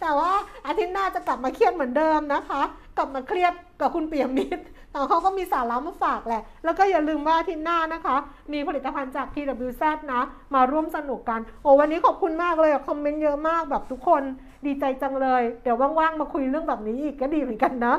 [0.00, 0.32] แต่ว่า
[0.66, 2.62] อาทิตย์หน้าจะกลับมาเครียดเหมือนเดิมนะคะ
[2.96, 8.16] กลับมาเครียดกับคุณเปียมิตรแต่เขาก็มีสาระมาฝากแหละ แล้วก็อย่าลืมว่าอาทิตย์หน้านะคะ
[8.52, 9.82] มีผลิตภัณฑ์จาก PWZ
[10.12, 10.22] นะ
[10.54, 14.22] มาร่วมสนุกกัน โอ้วันนี้ขอบคุณมากเลยคอมเมนต์เยอะมากแบบทุกคน
[14.66, 17.94] ดีใจจังเลย เดี๋ยวว่างๆ มาคุยเรื่องแบบนี้อีกก็ดีเหมือนกันนะ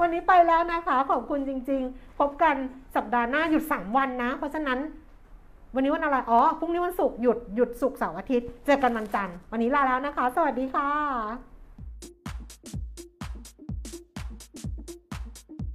[0.00, 2.54] วันนี้ไปแล้วนะคะ ขอบคุณจริง ๆ พบกัน
[2.96, 4.78] สัปดาห์หน้าหยุดสามวันนะ เพราะฉะนั้น
[5.74, 11.55] วันนี้วันอะไร อ๋อ พรุ่งนี้วันศุกร์หยุด หยุดศุกร์เสาร์อาทิตย์ เจอกันวันจันทร์ วันนี้ลาแล้วนะคะ สวัสดีค่ะ